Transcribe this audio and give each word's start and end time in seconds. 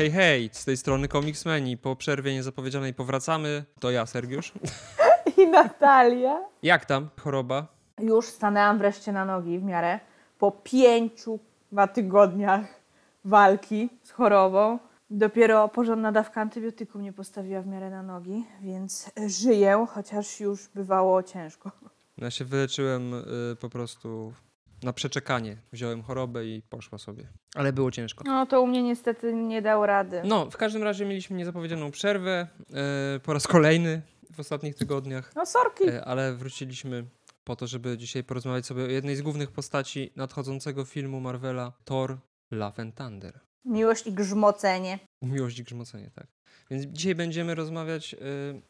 hej, 0.00 0.10
hej, 0.10 0.50
z 0.52 0.64
tej 0.64 0.76
strony 0.76 1.08
Comicsmeni. 1.08 1.76
Po 1.76 1.96
przerwie 1.96 2.34
niezapowiedzianej 2.34 2.94
powracamy. 2.94 3.64
To 3.80 3.90
ja, 3.90 4.06
Sergiusz. 4.06 4.52
I 5.36 5.46
Natalia. 5.46 6.40
Jak 6.62 6.84
tam 6.84 7.08
choroba? 7.20 7.66
Już 7.98 8.26
stanęłam 8.26 8.78
wreszcie 8.78 9.12
na 9.12 9.24
nogi 9.24 9.58
w 9.58 9.62
miarę 9.62 10.00
po 10.38 10.52
pięciu 10.52 11.38
dwa 11.72 11.86
tygodniach 11.86 12.80
walki 13.24 13.88
z 14.02 14.10
chorobą. 14.10 14.78
Dopiero 15.10 15.68
porządna 15.68 16.12
dawka 16.12 16.40
antybiotyku 16.40 16.98
mnie 16.98 17.12
postawiła 17.12 17.62
w 17.62 17.66
miarę 17.66 17.90
na 17.90 18.02
nogi, 18.02 18.44
więc 18.60 19.10
żyję, 19.26 19.86
chociaż 19.90 20.40
już 20.40 20.68
bywało 20.68 21.22
ciężko. 21.22 21.70
Ja 22.18 22.30
się 22.30 22.44
wyleczyłem 22.44 23.14
y, 23.14 23.56
po 23.60 23.70
prostu 23.70 24.32
na 24.82 24.92
przeczekanie. 24.92 25.56
Wziąłem 25.72 26.02
chorobę 26.02 26.46
i 26.46 26.62
poszła 26.62 26.98
sobie. 26.98 27.28
Ale 27.54 27.72
było 27.72 27.90
ciężko. 27.90 28.24
No 28.26 28.46
to 28.46 28.62
u 28.62 28.66
mnie 28.66 28.82
niestety 28.82 29.32
nie 29.34 29.62
dał 29.62 29.86
rady. 29.86 30.22
No, 30.24 30.50
w 30.50 30.56
każdym 30.56 30.82
razie 30.82 31.04
mieliśmy 31.06 31.36
niezapowiedzianą 31.36 31.90
przerwę 31.90 32.46
y, 33.16 33.20
po 33.20 33.32
raz 33.32 33.46
kolejny 33.46 34.02
w 34.32 34.40
ostatnich 34.40 34.74
tygodniach, 34.74 35.32
No 35.36 35.46
sorki. 35.46 35.88
y, 35.88 36.04
ale 36.04 36.32
wróciliśmy 36.34 37.04
po 37.44 37.56
to, 37.56 37.66
żeby 37.66 37.98
dzisiaj 37.98 38.24
porozmawiać 38.24 38.66
sobie 38.66 38.82
o 38.84 38.86
jednej 38.86 39.16
z 39.16 39.22
głównych 39.22 39.50
postaci 39.50 40.12
nadchodzącego 40.16 40.84
filmu 40.84 41.20
Marvela 41.20 41.72
Thor 41.84 42.18
Love 42.50 42.82
and 42.82 42.94
Thunder. 42.94 43.40
Miłość 43.64 44.06
i 44.06 44.12
grzmocenie. 44.12 44.98
Miłość 45.22 45.58
i 45.58 45.64
grzmocenie, 45.64 46.10
tak. 46.14 46.26
Więc 46.70 46.84
dzisiaj 46.84 47.14
będziemy 47.14 47.54
rozmawiać 47.54 48.14
y, 48.14 48.18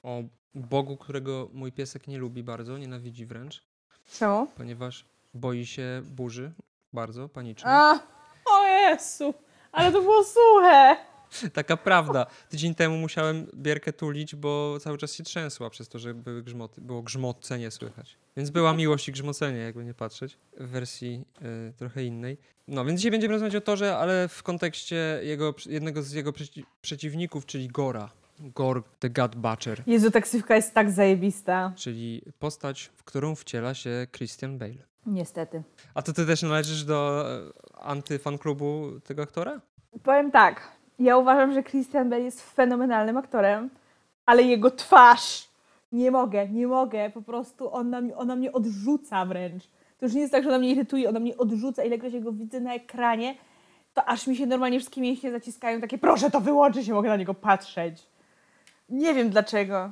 o 0.03 0.23
Bogu, 0.55 0.97
którego 0.97 1.49
mój 1.53 1.73
piesek 1.73 2.07
nie 2.09 2.19
lubi 2.19 2.43
bardzo, 2.43 2.79
nienawidzi 2.79 3.27
wręcz, 3.27 3.63
Czemu? 4.19 4.47
ponieważ 4.57 5.05
boi 5.35 5.67
się 5.67 6.03
burzy 6.05 6.53
bardzo, 6.93 7.29
panicznie. 7.29 7.71
A, 7.71 7.99
o 8.51 8.67
Jezu, 8.67 9.35
ale 9.73 9.93
to 9.93 10.03
było 10.03 10.25
suche. 10.25 10.97
Taka 11.53 11.77
prawda. 11.77 12.27
Tydzień 12.49 12.75
temu 12.75 12.97
musiałem 12.97 13.47
Bierkę 13.55 13.93
tulić, 13.93 14.37
bo 14.37 14.79
cały 14.81 14.99
czas 14.99 15.15
się 15.15 15.25
trzęsła 15.25 15.71
przez 15.71 15.89
to, 15.89 15.99
że 15.99 16.15
były 16.15 16.43
grzmoty, 16.43 16.81
było 16.81 17.03
grzmocenie 17.03 17.71
słychać. 17.71 18.17
Więc 18.37 18.51
była 18.51 18.75
miłość 18.75 19.09
i 19.09 19.13
grzmocenie, 19.13 19.59
jakby 19.59 19.85
nie 19.85 19.95
patrzeć, 19.95 20.39
w 20.57 20.69
wersji 20.69 21.25
y, 21.43 21.73
trochę 21.77 22.05
innej. 22.05 22.39
No, 22.69 22.85
więc 22.85 23.01
dzisiaj 23.01 23.11
będziemy 23.11 23.33
rozmawiać 23.33 23.57
o 23.57 23.61
Torze, 23.61 23.97
ale 23.97 24.29
w 24.29 24.43
kontekście 24.43 25.21
jego, 25.23 25.55
jednego 25.67 26.03
z 26.03 26.13
jego 26.13 26.33
przeci 26.33 26.65
przeciwników, 26.83 27.47
czyli 27.47 27.69
Gora. 27.69 28.11
Gor 28.41 28.83
the 28.99 29.11
God 29.11 29.37
Butcher. 29.37 29.83
Jezu, 29.87 30.11
taksywka 30.11 30.57
jest 30.57 30.75
tak 30.75 30.91
zajebista. 30.91 31.73
czyli 31.77 32.23
postać, 32.39 32.91
w 32.97 33.05
którą 33.05 33.35
wciela 33.35 33.75
się 33.75 34.07
Christian 34.17 34.59
Bale. 34.59 34.90
Niestety. 35.07 35.63
A 35.95 36.03
to 36.03 36.13
ty 36.13 36.27
też 36.27 36.43
należysz 36.43 36.85
do 36.85 37.25
e, 37.31 37.83
antyfanklubu 37.83 39.01
tego 39.05 39.23
aktora? 39.23 39.61
Powiem 40.03 40.31
tak, 40.31 40.69
ja 40.99 41.17
uważam, 41.17 41.53
że 41.53 41.63
Christian 41.63 42.11
Bale 42.11 42.23
jest 42.23 42.43
fenomenalnym 42.55 43.17
aktorem, 43.17 43.71
ale 44.27 44.43
jego 44.43 44.71
twarz, 44.71 45.49
nie 45.93 46.11
mogę, 46.11 46.49
nie 46.49 46.67
mogę, 46.67 47.11
po 47.11 47.23
prostu 47.23 47.75
on 47.75 47.91
na 47.91 48.01
mnie, 48.01 48.17
ona 48.17 48.37
mnie 48.37 48.53
odrzuca 48.53 49.27
wręcz. 49.27 49.65
To 49.99 50.07
już 50.07 50.15
nie 50.15 50.21
jest 50.21 50.33
tak, 50.33 50.43
że 50.43 50.49
ona 50.49 50.59
mnie 50.59 50.71
irytuje, 50.71 51.09
ona 51.09 51.21
mnie 51.21 51.37
odrzuca, 51.37 51.85
ilekroć 51.85 52.19
go 52.19 52.33
widzę 52.33 52.61
na 52.61 52.75
ekranie, 52.75 53.35
to 53.95 54.05
aż 54.05 54.27
mi 54.27 54.37
się 54.37 54.47
normalnie 54.47 54.79
wszystkie 54.79 55.01
mięśnie 55.01 55.31
zaciskają, 55.31 55.81
takie 55.81 55.99
proszę 55.99 56.31
to 56.31 56.41
wyłączyć, 56.41 56.89
nie 56.89 56.95
mogę 56.95 57.09
na 57.09 57.17
niego 57.17 57.35
patrzeć. 57.35 58.07
Nie 58.89 59.15
wiem 59.15 59.31
dlaczego. 59.31 59.91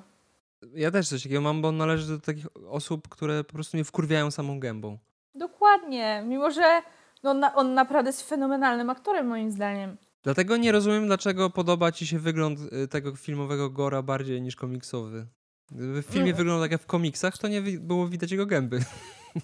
Ja 0.75 0.91
też 0.91 1.09
coś 1.09 1.23
takiego 1.23 1.41
mam, 1.41 1.62
bo 1.62 1.69
on 1.69 1.77
należy 1.77 2.06
do 2.09 2.20
takich 2.20 2.47
osób, 2.69 3.09
które 3.09 3.45
po 3.45 3.53
prostu 3.53 3.77
mnie 3.77 3.84
wkurwiają 3.84 4.31
samą 4.31 4.61
gębą. 4.61 4.98
Dokładnie, 5.34 6.25
mimo 6.27 6.51
że 6.51 6.83
no, 7.23 7.34
na, 7.34 7.55
on 7.55 7.75
naprawdę 7.75 8.09
jest 8.09 8.28
fenomenalnym 8.28 8.91
aktorem 8.91 9.27
moim 9.27 9.51
zdaniem. 9.51 9.97
Dlatego 10.23 10.56
nie 10.56 10.73
rozumiem, 10.73 11.07
dlaczego 11.07 11.51
podoba 11.51 11.92
ci 11.92 12.07
się 12.07 12.19
wygląd 12.19 12.58
y, 12.73 12.89
tego 12.89 13.17
filmowego 13.17 13.70
Gora 13.70 14.02
bardziej 14.02 14.42
niż 14.42 14.57
komiksowy. 14.57 15.27
Gdyby 15.70 16.02
w 16.02 16.07
filmie 16.07 16.24
Mm. 16.30 16.36
wyglądał 16.36 16.64
tak 16.64 16.73
jak 16.73 16.83
w 16.83 16.86
komiksach, 16.86 17.39
to 17.39 17.48
nie 17.48 17.63
wi- 17.63 17.79
było 17.79 18.08
widać 18.08 18.30
jego 18.33 18.46
gęby. 18.46 18.80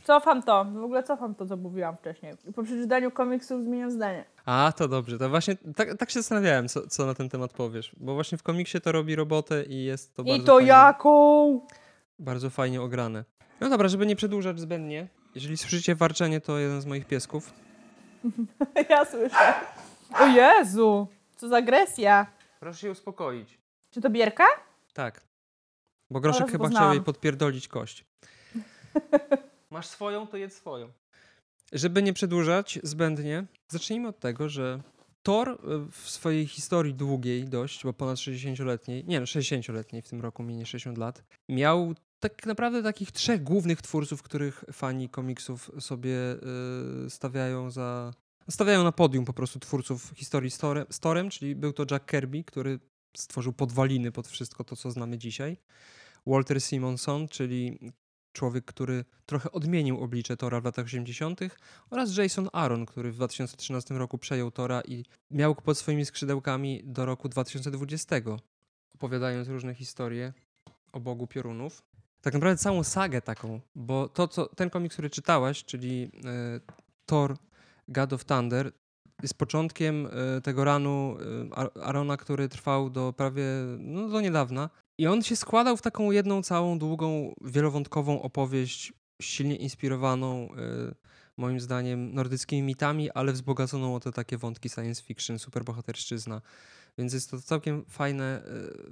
Cofam 0.04 0.42
to, 0.42 0.64
w 0.64 0.84
ogóle 0.84 1.02
cofam 1.02 1.34
to, 1.34 1.46
co 1.46 1.56
mówiłam 1.56 1.96
wcześniej. 1.96 2.32
Po 2.54 2.62
przeczytaniu 2.62 3.10
komiksów 3.10 3.64
zmieniam 3.64 3.90
zdanie. 3.90 4.24
A, 4.46 4.72
to 4.76 4.88
dobrze. 4.88 5.18
To 5.18 5.28
właśnie 5.30 5.56
tak, 5.76 5.96
tak 5.98 6.10
się 6.10 6.20
zastanawiałem, 6.20 6.68
co, 6.68 6.86
co 6.86 7.06
na 7.06 7.14
ten 7.14 7.28
temat 7.28 7.52
powiesz. 7.52 7.92
Bo 7.96 8.14
właśnie 8.14 8.38
w 8.38 8.42
komiksie 8.42 8.80
to 8.80 8.92
robi 8.92 9.16
robotę 9.16 9.62
i 9.62 9.84
jest 9.84 10.14
to 10.14 10.22
I 10.22 10.26
bardzo 10.26 10.44
to 10.46 10.54
fajnie, 10.56 10.68
jaką? 10.68 11.60
bardzo 12.18 12.50
fajnie 12.50 12.82
ograne. 12.82 13.24
No 13.60 13.68
dobra, 13.68 13.88
żeby 13.88 14.06
nie 14.06 14.16
przedłużać 14.16 14.60
zbędnie. 14.60 15.08
Jeżeli 15.34 15.56
słyszycie 15.56 15.94
warczenie, 15.94 16.40
to 16.40 16.58
jeden 16.58 16.80
z 16.80 16.86
moich 16.86 17.06
piesków. 17.06 17.52
Ja 18.90 19.04
słyszę. 19.04 19.54
O 20.20 20.26
Jezu, 20.26 21.08
co 21.36 21.48
za 21.48 21.56
agresja. 21.56 22.26
Proszę 22.60 22.78
się 22.80 22.90
uspokoić. 22.90 23.58
Czy 23.90 24.00
to 24.00 24.10
Bierka? 24.10 24.44
Tak. 24.94 25.20
Bo 26.10 26.20
Groszek 26.20 26.50
chyba 26.50 26.68
chciał 26.68 26.92
jej 26.92 27.02
podpierdolić 27.02 27.68
kość. 27.68 28.04
Masz 29.74 29.86
swoją, 29.86 30.26
to 30.26 30.36
jedz 30.36 30.54
swoją. 30.54 30.92
Żeby 31.72 32.02
nie 32.02 32.12
przedłużać 32.12 32.78
zbędnie, 32.82 33.46
zacznijmy 33.68 34.08
od 34.08 34.18
tego, 34.18 34.48
że 34.48 34.82
Thor 35.22 35.48
y, 35.48 35.56
w 35.90 36.10
swojej 36.10 36.46
historii 36.46 36.94
długiej 36.94 37.44
dość, 37.44 37.84
bo 37.84 37.92
ponad 37.92 38.16
60-letniej, 38.16 39.04
nie 39.04 39.20
no 39.20 39.26
60-letniej 39.26 40.02
w 40.02 40.08
tym 40.08 40.20
roku, 40.20 40.42
minie 40.42 40.66
60 40.66 40.98
lat, 40.98 41.24
miał 41.48 41.94
tak 42.20 42.46
naprawdę 42.46 42.82
takich 42.82 43.12
trzech 43.12 43.42
głównych 43.42 43.82
twórców, 43.82 44.22
których 44.22 44.64
fani 44.72 45.08
komiksów 45.08 45.70
sobie 45.78 46.16
y, 47.06 47.10
stawiają 47.10 47.70
za... 47.70 48.12
Stawiają 48.50 48.84
na 48.84 48.92
podium 48.92 49.24
po 49.24 49.32
prostu 49.32 49.60
twórców 49.60 50.12
historii 50.16 50.50
z 50.50 50.58
Torem, 50.58 50.86
z 50.90 51.00
Torem, 51.00 51.30
czyli 51.30 51.56
był 51.56 51.72
to 51.72 51.86
Jack 51.90 52.10
Kirby, 52.10 52.44
który 52.44 52.78
stworzył 53.16 53.52
podwaliny 53.52 54.12
pod 54.12 54.28
wszystko 54.28 54.64
to, 54.64 54.76
co 54.76 54.90
znamy 54.90 55.18
dzisiaj. 55.18 55.56
Walter 56.26 56.62
Simonson, 56.62 57.28
czyli 57.28 57.78
człowiek, 58.34 58.64
który 58.64 59.04
trochę 59.26 59.52
odmienił 59.52 60.00
oblicze 60.00 60.36
Tora 60.36 60.60
w 60.60 60.64
latach 60.64 60.84
80. 60.84 61.40
oraz 61.90 62.16
Jason 62.16 62.48
Aaron, 62.52 62.86
który 62.86 63.12
w 63.12 63.14
2013 63.14 63.94
roku 63.94 64.18
przejął 64.18 64.50
Tora 64.50 64.80
i 64.80 65.04
miał 65.30 65.54
pod 65.54 65.78
swoimi 65.78 66.04
skrzydełkami 66.04 66.82
do 66.84 67.06
roku 67.06 67.28
2020, 67.28 68.16
opowiadając 68.94 69.48
różne 69.48 69.74
historie 69.74 70.32
o 70.92 71.00
Bogu 71.00 71.26
Piorunów. 71.26 71.82
Tak 72.20 72.34
naprawdę 72.34 72.58
całą 72.58 72.84
sagę 72.84 73.22
taką, 73.22 73.60
bo 73.74 74.08
to, 74.08 74.28
co 74.28 74.46
ten 74.46 74.70
komiks, 74.70 74.94
który 74.94 75.10
czytałaś, 75.10 75.64
czyli 75.64 76.10
e, 76.24 76.60
Thor 77.06 77.36
God 77.88 78.12
of 78.12 78.24
Thunder, 78.24 78.72
jest 79.22 79.34
początkiem 79.34 80.06
e, 80.06 80.40
tego 80.40 80.64
ranu 80.64 81.16
e, 81.50 81.54
Ar- 81.58 81.70
Arona, 81.82 82.16
który 82.16 82.48
trwał 82.48 82.90
do 82.90 83.12
prawie, 83.12 83.44
no 83.78 84.08
do 84.08 84.20
niedawna. 84.20 84.70
I 84.98 85.06
on 85.06 85.22
się 85.22 85.36
składał 85.36 85.76
w 85.76 85.82
taką 85.82 86.10
jedną 86.10 86.42
całą 86.42 86.78
długą, 86.78 87.34
wielowątkową 87.40 88.22
opowieść, 88.22 88.92
silnie 89.22 89.56
inspirowaną 89.56 90.48
e, 90.52 90.94
moim 91.36 91.60
zdaniem 91.60 92.14
nordyckimi 92.14 92.62
mitami, 92.62 93.10
ale 93.10 93.32
wzbogaconą 93.32 93.94
o 93.94 94.00
te 94.00 94.12
takie 94.12 94.38
wątki 94.38 94.68
science 94.68 95.02
fiction, 95.02 95.38
superbohaterszczyzna. 95.38 96.42
Więc 96.98 97.12
jest 97.12 97.30
to 97.30 97.40
całkiem 97.40 97.84
fajne, 97.88 98.42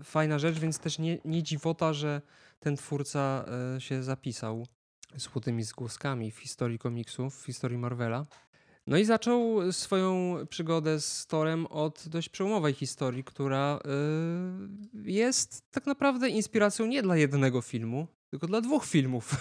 e, 0.01 0.05
fajna 0.05 0.39
rzecz, 0.39 0.59
więc 0.59 0.79
też 0.79 0.99
nie, 0.99 1.19
nie 1.25 1.43
dziwota, 1.43 1.93
że 1.93 2.23
ten 2.61 2.77
twórca 2.77 3.45
e, 3.77 3.81
się 3.81 4.03
zapisał 4.03 4.67
złotymi 5.17 5.65
zgłoskami 5.65 6.31
w 6.31 6.39
historii 6.39 6.79
komiksów, 6.79 7.43
w 7.43 7.47
historii 7.47 7.79
Marvela. 7.79 8.27
No 8.87 8.97
i 8.99 9.05
zaczął 9.05 9.73
swoją 9.73 10.37
przygodę 10.51 11.01
z 11.01 11.27
Torem 11.27 11.67
od 11.67 12.05
dość 12.09 12.29
przełomowej 12.29 12.73
historii, 12.75 13.25
która 13.25 13.79
y, 15.05 15.11
jest 15.11 15.63
tak 15.71 15.87
naprawdę 15.87 16.29
inspiracją 16.29 16.87
nie 16.87 17.03
dla 17.03 17.17
jednego 17.17 17.61
filmu, 17.63 18.07
tylko 18.31 18.47
dla 18.47 18.61
dwóch 18.61 18.85
filmów 18.85 19.31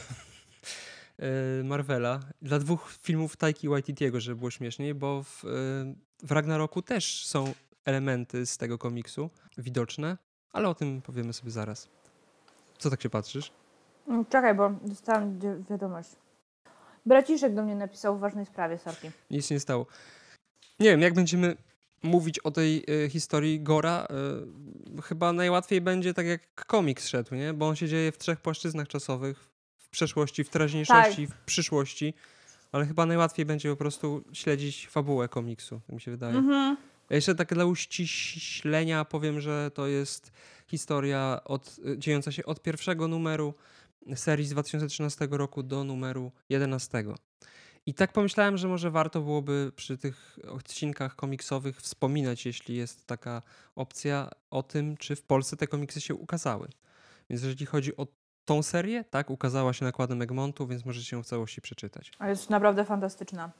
y, 1.60 1.64
Marvela. 1.64 2.20
Dla 2.42 2.60
dwóch 2.60 2.94
filmów 3.02 3.38
Taiki 3.38 3.70
Waititiego, 3.70 4.20
żeby 4.20 4.36
było 4.40 4.52
śmieszniej, 4.52 4.94
bo 4.96 5.24
w, 5.24 5.46
y, 5.46 5.48
w 6.28 6.32
Ragnaroku 6.32 6.82
też 6.82 7.26
są 7.26 7.54
elementy 7.86 8.46
z 8.46 8.58
tego 8.58 8.78
komiksu 8.78 9.30
widoczne, 9.58 10.18
ale 10.52 10.70
o 10.70 10.76
tym 10.76 11.02
powiemy 11.02 11.34
sobie 11.34 11.52
zaraz. 11.52 11.88
Co 12.78 12.90
tak 12.90 13.02
się 13.02 13.10
patrzysz? 13.10 13.52
Mm, 14.08 14.26
Czekaj, 14.26 14.56
bo 14.56 14.70
dostałam 14.86 15.40
wi- 15.40 15.64
wiadomość. 15.70 16.10
Braciszek 17.06 17.56
do 17.56 17.64
mnie 17.64 17.76
napisał 17.76 18.18
w 18.18 18.20
ważnej 18.20 18.46
sprawie, 18.46 18.78
sorki. 18.78 19.12
Nic 19.32 19.48
się 19.48 19.56
nie 19.56 19.60
stało. 19.60 19.86
Nie 20.80 20.90
wiem, 20.90 21.02
jak 21.02 21.14
będziemy 21.14 21.56
mówić 22.04 22.40
o 22.40 22.52
tej 22.52 22.84
y, 23.06 23.10
historii 23.10 23.62
Gora, 23.62 24.08
y, 24.98 25.02
chyba 25.02 25.34
najłatwiej 25.34 25.82
będzie 25.82 26.14
tak 26.14 26.26
jak 26.26 26.66
komiks 26.66 27.08
szedł, 27.08 27.36
nie? 27.36 27.54
Bo 27.54 27.68
on 27.68 27.76
się 27.76 27.88
dzieje 27.88 28.12
w 28.12 28.18
trzech 28.18 28.42
płaszczyznach 28.42 28.88
czasowych. 28.88 29.50
W 29.78 29.90
przeszłości, 29.90 30.44
w 30.44 30.50
teraźniejszości, 30.50 31.28
w 31.28 31.34
przyszłości. 31.46 32.14
Ale 32.72 32.86
chyba 32.86 33.06
najłatwiej 33.06 33.46
będzie 33.46 33.70
po 33.70 33.76
prostu 33.76 34.24
śledzić 34.34 34.88
fabułę 34.88 35.28
komiksu, 35.28 35.82
tak 35.88 35.96
mi 35.96 36.02
się 36.02 36.12
wydaje. 36.12 36.38
Mhm. 36.38 36.78
Jeszcze 37.10 37.36
tak 37.36 37.54
dla 37.54 37.66
uściślenia 37.66 39.06
powiem, 39.06 39.42
że 39.42 39.72
to 39.74 39.88
jest 39.88 40.32
historia 40.68 41.42
od, 41.46 41.80
y, 41.86 41.98
dziejąca 41.98 42.32
się 42.32 42.46
od 42.46 42.62
pierwszego 42.62 43.08
numeru 43.08 43.54
serii 44.16 44.46
z 44.46 44.50
2013 44.50 45.28
roku 45.32 45.64
do 45.64 45.84
numeru 45.84 46.32
11. 46.50 47.04
I 47.86 47.94
tak 47.94 48.14
pomyślałem, 48.14 48.58
że 48.58 48.68
może 48.68 48.92
warto 48.92 49.22
byłoby 49.22 49.72
przy 49.76 49.98
tych 49.98 50.40
odcinkach 50.48 51.16
komiksowych 51.16 51.82
wspominać, 51.82 52.46
jeśli 52.46 52.76
jest 52.76 53.08
taka 53.08 53.42
opcja, 53.76 54.30
o 54.50 54.64
tym, 54.64 54.98
czy 54.98 55.16
w 55.16 55.24
Polsce 55.24 55.58
te 55.58 55.68
komiksy 55.68 56.02
się 56.02 56.16
ukazały. 56.16 56.68
Więc 57.30 57.44
jeżeli 57.44 57.66
chodzi 57.66 57.98
o 57.98 58.08
tą 58.46 58.64
serię, 58.64 59.04
tak, 59.10 59.30
ukazała 59.30 59.74
się 59.74 59.86
nakładem 59.86 60.22
Egmontu, 60.22 60.68
więc 60.68 60.86
możecie 60.86 61.16
ją 61.16 61.24
w 61.24 61.26
całości 61.26 61.62
przeczytać. 61.62 62.12
A 62.20 62.30
jest 62.30 62.50
naprawdę 62.50 62.86
fantastyczna. 62.86 63.52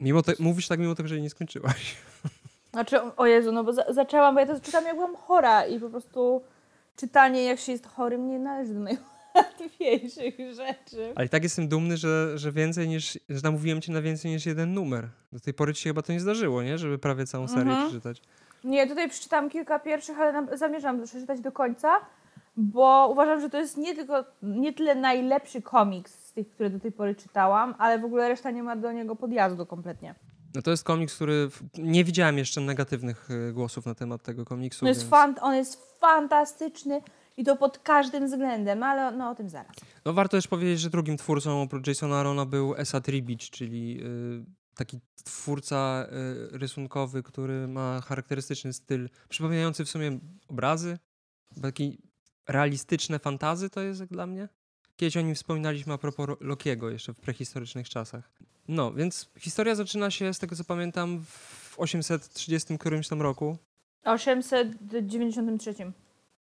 Mimo 0.00 0.22
te, 0.22 0.32
mówisz 0.38 0.68
tak 0.68 0.80
mimo 0.80 0.94
tego, 0.94 1.08
że 1.08 1.14
jej 1.14 1.22
nie 1.22 1.30
skończyłaś. 1.30 1.96
Znaczy, 2.72 3.00
o 3.16 3.26
Jezu, 3.26 3.52
no 3.52 3.64
bo 3.64 3.72
za 3.72 3.92
zaczęłam, 3.92 4.34
bo 4.34 4.40
ja 4.40 4.46
to 4.46 4.60
czytam 4.60 4.84
jak 4.84 4.94
byłam 4.94 5.16
chora 5.16 5.66
i 5.66 5.80
po 5.80 5.90
prostu 5.90 6.42
czytanie 6.96 7.44
jak 7.44 7.58
się 7.58 7.72
jest 7.72 7.86
chorym 7.86 8.28
nie 8.28 8.38
należy 8.38 8.74
do 8.74 8.80
najłatwiejszych 9.36 10.34
rzeczy. 10.54 11.12
Ale 11.14 11.26
i 11.26 11.28
tak 11.28 11.42
jestem 11.42 11.68
dumny, 11.68 11.96
że, 11.96 12.38
że 12.38 12.52
więcej 12.52 12.88
niż, 12.88 13.18
że 13.28 13.40
namówiłem 13.42 13.80
cię 13.80 13.92
na 13.92 14.02
więcej 14.02 14.30
niż 14.30 14.46
jeden 14.46 14.74
numer. 14.74 15.08
Do 15.32 15.40
tej 15.40 15.54
pory 15.54 15.74
ci 15.74 15.82
się 15.82 15.90
chyba 15.90 16.02
to 16.02 16.12
nie 16.12 16.20
zdarzyło, 16.20 16.62
nie? 16.62 16.78
Żeby 16.78 16.98
prawie 16.98 17.26
całą 17.26 17.48
serię 17.48 17.72
mhm. 17.72 17.88
przeczytać. 17.88 18.22
Nie, 18.64 18.86
tutaj 18.86 19.10
przeczytałam 19.10 19.50
kilka 19.50 19.78
pierwszych, 19.78 20.18
ale 20.18 20.56
zamierzam 20.56 21.04
przeczytać 21.04 21.40
do 21.40 21.52
końca, 21.52 21.88
bo 22.56 23.08
uważam, 23.12 23.40
że 23.40 23.50
to 23.50 23.58
jest 23.58 23.76
nie 23.76 23.94
tylko, 23.94 24.24
nie 24.42 24.72
tyle 24.72 24.94
najlepszy 24.94 25.62
komiks 25.62 26.24
z 26.24 26.32
tych, 26.32 26.50
które 26.50 26.70
do 26.70 26.80
tej 26.80 26.92
pory 26.92 27.14
czytałam, 27.14 27.74
ale 27.78 27.98
w 27.98 28.04
ogóle 28.04 28.28
reszta 28.28 28.50
nie 28.50 28.62
ma 28.62 28.76
do 28.76 28.92
niego 28.92 29.16
podjazdu 29.16 29.66
kompletnie. 29.66 30.14
No 30.54 30.62
to 30.62 30.70
jest 30.70 30.84
komiks, 30.84 31.14
który 31.14 31.48
nie 31.78 32.04
widziałem 32.04 32.38
jeszcze 32.38 32.60
negatywnych 32.60 33.30
y, 33.30 33.52
głosów 33.52 33.86
na 33.86 33.94
temat 33.94 34.22
tego 34.22 34.44
komiksu. 34.44 34.84
No 34.84 34.88
jest 34.88 35.00
więc... 35.00 35.10
fan, 35.10 35.34
on 35.40 35.54
jest 35.54 36.00
fantastyczny 36.00 37.02
i 37.36 37.44
to 37.44 37.56
pod 37.56 37.78
każdym 37.78 38.26
względem, 38.26 38.82
ale 38.82 39.16
no 39.16 39.30
o 39.30 39.34
tym 39.34 39.48
zaraz. 39.48 39.76
No 40.04 40.12
warto 40.12 40.36
też 40.36 40.48
powiedzieć, 40.48 40.80
że 40.80 40.90
drugim 40.90 41.16
twórcą 41.16 41.62
oprócz 41.62 41.86
Jasona 41.86 42.16
Arona 42.16 42.46
był 42.46 42.74
Esat 42.76 43.08
Ribic, 43.08 43.50
czyli 43.50 44.00
y, 44.02 44.44
taki 44.74 45.00
twórca 45.24 46.06
y, 46.52 46.58
rysunkowy, 46.58 47.22
który 47.22 47.68
ma 47.68 48.00
charakterystyczny 48.00 48.72
styl, 48.72 49.08
przypominający 49.28 49.84
w 49.84 49.88
sumie 49.88 50.18
obrazy, 50.48 50.98
taki 51.62 51.98
realistyczne 52.48 53.18
fantazy 53.18 53.70
to 53.70 53.80
jest 53.80 54.00
jak 54.00 54.08
dla 54.08 54.26
mnie. 54.26 54.48
Kiedyś 54.96 55.16
o 55.16 55.20
nim 55.20 55.34
wspominaliśmy 55.34 55.92
a 55.92 55.98
propos 55.98 56.28
Lokiego 56.40 56.90
jeszcze 56.90 57.14
w 57.14 57.20
prehistorycznych 57.20 57.88
czasach. 57.88 58.30
No, 58.68 58.92
więc 58.92 59.30
historia 59.38 59.74
zaczyna 59.74 60.10
się, 60.10 60.34
z 60.34 60.38
tego 60.38 60.56
co 60.56 60.64
pamiętam, 60.64 61.24
w 61.24 61.74
830 61.78 62.78
którymś 62.78 63.08
tam 63.08 63.22
roku. 63.22 63.56
893. 64.04 65.74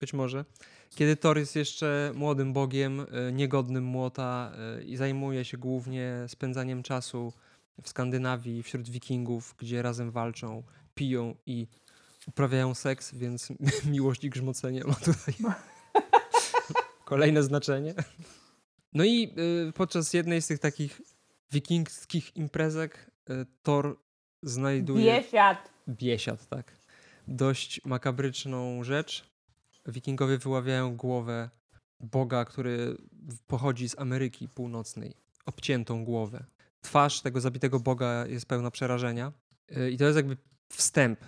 Być 0.03 0.13
może. 0.13 0.45
Kiedy 0.91 1.17
Thor 1.17 1.39
jest 1.39 1.57
jeszcze 1.57 2.13
młodym 2.15 2.53
bogiem, 2.53 3.01
e, 3.01 3.33
niegodnym 3.33 3.85
młota 3.85 4.53
e, 4.79 4.83
i 4.83 4.97
zajmuje 4.97 5.45
się 5.45 5.59
głównie 5.59 6.25
spędzaniem 6.29 6.83
czasu 6.83 7.33
w 7.83 7.89
Skandynawii, 7.89 8.63
wśród 8.63 8.89
wikingów, 8.89 9.55
gdzie 9.59 9.83
razem 9.83 10.11
walczą, 10.11 10.63
piją 10.95 11.35
i 11.47 11.67
uprawiają 12.27 12.75
seks, 12.75 13.15
więc 13.15 13.49
miłość 13.93 14.25
i 14.25 14.31
grzmocenie 14.31 14.85
ma 14.85 14.95
tutaj 14.95 15.35
kolejne 17.05 17.43
znaczenie. 17.43 17.95
No 18.93 19.05
i 19.05 19.35
y, 19.69 19.73
podczas 19.73 20.15
jednej 20.15 20.43
z 20.43 20.47
tych 20.47 20.59
takich 20.59 21.01
wikingskich 21.53 22.37
imprezek 22.37 23.11
Thor 23.63 23.97
znajduje... 24.43 25.05
Biesiad. 25.05 25.71
Biesiad, 25.89 26.49
tak. 26.49 26.73
Dość 27.29 27.85
makabryczną 27.85 28.85
rzecz. 28.85 29.32
Wikingowie 29.87 30.39
wyławiają 30.39 30.97
głowę 30.97 31.51
boga, 32.01 32.45
który 32.45 32.97
pochodzi 33.47 33.89
z 33.89 33.99
Ameryki 33.99 34.49
Północnej. 34.49 35.15
Obciętą 35.47 36.05
głowę. 36.05 36.45
Twarz 36.81 37.21
tego 37.21 37.41
zabitego 37.41 37.81
boga 37.81 38.27
jest 38.27 38.47
pełna 38.47 38.71
przerażenia. 38.71 39.33
Y, 39.77 39.91
I 39.91 39.99
to 39.99 40.05
jest 40.05 40.17
jakby 40.17 40.37
wstęp 40.69 41.21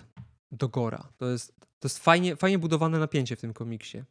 do 0.52 0.68
Gora. 0.68 1.08
To 1.16 1.30
jest, 1.30 1.54
to 1.58 1.88
jest 1.88 1.98
fajnie, 1.98 2.36
fajnie 2.36 2.58
budowane 2.58 2.98
napięcie 2.98 3.36
w 3.36 3.40
tym 3.40 3.52
komiksie. 3.52 4.02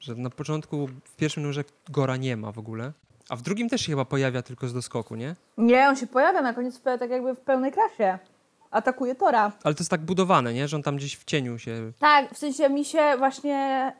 Że 0.00 0.14
na 0.14 0.30
początku, 0.30 0.88
w 1.04 1.16
pierwszym 1.16 1.42
numerze 1.42 1.64
Gora 1.90 2.16
nie 2.16 2.36
ma 2.36 2.52
w 2.52 2.58
ogóle. 2.58 2.92
A 3.28 3.36
w 3.36 3.42
drugim 3.42 3.68
też 3.68 3.80
się 3.80 3.92
chyba 3.92 4.04
pojawia 4.04 4.42
tylko 4.42 4.68
z 4.68 4.74
doskoku, 4.74 5.14
nie? 5.14 5.36
Nie, 5.58 5.88
on 5.88 5.96
się 5.96 6.06
pojawia 6.06 6.42
na 6.42 6.54
koniec 6.54 6.80
tak 6.80 7.10
jakby 7.10 7.34
w 7.34 7.40
pełnej 7.40 7.72
krasie. 7.72 8.18
Atakuje 8.74 9.14
Tora. 9.14 9.52
Ale 9.64 9.74
to 9.74 9.80
jest 9.80 9.90
tak 9.90 10.00
budowane, 10.00 10.54
nie? 10.54 10.68
Że 10.68 10.76
on 10.76 10.82
tam 10.82 10.96
gdzieś 10.96 11.16
w 11.16 11.24
cieniu 11.24 11.58
się... 11.58 11.92
Tak, 11.98 12.34
w 12.34 12.38
sensie 12.38 12.68
mi 12.70 12.84
się 12.84 13.14
właśnie... 13.18 13.92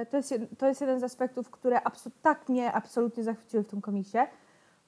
Yy, 0.00 0.06
to, 0.06 0.16
jest, 0.16 0.34
to 0.58 0.68
jest 0.68 0.80
jeden 0.80 1.00
z 1.00 1.02
aspektów, 1.02 1.50
które 1.50 1.80
tak 2.22 2.48
mnie 2.48 2.72
absolutnie 2.72 3.24
zachwyciły 3.24 3.62
w 3.62 3.66
tym 3.66 3.80
komisie. 3.80 4.26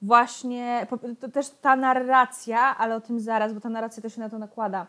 Właśnie, 0.01 0.87
to 1.19 1.29
też 1.29 1.49
ta 1.49 1.75
narracja, 1.75 2.77
ale 2.77 2.95
o 2.95 3.01
tym 3.01 3.19
zaraz, 3.19 3.53
bo 3.53 3.59
ta 3.59 3.69
narracja 3.69 4.01
też 4.01 4.15
się 4.15 4.21
na 4.21 4.29
to 4.29 4.39
nakłada. 4.39 4.87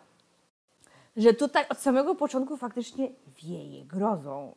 Że 1.16 1.34
tutaj 1.34 1.64
od 1.68 1.78
samego 1.78 2.14
początku 2.14 2.56
faktycznie 2.56 3.08
wieje 3.42 3.84
grozą. 3.84 4.54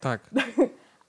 Tak. 0.00 0.30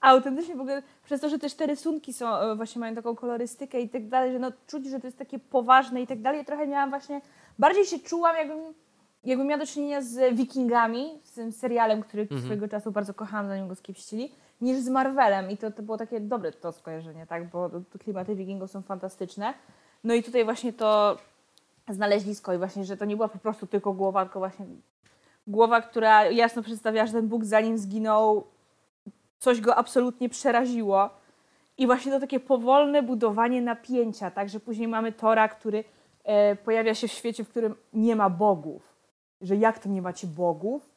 Autentycznie 0.00 0.56
w 0.56 0.60
ogóle 0.60 0.82
przez 1.04 1.20
to, 1.20 1.28
że 1.28 1.38
też 1.38 1.54
te 1.54 1.66
rysunki 1.66 2.12
są, 2.12 2.36
e, 2.36 2.56
właśnie 2.56 2.80
mają 2.80 2.94
taką 2.94 3.16
kolorystykę 3.16 3.80
i 3.80 3.88
tak 3.88 4.08
dalej, 4.08 4.32
że 4.32 4.38
no 4.38 4.52
czuć, 4.66 4.86
że 4.86 5.00
to 5.00 5.06
jest 5.06 5.18
takie 5.18 5.38
poważne 5.38 6.02
i 6.02 6.06
tak 6.06 6.22
dalej. 6.22 6.44
Trochę 6.44 6.66
miałam 6.66 6.90
właśnie, 6.90 7.20
bardziej 7.58 7.84
się 7.86 7.98
czułam, 7.98 8.36
jakbym, 8.36 8.74
jakbym 9.24 9.46
miała 9.46 9.60
do 9.60 9.66
czynienia 9.66 10.02
z 10.02 10.36
Wikingami, 10.36 11.20
z 11.24 11.32
tym 11.32 11.52
serialem, 11.52 12.02
który 12.02 12.22
mhm. 12.22 12.40
swojego 12.40 12.68
czasu 12.68 12.92
bardzo 12.92 13.14
kochałam, 13.14 13.48
zanim 13.48 13.68
go 13.68 13.74
skiepścili, 13.74 14.32
niż 14.60 14.78
z 14.78 14.88
Marvelem. 14.88 15.50
I 15.50 15.56
to, 15.56 15.70
to 15.70 15.82
było 15.82 15.98
takie 15.98 16.20
dobre 16.20 16.52
to 16.52 16.72
skojarzenie, 16.72 17.26
tak? 17.26 17.50
Bo 17.50 17.70
klimaty 17.98 18.34
Wikingów 18.34 18.70
są 18.70 18.82
fantastyczne. 18.82 19.54
No 20.04 20.14
i 20.14 20.22
tutaj 20.22 20.44
właśnie 20.44 20.72
to 20.72 21.18
znaleźlisko 21.88 22.54
i 22.54 22.58
właśnie, 22.58 22.84
że 22.84 22.96
to 22.96 23.04
nie 23.04 23.16
była 23.16 23.28
po 23.28 23.38
prostu 23.38 23.66
tylko 23.66 23.92
głowa, 23.92 24.24
tylko 24.24 24.38
właśnie 24.38 24.66
głowa, 25.46 25.80
która 25.80 26.24
jasno 26.24 26.62
przedstawiała, 26.62 27.06
że 27.06 27.12
ten 27.12 27.28
Bóg 27.28 27.44
zanim 27.44 27.78
zginął 27.78 28.44
coś 29.38 29.60
go 29.60 29.76
absolutnie 29.76 30.28
przeraziło. 30.28 31.10
I 31.78 31.86
właśnie 31.86 32.12
to 32.12 32.20
takie 32.20 32.40
powolne 32.40 33.02
budowanie 33.02 33.62
napięcia, 33.62 34.30
tak, 34.30 34.48
że 34.48 34.60
później 34.60 34.88
mamy 34.88 35.12
Tora, 35.12 35.48
który 35.48 35.84
pojawia 36.64 36.94
się 36.94 37.08
w 37.08 37.12
świecie, 37.12 37.44
w 37.44 37.48
którym 37.48 37.74
nie 37.92 38.16
ma 38.16 38.30
bogów. 38.30 38.96
Że 39.40 39.56
jak 39.56 39.78
to 39.78 39.88
nie 39.88 40.02
macie 40.02 40.26
bogów? 40.26 40.90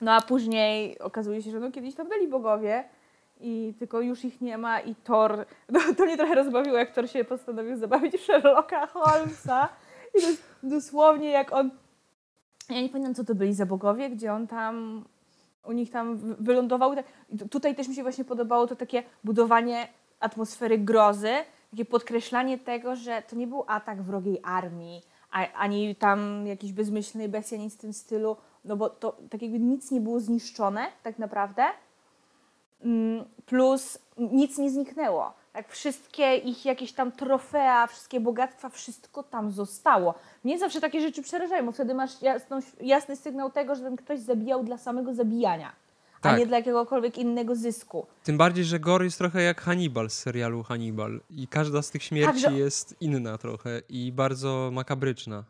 No 0.00 0.12
a 0.12 0.22
później 0.22 0.98
okazuje 0.98 1.42
się, 1.42 1.50
że 1.50 1.60
no 1.60 1.70
kiedyś 1.70 1.94
tam 1.94 2.08
byli 2.08 2.28
bogowie 2.28 2.84
i 3.40 3.74
tylko 3.78 4.00
już 4.00 4.24
ich 4.24 4.40
nie 4.40 4.58
ma 4.58 4.80
i 4.80 4.94
Thor, 4.94 5.46
no, 5.72 5.80
to 5.96 6.04
mnie 6.04 6.16
trochę 6.16 6.34
rozbawiło, 6.34 6.78
jak 6.78 6.94
Thor 6.94 7.10
się 7.10 7.24
postanowił 7.24 7.76
zabawić 7.76 8.20
Sherlocka 8.20 8.86
Holmesa 8.86 9.68
i 10.14 10.20
dosłownie 10.62 11.30
jak 11.30 11.52
on, 11.52 11.70
ja 12.70 12.80
nie 12.80 12.88
pamiętam 12.88 13.14
co 13.14 13.24
to 13.24 13.34
byli 13.34 13.54
za 13.54 13.66
bogowie, 13.66 14.10
gdzie 14.10 14.32
on 14.32 14.46
tam 14.46 15.04
u 15.64 15.72
nich 15.72 15.90
tam 15.90 16.18
wylądowały. 16.18 16.96
Tutaj 17.50 17.74
też 17.74 17.88
mi 17.88 17.94
się 17.94 18.02
właśnie 18.02 18.24
podobało 18.24 18.66
to 18.66 18.76
takie 18.76 19.02
budowanie 19.24 19.88
atmosfery 20.20 20.78
grozy, 20.78 21.34
takie 21.74 21.84
podkreślanie 21.84 22.58
tego, 22.58 22.96
że 22.96 23.22
to 23.22 23.36
nie 23.36 23.46
był 23.46 23.64
atak 23.66 24.02
wrogiej 24.02 24.40
armii, 24.44 25.02
ani 25.54 25.96
tam 25.96 26.46
jakiejś 26.46 26.72
bezmyślnej 26.72 27.28
bestii, 27.28 27.54
ani 27.54 27.70
w 27.70 27.76
tym 27.76 27.92
stylu, 27.92 28.36
no 28.64 28.76
bo 28.76 28.90
to 28.90 29.16
tak 29.30 29.42
jakby 29.42 29.58
nic 29.58 29.90
nie 29.90 30.00
było 30.00 30.20
zniszczone 30.20 30.86
tak 31.02 31.18
naprawdę, 31.18 31.64
mm, 32.84 33.24
plus 33.46 33.98
nic 34.18 34.58
nie 34.58 34.70
zniknęło. 34.70 35.32
Tak, 35.52 35.68
wszystkie 35.68 36.36
ich 36.36 36.64
jakieś 36.64 36.92
tam 36.92 37.12
trofea, 37.12 37.86
wszystkie 37.86 38.20
bogactwa, 38.20 38.68
wszystko 38.68 39.22
tam 39.22 39.50
zostało. 39.50 40.14
Mnie 40.44 40.58
zawsze 40.58 40.80
takie 40.80 41.00
rzeczy 41.00 41.22
przerażają, 41.22 41.66
bo 41.66 41.72
wtedy 41.72 41.94
masz 41.94 42.22
jasną, 42.22 42.58
jasny 42.80 43.16
sygnał 43.16 43.50
tego, 43.50 43.74
że 43.74 43.82
ten 43.82 43.96
ktoś 43.96 44.20
zabijał 44.20 44.64
dla 44.64 44.78
samego 44.78 45.14
zabijania, 45.14 45.72
tak. 46.24 46.34
a 46.34 46.38
nie 46.38 46.46
dla 46.46 46.56
jakiegokolwiek 46.56 47.18
innego 47.18 47.56
zysku. 47.56 48.06
Tym 48.24 48.38
bardziej, 48.38 48.64
że 48.64 48.80
Gor 48.80 49.04
jest 49.04 49.18
trochę 49.18 49.42
jak 49.42 49.60
Hannibal 49.60 50.10
z 50.10 50.18
serialu 50.18 50.62
Hannibal 50.62 51.20
i 51.30 51.48
każda 51.48 51.82
z 51.82 51.90
tych 51.90 52.02
śmierci 52.02 52.42
tak, 52.42 52.52
że... 52.52 52.58
jest 52.58 52.96
inna 53.00 53.38
trochę 53.38 53.82
i 53.88 54.12
bardzo 54.12 54.70
makabryczna, 54.72 55.44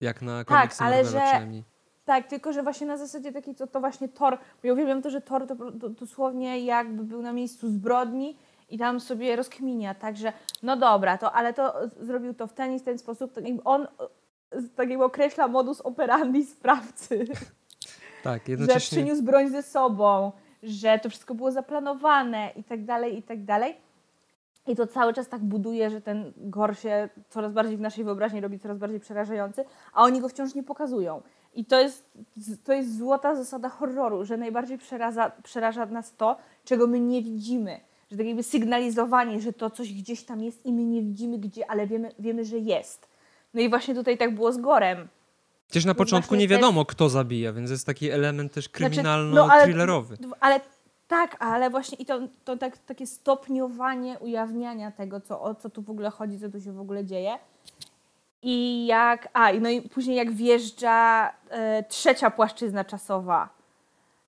jak 0.00 0.22
na 0.22 0.44
komiksy 0.44 0.78
tak, 0.78 0.86
ale 0.86 1.02
Marvela 1.02 1.26
że... 1.26 1.30
przynajmniej. 1.30 1.64
Tak, 2.04 2.26
tylko 2.28 2.52
że 2.52 2.62
właśnie 2.62 2.86
na 2.86 2.96
zasadzie 2.96 3.32
takiej, 3.32 3.54
to, 3.54 3.66
to 3.66 3.80
właśnie 3.80 4.08
Thor, 4.08 4.38
bo 4.62 4.68
ja 4.68 4.72
uwielbiam 4.72 5.02
to, 5.02 5.10
że 5.10 5.20
Thor 5.20 5.46
to, 5.46 5.56
to, 5.56 5.88
dosłownie 5.88 6.64
jakby 6.64 7.04
był 7.04 7.22
na 7.22 7.32
miejscu 7.32 7.70
zbrodni 7.70 8.36
i 8.68 8.78
tam 8.78 9.00
sobie 9.00 9.36
rozkminia, 9.36 9.94
także 9.94 10.32
no 10.62 10.76
dobra, 10.76 11.18
to, 11.18 11.32
ale 11.32 11.54
to 11.54 11.74
zrobił 12.00 12.34
to 12.34 12.46
w 12.46 12.52
ten 12.52 12.72
i 12.72 12.78
w 12.78 12.82
ten 12.82 12.98
sposób, 12.98 13.36
jakby 13.36 13.64
on 13.64 13.86
tak 14.76 14.88
jakby 14.90 15.04
określa 15.04 15.48
modus 15.48 15.80
operandi 15.80 16.44
sprawcy. 16.44 17.24
Tak, 18.26 18.48
jednocześnie... 18.48 18.80
Że 18.80 19.02
przyniósł 19.02 19.22
broń 19.22 19.48
ze 19.48 19.62
sobą, 19.62 20.32
że 20.62 20.98
to 20.98 21.10
wszystko 21.10 21.34
było 21.34 21.50
zaplanowane 21.50 22.50
i 22.56 22.64
tak 22.64 22.84
dalej, 22.84 23.18
i 23.18 23.22
tak 23.22 23.44
dalej. 23.44 23.76
I 24.66 24.76
to 24.76 24.86
cały 24.86 25.14
czas 25.14 25.28
tak 25.28 25.40
buduje, 25.40 25.90
że 25.90 26.00
ten 26.00 26.32
gor 26.36 26.76
się 26.76 27.08
coraz 27.28 27.52
bardziej 27.52 27.76
w 27.76 27.80
naszej 27.80 28.04
wyobraźni 28.04 28.40
robi 28.40 28.58
coraz 28.58 28.78
bardziej 28.78 29.00
przerażający, 29.00 29.64
a 29.92 30.02
oni 30.02 30.20
go 30.20 30.28
wciąż 30.28 30.54
nie 30.54 30.62
pokazują. 30.62 31.22
I 31.54 31.64
to 31.64 31.80
jest, 31.80 32.10
to 32.64 32.72
jest 32.72 32.98
złota 32.98 33.34
zasada 33.34 33.68
horroru, 33.68 34.24
że 34.24 34.36
najbardziej 34.36 34.78
przeraża, 34.78 35.30
przeraża 35.42 35.86
nas 35.86 36.16
to, 36.16 36.36
czego 36.64 36.86
my 36.86 37.00
nie 37.00 37.22
widzimy 37.22 37.80
że 38.10 38.16
tak 38.16 38.26
jakby 38.26 38.42
sygnalizowanie, 38.42 39.40
że 39.40 39.52
to 39.52 39.70
coś 39.70 39.92
gdzieś 39.92 40.22
tam 40.22 40.42
jest 40.42 40.66
i 40.66 40.72
my 40.72 40.84
nie 40.84 41.02
widzimy 41.02 41.38
gdzie, 41.38 41.70
ale 41.70 41.86
wiemy, 41.86 42.12
wiemy 42.18 42.44
że 42.44 42.58
jest. 42.58 43.08
No 43.54 43.60
i 43.60 43.68
właśnie 43.68 43.94
tutaj 43.94 44.18
tak 44.18 44.34
było 44.34 44.52
z 44.52 44.58
Gorem. 44.58 45.08
Przecież 45.66 45.84
na 45.84 45.94
początku 45.94 46.28
właśnie 46.28 46.44
nie 46.44 46.48
wiadomo, 46.48 46.84
kto 46.84 47.08
zabija, 47.08 47.52
więc 47.52 47.70
jest 47.70 47.86
taki 47.86 48.10
element 48.10 48.52
też 48.52 48.64
Znaczy, 48.64 48.84
kryminalno-thrillerowy. 48.84 50.16
no, 50.20 50.28
ale, 50.40 50.54
ale 50.54 50.60
tak, 51.08 51.36
ale 51.40 51.70
właśnie 51.70 51.98
i 51.98 52.06
to, 52.06 52.20
to 52.44 52.56
tak, 52.56 52.78
takie 52.78 53.06
stopniowanie 53.06 54.18
ujawniania 54.18 54.90
tego, 54.90 55.20
co, 55.20 55.40
o 55.42 55.54
co 55.54 55.70
tu 55.70 55.82
w 55.82 55.90
ogóle 55.90 56.10
chodzi, 56.10 56.40
co 56.40 56.48
tu 56.50 56.60
się 56.60 56.72
w 56.72 56.80
ogóle 56.80 57.04
dzieje. 57.04 57.38
I 58.42 58.86
jak, 58.86 59.28
a 59.32 59.52
no 59.52 59.68
i 59.70 59.82
później 59.82 60.16
jak 60.16 60.32
wjeżdża 60.32 61.30
e, 61.50 61.82
trzecia 61.82 62.30
płaszczyzna 62.30 62.84
czasowa, 62.84 63.48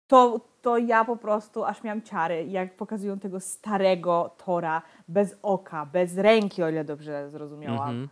to, 0.09 0.41
to 0.63 0.79
ja 0.79 1.05
po 1.05 1.17
prostu 1.17 1.65
aż 1.65 1.83
miałam 1.83 2.03
ciary, 2.03 2.47
jak 2.47 2.77
pokazują 2.77 3.19
tego 3.19 3.41
starego 3.41 4.31
Tora 4.45 4.83
bez 5.09 5.37
oka, 5.43 5.87
bez 5.87 6.17
ręki, 6.17 6.63
o 6.63 6.69
ile 6.69 6.85
dobrze 6.85 7.31
zrozumiałam 7.31 7.91
Mhm. 7.91 8.09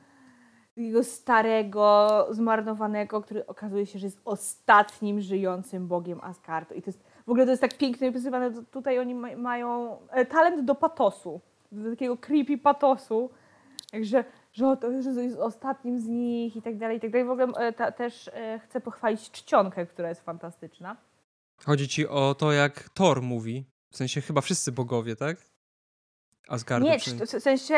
Jego 0.76 1.04
starego, 1.04 2.26
zmarnowanego, 2.30 3.23
który 3.23 3.47
okazuje 3.47 3.87
się, 3.87 3.99
że 3.99 4.06
jest 4.06 4.21
ostatnim 4.25 5.21
żyjącym 5.21 5.88
bogiem 5.88 6.21
Asgardu. 6.21 6.75
I 6.75 6.83
to 6.83 6.88
jest, 6.90 7.00
w 7.26 7.30
ogóle 7.30 7.45
to 7.45 7.50
jest 7.50 7.61
tak 7.62 7.78
pięknie 7.78 8.09
opisywane, 8.09 8.62
tutaj 8.71 8.99
oni 8.99 9.14
ma, 9.14 9.37
mają 9.37 9.99
e, 10.11 10.26
talent 10.26 10.64
do 10.64 10.75
patosu, 10.75 11.40
do 11.73 11.90
takiego 11.90 12.16
creepy 12.16 12.59
patosu, 12.59 13.30
także, 13.90 14.25
że, 14.52 14.76
to, 14.76 15.02
że 15.02 15.25
jest 15.25 15.38
ostatnim 15.38 16.00
z 16.00 16.06
nich 16.09 16.56
i 16.56 16.62
tak 16.62 16.78
dalej, 16.78 16.97
i 16.97 17.00
tak 17.00 17.11
dalej. 17.11 17.26
W 17.26 17.30
ogóle 17.30 17.47
e, 17.47 17.73
ta, 17.73 17.92
też 17.92 18.28
e, 18.28 18.61
chcę 18.64 18.80
pochwalić 18.80 19.30
czcionkę, 19.30 19.87
która 19.87 20.09
jest 20.09 20.21
fantastyczna. 20.21 20.97
Chodzi 21.64 21.88
ci 21.88 22.09
o 22.09 22.35
to, 22.35 22.52
jak 22.52 22.88
Thor 22.88 23.23
mówi. 23.23 23.64
W 23.92 23.97
sensie 23.97 24.21
chyba 24.21 24.40
wszyscy 24.40 24.73
bogowie, 24.73 25.16
tak? 25.16 25.37
Asgardu. 26.49 26.87
Nie, 26.87 26.99
cz- 26.99 27.38
w 27.38 27.42
sensie 27.42 27.76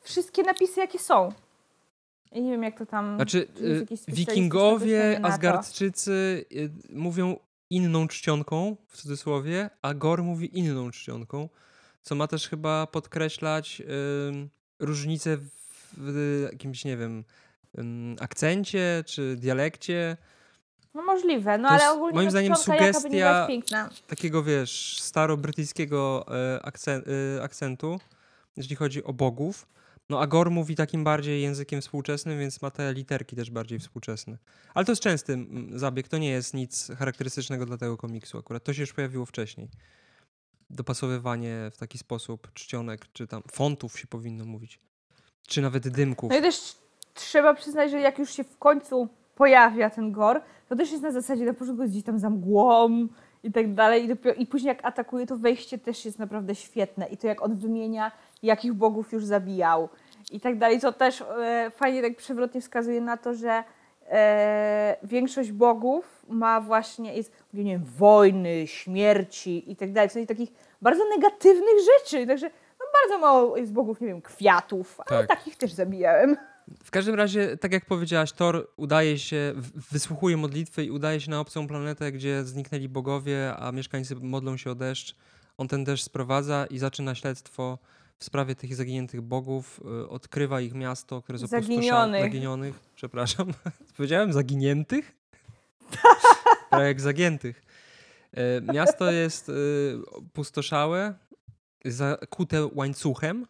wszystkie 0.00 0.42
napisy, 0.42 0.80
jakie 0.80 0.98
są. 0.98 1.32
Ja 2.32 2.40
nie 2.40 2.50
wiem, 2.50 2.62
jak 2.62 2.78
to 2.78 2.86
tam... 2.86 3.16
Znaczy, 3.16 3.46
y, 3.60 3.86
wikingowie. 4.08 5.20
Asgardczycy 5.22 6.44
y, 6.52 6.70
mówią 6.92 7.36
inną 7.70 8.08
czcionką, 8.08 8.76
w 8.86 8.96
cudzysłowie, 8.96 9.70
a 9.82 9.94
Gor 9.94 10.22
mówi 10.22 10.58
inną 10.58 10.90
czcionką, 10.90 11.48
co 12.02 12.14
ma 12.14 12.26
też 12.26 12.48
chyba 12.48 12.86
podkreślać 12.86 13.82
ym, 14.28 14.50
różnice 14.78 15.36
w, 15.36 15.48
w 15.96 16.48
jakimś, 16.52 16.84
nie 16.84 16.96
wiem, 16.96 17.24
ym, 17.78 18.16
akcencie 18.20 19.04
czy 19.06 19.36
dialekcie. 19.36 20.16
No 20.94 21.02
możliwe, 21.02 21.58
no 21.58 21.68
To 21.68 21.74
ale 21.74 21.90
ogólnie 21.90 22.14
moim 22.14 22.30
zdaniem, 22.30 22.56
sugestia-. 22.56 23.48
Takiego, 24.06 24.42
wiesz, 24.42 24.98
staro-brytyjskiego 25.00 26.24
e, 26.28 26.62
akcen, 26.62 27.02
e, 27.38 27.42
akcentu, 27.42 28.00
jeśli 28.56 28.76
chodzi 28.76 29.04
o 29.04 29.12
bogów. 29.12 29.66
No 30.10 30.20
a 30.20 30.26
Gor 30.26 30.50
mówi 30.50 30.76
takim 30.76 31.04
bardziej 31.04 31.42
językiem 31.42 31.80
współczesnym, 31.80 32.38
więc 32.38 32.62
ma 32.62 32.70
te 32.70 32.92
literki 32.92 33.36
też 33.36 33.50
bardziej 33.50 33.78
współczesne. 33.78 34.38
Ale 34.74 34.84
to 34.84 34.92
jest 34.92 35.02
częsty 35.02 35.38
zabieg, 35.74 36.08
to 36.08 36.18
nie 36.18 36.30
jest 36.30 36.54
nic 36.54 36.90
charakterystycznego 36.98 37.66
dla 37.66 37.76
tego 37.76 37.96
komiksu 37.96 38.38
akurat. 38.38 38.64
To 38.64 38.74
się 38.74 38.80
już 38.80 38.92
pojawiło 38.92 39.26
wcześniej. 39.26 39.68
Dopasowywanie 40.70 41.70
w 41.72 41.76
taki 41.76 41.98
sposób 41.98 42.52
czcionek, 42.54 43.06
czy 43.12 43.26
tam 43.26 43.42
fontów 43.52 43.98
się 43.98 44.06
powinno 44.06 44.44
mówić. 44.44 44.80
Czy 45.46 45.62
nawet 45.62 45.88
dymków. 45.88 46.30
No 46.30 46.38
i 46.38 46.42
też 46.42 46.76
trzeba 47.14 47.54
przyznać, 47.54 47.90
że 47.90 48.00
jak 48.00 48.18
już 48.18 48.30
się 48.30 48.44
w 48.44 48.58
końcu 48.58 49.08
pojawia 49.34 49.90
ten 49.90 50.12
gor, 50.12 50.40
to 50.68 50.76
też 50.76 50.90
jest 50.90 51.02
na 51.02 51.12
zasadzie 51.12 51.44
na 51.44 51.54
początku 51.54 51.82
jest 51.82 51.94
gdzieś 51.94 52.04
tam 52.04 52.18
za 52.18 52.30
mgłą 52.30 53.08
i 53.42 53.52
tak 53.52 53.74
dalej. 53.74 54.04
I, 54.04 54.08
dopiero, 54.08 54.34
I 54.34 54.46
później 54.46 54.68
jak 54.68 54.84
atakuje, 54.84 55.26
to 55.26 55.36
wejście 55.36 55.78
też 55.78 56.04
jest 56.04 56.18
naprawdę 56.18 56.54
świetne. 56.54 57.06
I 57.06 57.16
to 57.16 57.26
jak 57.26 57.42
on 57.42 57.56
wymienia, 57.56 58.12
jakich 58.42 58.72
bogów 58.72 59.12
już 59.12 59.24
zabijał 59.24 59.88
i 60.32 60.40
tak 60.40 60.58
dalej, 60.58 60.80
co 60.80 60.92
też 60.92 61.20
e, 61.20 61.70
fajnie 61.76 62.02
tak 62.02 62.16
przewrotnie 62.16 62.60
wskazuje 62.60 63.00
na 63.00 63.16
to, 63.16 63.34
że 63.34 63.64
e, 64.10 64.96
większość 65.02 65.52
bogów 65.52 66.26
ma 66.28 66.60
właśnie, 66.60 67.14
jest, 67.16 67.32
nie 67.54 67.64
wiem, 67.72 67.84
wojny, 67.84 68.66
śmierci 68.66 69.72
i 69.72 69.76
tak 69.76 69.92
dalej, 69.92 70.08
w 70.08 70.12
sensie 70.12 70.26
takich 70.26 70.50
bardzo 70.82 71.04
negatywnych 71.16 71.74
rzeczy. 71.96 72.26
Także 72.26 72.50
no, 72.80 72.86
bardzo 73.02 73.18
mało 73.26 73.56
jest 73.56 73.72
bogów, 73.72 74.00
nie 74.00 74.06
wiem, 74.06 74.22
kwiatów, 74.22 75.00
ale 75.06 75.26
Tak. 75.26 75.38
takich 75.38 75.56
też 75.56 75.72
zabijałem. 75.72 76.36
W 76.84 76.90
każdym 76.90 77.14
razie, 77.14 77.56
tak 77.56 77.72
jak 77.72 77.84
powiedziałaś, 77.84 78.32
Thor 78.32 78.68
udaje 78.76 79.18
się, 79.18 79.52
wysłuchuje 79.92 80.36
modlitwy 80.36 80.84
i 80.84 80.90
udaje 80.90 81.20
się 81.20 81.30
na 81.30 81.40
obcą 81.40 81.68
planetę, 81.68 82.12
gdzie 82.12 82.44
zniknęli 82.44 82.88
bogowie, 82.88 83.54
a 83.58 83.72
mieszkańcy 83.72 84.16
modlą 84.16 84.56
się 84.56 84.70
o 84.70 84.74
deszcz. 84.74 85.16
On 85.58 85.68
ten 85.68 85.84
deszcz 85.84 86.04
sprowadza 86.04 86.66
i 86.70 86.78
zaczyna 86.78 87.14
śledztwo 87.14 87.78
w 88.18 88.24
sprawie 88.24 88.54
tych 88.54 88.74
zaginiętych 88.74 89.20
bogów. 89.20 89.80
y, 90.04 90.08
Odkrywa 90.08 90.60
ich 90.60 90.74
miasto, 90.74 91.22
które 91.22 91.38
jest. 91.38 91.50
Zaginionych. 91.50 92.22
Zaginionych. 92.22 92.80
Przepraszam. 92.94 93.52
Powiedziałem 93.96 94.32
zaginiętych? 94.32 95.16
Jak 96.72 97.00
zagiętych. 97.00 97.62
E, 98.32 98.60
Miasto 98.72 99.10
jest 99.12 99.48
y, 99.48 99.52
opustoszałe, 100.10 101.14
zakute 101.84 102.66
łańcuchem. 102.66 103.46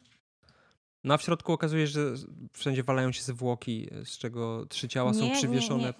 No 1.04 1.14
a 1.14 1.18
w 1.18 1.22
środku 1.22 1.52
okazuje 1.52 1.86
się, 1.86 1.92
że 1.92 2.14
wszędzie 2.52 2.82
walają 2.82 3.12
się 3.12 3.22
zwłoki, 3.22 3.88
z 4.04 4.18
czego 4.18 4.66
trzy 4.66 4.88
ciała 4.88 5.14
są 5.14 5.20
Nie, 5.20 5.28
nie, 5.30 5.36
przywieszone. 5.36 5.94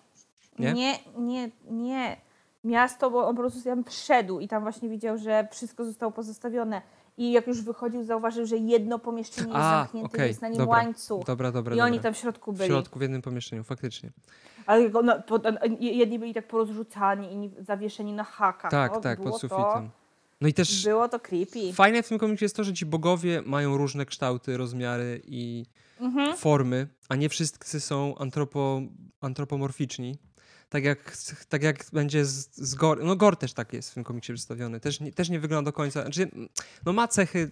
Nie, 0.59 0.73
Nie? 0.73 0.75
nie, 0.75 0.99
nie, 1.19 1.51
nie. 1.71 2.21
Miasto, 2.65 3.11
bo 3.11 3.27
on 3.29 3.37
po 3.37 3.43
prostu 3.43 3.63
tam 3.63 3.85
wszedł 3.85 4.41
i 4.41 4.49
tam 4.49 4.63
właśnie 4.63 4.89
widział, 4.89 5.19
że 5.19 5.49
wszystko 5.53 5.85
zostało 5.85 6.13
pozostawione. 6.13 6.83
I 7.19 7.33
jak 7.33 7.47
już 7.47 7.63
wychodził, 7.63 8.05
zauważył, 8.05 8.47
że 8.47 8.57
jedno 8.57 8.99
pomieszczenie 8.99 9.47
jest 9.49 9.59
A, 9.61 9.79
zamknięte, 9.79 10.09
okej, 10.17 10.29
jest 10.29 10.43
na 10.43 10.49
nim 10.49 10.59
dobra, 10.59 10.77
łańcuch. 10.77 11.25
Dobra, 11.27 11.53
dobra, 11.53 11.75
I 11.75 11.79
dobra. 11.79 11.85
oni 11.93 12.01
tam 12.01 12.15
w 12.15 12.17
środku 12.17 12.53
w 12.53 12.57
byli. 12.57 12.69
środku, 12.69 12.99
w 12.99 13.03
jednym 13.03 13.23
pomieszczeniu, 13.23 13.65
faktycznie. 13.65 14.11
Ale 14.67 14.93
ono- 14.93 15.23
po- 15.23 15.35
on- 15.35 15.59
jedni 15.81 16.19
byli 16.19 16.35
tak 16.35 16.49
porozrzucani, 16.49 17.33
inni 17.33 17.51
zawieszeni 17.61 18.13
na 18.13 18.25
hakach. 18.25 18.71
Tak, 18.71 18.97
O, 18.97 19.01
tak, 19.01 19.19
pod 19.21 19.33
to- 19.33 19.39
sufitem. 19.39 19.91
No 20.41 20.49
i 20.49 20.55
też 20.55 20.85
Było 20.85 21.09
to 21.09 21.21
creepy. 21.21 21.73
fajne 21.73 22.03
w 22.03 22.09
tym 22.09 22.19
komiksie 22.19 22.45
jest 22.45 22.57
to, 22.57 22.65
że 22.65 22.73
ci 22.75 22.87
bogowie 22.87 23.43
mają 23.47 23.77
różne 23.77 24.07
kształty, 24.07 24.57
rozmiary 24.57 25.23
i 25.27 25.65
Mhm. 26.01 26.37
formy, 26.37 26.87
a 27.09 27.17
nie 27.17 27.29
wszyscy 27.29 27.81
są 27.81 28.15
antropo, 28.19 28.81
antropomorficzni. 29.21 30.19
Tak 30.69 30.85
jak, 30.85 31.17
tak 31.49 31.63
jak 31.63 31.85
będzie 31.93 32.25
z, 32.25 32.57
z 32.57 32.75
Gor. 32.75 33.05
No 33.05 33.17
Gor 33.17 33.37
też 33.37 33.53
tak 33.53 33.73
jest 33.73 33.91
w 33.91 33.95
tym 33.95 34.05
komiksie 34.05 34.33
przedstawiony. 34.33 34.81
Też 34.81 35.01
nie, 35.01 35.13
też 35.13 35.29
nie 35.31 35.41
wygląda 35.41 35.69
do 35.71 35.73
końca. 35.73 36.03
Znaczy, 36.03 36.31
no 36.87 36.93
ma 36.93 37.09
cechy 37.09 37.51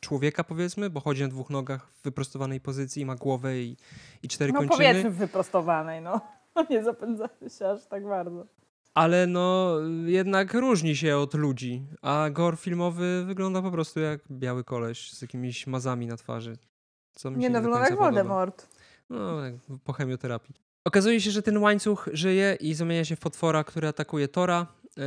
człowieka 0.00 0.44
powiedzmy, 0.44 0.90
bo 0.90 1.00
chodzi 1.00 1.22
na 1.22 1.28
dwóch 1.28 1.50
nogach 1.50 1.90
w 1.90 2.02
wyprostowanej 2.02 2.60
pozycji, 2.60 3.06
ma 3.06 3.14
głowę 3.16 3.58
i, 3.58 3.76
i 4.22 4.28
cztery 4.28 4.52
No 4.52 4.58
kończyny. 4.58 4.76
powiedzmy 4.76 5.10
wyprostowanej, 5.10 6.02
no. 6.02 6.20
Nie 6.70 6.84
zapędzamy 6.84 7.50
się 7.58 7.68
aż 7.68 7.86
tak 7.86 8.04
bardzo. 8.08 8.46
Ale 8.94 9.26
no 9.26 9.76
jednak 10.06 10.54
różni 10.54 10.96
się 10.96 11.16
od 11.16 11.34
ludzi, 11.34 11.86
a 12.02 12.30
Gor 12.30 12.56
filmowy 12.58 13.24
wygląda 13.26 13.62
po 13.62 13.70
prostu 13.70 14.00
jak 14.00 14.20
biały 14.30 14.64
koleś 14.64 15.12
z 15.12 15.22
jakimiś 15.22 15.66
mazami 15.66 16.06
na 16.06 16.16
twarzy. 16.16 16.58
Co 17.12 17.30
mi 17.30 17.36
Nie 17.36 17.50
no, 17.50 17.60
wygląda 17.60 17.88
jak. 17.88 17.98
Voldemort. 17.98 18.68
No, 19.10 19.44
jak 19.44 19.54
po 19.84 19.92
chemioterapii. 19.92 20.54
Okazuje 20.88 21.20
się, 21.20 21.30
że 21.30 21.42
ten 21.42 21.58
łańcuch 21.58 22.08
żyje 22.12 22.56
i 22.60 22.74
zamienia 22.74 23.04
się 23.04 23.16
w 23.16 23.20
potwora, 23.20 23.64
który 23.64 23.88
atakuje 23.88 24.28
Tora. 24.28 24.66
Yy, 24.96 25.04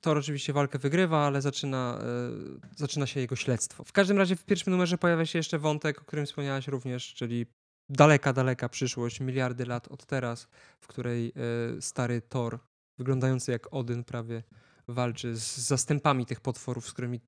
Thor 0.00 0.18
oczywiście 0.18 0.52
walkę 0.52 0.78
wygrywa, 0.78 1.26
ale 1.26 1.42
zaczyna, 1.42 1.98
yy, 2.42 2.60
zaczyna 2.76 3.06
się 3.06 3.20
jego 3.20 3.36
śledztwo. 3.36 3.84
W 3.84 3.92
każdym 3.92 4.18
razie 4.18 4.36
w 4.36 4.44
pierwszym 4.44 4.70
numerze 4.70 4.98
pojawia 4.98 5.26
się 5.26 5.38
jeszcze 5.38 5.58
wątek, 5.58 6.02
o 6.02 6.04
którym 6.04 6.26
wspomniałaś 6.26 6.68
również, 6.68 7.14
czyli 7.14 7.46
daleka, 7.88 8.32
daleka 8.32 8.68
przyszłość, 8.68 9.20
miliardy 9.20 9.66
lat 9.66 9.88
od 9.88 10.06
teraz, 10.06 10.48
w 10.80 10.86
której 10.86 11.32
yy, 11.74 11.82
stary 11.82 12.20
Thor, 12.20 12.58
wyglądający 12.98 13.52
jak 13.52 13.74
Odyn 13.74 14.04
prawie, 14.04 14.42
walczy 14.88 15.36
z 15.36 15.56
zastępami 15.56 16.26
tych 16.26 16.40
potworów, 16.40 16.88
z 16.88 16.92
którymi 16.92 17.20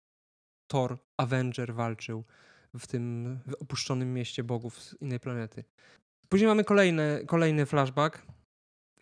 Thor, 0.70 0.98
Avenger 1.16 1.74
walczył 1.74 2.24
w 2.78 2.86
tym 2.86 3.38
opuszczonym 3.60 4.14
mieście 4.14 4.44
bogów 4.44 4.82
z 4.82 4.96
innej 5.00 5.20
planety. 5.20 5.64
Później 6.34 6.48
mamy 6.48 6.64
kolejny, 6.64 7.24
kolejny 7.26 7.66
flashback. 7.66 8.26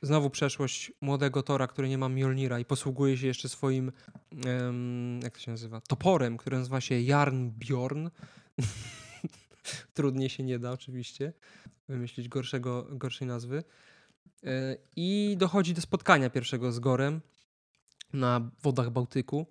Znowu 0.02 0.30
przeszłość 0.30 0.92
młodego 1.00 1.42
Tora, 1.42 1.66
który 1.66 1.88
nie 1.88 1.98
ma 1.98 2.08
Mjolnira 2.08 2.58
i 2.58 2.64
posługuje 2.64 3.16
się 3.16 3.26
jeszcze 3.26 3.48
swoim, 3.48 3.92
em, 4.46 5.20
jak 5.22 5.34
to 5.34 5.40
się 5.40 5.50
nazywa, 5.50 5.80
toporem, 5.80 6.36
który 6.36 6.56
nazywa 6.56 6.80
się 6.80 7.00
Jarnbjorn. 7.00 8.08
Trudniej 9.94 10.30
się 10.30 10.42
nie 10.42 10.58
da 10.58 10.72
oczywiście 10.72 11.32
wymyślić 11.88 12.28
gorszego, 12.28 12.86
gorszej 12.90 13.28
nazwy. 13.28 13.64
E, 14.44 14.76
I 14.96 15.36
dochodzi 15.38 15.74
do 15.74 15.80
spotkania 15.80 16.30
pierwszego 16.30 16.72
z 16.72 16.78
Gorem 16.78 17.20
na 18.12 18.50
wodach 18.62 18.90
Bałtyku, 18.90 19.46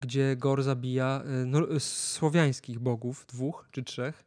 gdzie 0.00 0.36
Gor 0.36 0.62
zabija 0.62 1.22
e, 1.24 1.44
nor- 1.44 1.80
słowiańskich 1.80 2.78
bogów, 2.78 3.26
dwóch 3.26 3.68
czy 3.70 3.82
trzech, 3.82 4.24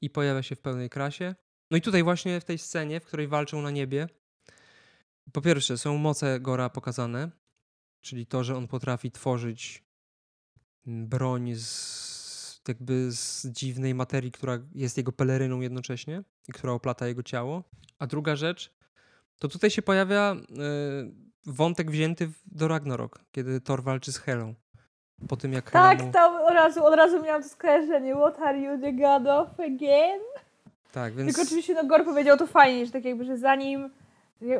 i 0.00 0.10
pojawia 0.10 0.42
się 0.42 0.56
w 0.56 0.60
pełnej 0.60 0.90
krasie. 0.90 1.34
No 1.70 1.76
i 1.76 1.80
tutaj 1.80 2.02
właśnie 2.02 2.40
w 2.40 2.44
tej 2.44 2.58
scenie, 2.58 3.00
w 3.00 3.04
której 3.04 3.28
walczą 3.28 3.62
na 3.62 3.70
niebie, 3.70 4.06
po 5.32 5.40
pierwsze 5.40 5.78
są 5.78 5.98
moce 5.98 6.40
Gora 6.40 6.70
pokazane, 6.70 7.30
czyli 8.00 8.26
to, 8.26 8.44
że 8.44 8.56
on 8.56 8.68
potrafi 8.68 9.10
tworzyć 9.10 9.84
broń 10.86 11.54
z, 11.54 12.62
jakby 12.68 13.12
z 13.12 13.46
dziwnej 13.46 13.94
materii, 13.94 14.32
która 14.32 14.58
jest 14.74 14.96
jego 14.96 15.12
peleryną 15.12 15.60
jednocześnie 15.60 16.22
i 16.48 16.52
która 16.52 16.72
oplata 16.72 17.06
jego 17.06 17.22
ciało. 17.22 17.64
A 17.98 18.06
druga 18.06 18.36
rzecz, 18.36 18.74
to 19.38 19.48
tutaj 19.48 19.70
się 19.70 19.82
pojawia 19.82 20.34
y, 20.34 21.14
wątek 21.46 21.90
wzięty 21.90 22.30
do 22.46 22.68
Ragnarok, 22.68 23.24
kiedy 23.32 23.60
Thor 23.60 23.82
walczy 23.82 24.12
z 24.12 24.18
Helą. 24.18 24.54
Po 25.28 25.36
tym 25.36 25.52
jak 25.52 25.70
Tak, 25.70 25.98
Hela 25.98 26.06
mu... 26.06 26.12
tam 26.12 26.36
od 26.36 26.54
razu, 26.54 26.84
od 26.84 26.94
razu 26.94 27.22
miałam 27.22 27.42
to 27.42 27.48
skojarzenie. 27.48 28.14
What 28.14 28.38
are 28.38 28.58
you 28.58 28.80
the 28.80 28.92
god 28.92 29.26
of 29.26 29.60
again? 29.60 30.20
Tak, 30.94 31.14
więc... 31.14 31.28
Tylko 31.28 31.42
oczywiście 31.42 31.74
no 31.74 31.84
Gor 31.84 32.04
powiedział 32.04 32.36
to 32.36 32.46
fajnie, 32.46 32.86
że 32.86 32.92
tak 32.92 33.04
jakby, 33.04 33.24
że 33.24 33.38
zanim 33.38 33.90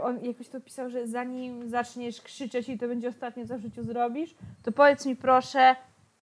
on 0.03 0.25
jakoś 0.25 0.49
to 0.49 0.61
pisał, 0.61 0.91
że 0.91 1.07
zanim 1.07 1.69
zaczniesz 1.69 2.21
krzyczeć 2.21 2.69
i 2.69 2.79
to 2.79 2.89
będzie 2.89 3.09
ostatnie, 3.09 3.47
co 3.47 3.59
w 3.59 3.61
życiu 3.61 3.85
zrobisz, 3.85 4.35
to 4.63 4.73
powiedz 4.73 5.07
mi 5.07 5.17
proszę, 5.17 5.77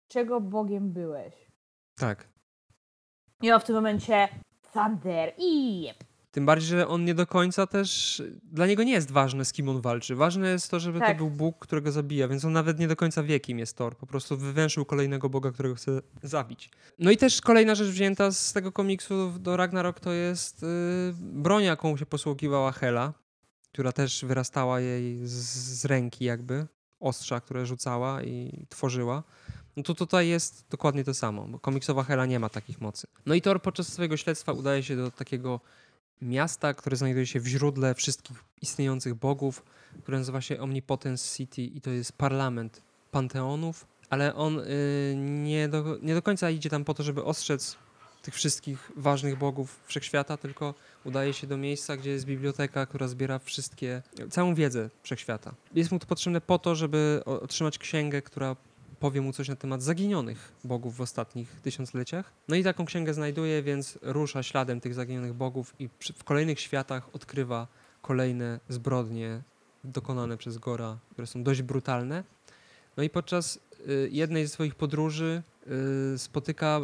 czego 0.09 0.41
Bogiem 0.41 0.93
byłeś? 0.93 1.35
Tak. 1.97 2.29
I 3.43 3.53
on 3.53 3.61
w 3.61 3.65
tym 3.65 3.75
momencie 3.75 4.29
Thunder 4.73 5.33
i 5.39 5.83
jep. 5.83 6.14
Tym 6.35 6.47
bardziej, 6.47 6.69
że 6.69 6.89
on 6.89 7.05
nie 7.05 7.15
do 7.15 7.27
końca 7.27 7.67
też. 7.67 8.23
Dla 8.53 8.67
niego 8.67 8.83
nie 8.83 8.93
jest 8.93 9.11
ważne, 9.11 9.45
z 9.45 9.53
kim 9.53 9.69
on 9.69 9.81
walczy. 9.81 10.17
Ważne 10.17 10.49
jest 10.49 10.71
to, 10.71 10.81
żeby 10.81 10.99
Tak. 10.99 11.09
to 11.09 11.15
był 11.15 11.31
Bóg, 11.31 11.59
którego 11.59 11.93
zabija, 11.93 12.29
więc 12.29 12.45
on 12.45 12.53
nawet 12.53 12.79
nie 12.79 12.89
do 12.89 12.97
końca 12.97 13.23
wie, 13.23 13.41
kim 13.41 13.59
jest 13.59 13.77
Thor. 13.77 13.97
Po 13.97 14.07
prostu 14.07 14.37
wywęszył 14.37 14.85
kolejnego 14.85 15.29
Boga, 15.29 15.53
którego 15.53 15.75
chce 15.75 16.03
zabić. 16.23 16.71
No 16.99 17.11
i 17.11 17.17
też 17.17 17.41
kolejna 17.41 17.75
rzecz 17.75 17.89
wzięta 17.89 18.31
z 18.31 18.53
tego 18.53 18.73
komiksu 18.73 19.33
do 19.39 19.57
Ragnarok 19.57 20.01
to 20.01 20.13
jest 20.13 20.63
yy, 20.63 20.69
broń, 21.21 21.65
jaką 21.65 21.97
się 21.97 22.07
posługiwała 22.07 22.73
Hela, 22.73 23.13
która 23.73 23.93
też 23.93 24.25
wyrastała 24.25 24.81
jej 24.81 25.27
z, 25.27 25.33
z 25.81 25.85
ręki, 25.85 26.25
jakby. 26.25 26.67
Ostrza, 27.01 27.41
które 27.41 27.67
rzucała 27.67 28.23
i 28.23 28.67
tworzyła. 28.69 29.23
No 29.77 29.83
to 29.83 29.95
tutaj 29.95 30.29
jest 30.29 30.65
dokładnie 30.71 31.05
to 31.05 31.15
samo, 31.15 31.49
bo 31.49 31.59
komiksowa 31.59 32.03
Hela 32.03 32.27
nie 32.27 32.39
ma 32.41 32.49
takich 32.49 32.81
mocy. 32.81 33.07
No 33.27 33.35
i 33.35 33.43
Thor 33.43 33.63
podczas 33.63 33.93
swojego 33.93 34.17
śledztwa 34.17 34.53
udaje 34.53 34.83
się 34.83 34.97
do 34.97 35.11
takiego 35.11 35.61
miasta, 36.23 36.75
które 36.75 36.97
znajduje 36.97 37.27
się 37.27 37.41
w 37.41 37.47
źródle 37.47 37.95
wszystkich 37.95 38.45
istniejących 38.63 39.15
bogów, 39.15 39.63
które 40.03 40.19
nazywa 40.19 40.41
się 40.41 40.61
Omnipotence 40.61 41.37
City 41.37 41.63
i 41.63 41.81
to 41.81 41.91
jest 41.91 42.13
parlament 42.13 42.83
panteonów, 43.11 43.87
ale 44.11 44.35
on 44.35 44.59
y, 44.59 45.15
nie, 45.19 45.69
do, 45.69 45.99
nie 46.03 46.15
do 46.15 46.23
końca 46.23 46.51
idzie 46.51 46.71
tam 46.71 46.85
po 46.85 46.95
to, 46.95 47.03
żeby 47.03 47.25
ostrzec 47.25 47.77
tych 48.23 48.35
wszystkich 48.35 48.91
ważnych 48.97 49.39
bogów 49.39 49.81
wszechświata, 49.87 50.37
tylko 50.37 50.75
udaje 51.05 51.33
się 51.33 51.47
do 51.47 51.57
miejsca, 51.57 51.97
gdzie 51.97 52.11
jest 52.11 52.25
biblioteka, 52.25 52.87
która 52.87 53.09
zbiera 53.09 53.39
wszystkie, 53.39 54.03
całą 54.31 54.55
wiedzę 54.55 54.91
wszechświata. 55.03 55.55
Jest 55.75 55.93
mu 55.93 55.99
to 55.99 56.07
potrzebne 56.07 56.41
po 56.41 56.59
to, 56.59 56.75
żeby 56.75 57.23
otrzymać 57.25 57.79
księgę, 57.79 58.23
która 58.23 58.57
powie 59.01 59.21
mu 59.21 59.33
coś 59.33 59.49
na 59.49 59.57
temat 59.57 59.83
zaginionych 59.83 60.53
bogów 60.65 60.97
w 60.97 61.01
ostatnich 61.01 61.61
tysiącleciach. 61.63 62.33
No 62.49 62.57
i 62.57 62.65
taką 62.65 62.85
księgę 62.85 63.15
znajduje, 63.15 63.63
więc 63.63 63.99
rusza 64.03 64.43
śladem 64.43 64.81
tych 64.81 64.95
zaginionych 64.95 65.35
bogów 65.35 65.75
i 65.79 65.89
w 66.17 66.25
kolejnych 66.25 66.61
światach 66.61 67.15
odkrywa 67.15 67.67
kolejne 68.03 68.61
zbrodnie 68.69 69.43
dokonane 69.85 70.37
przez 70.37 70.59
Gora, 70.59 70.99
które 71.11 71.27
są 71.27 71.43
dość 71.43 71.63
brutalne. 71.63 72.25
No 72.97 73.03
i 73.03 73.11
podczas 73.11 73.59
y, 73.89 74.09
jednej 74.13 74.47
ze 74.47 74.53
swoich 74.53 74.75
podróży 74.75 75.43
y, 76.15 76.19
spotyka 76.19 76.81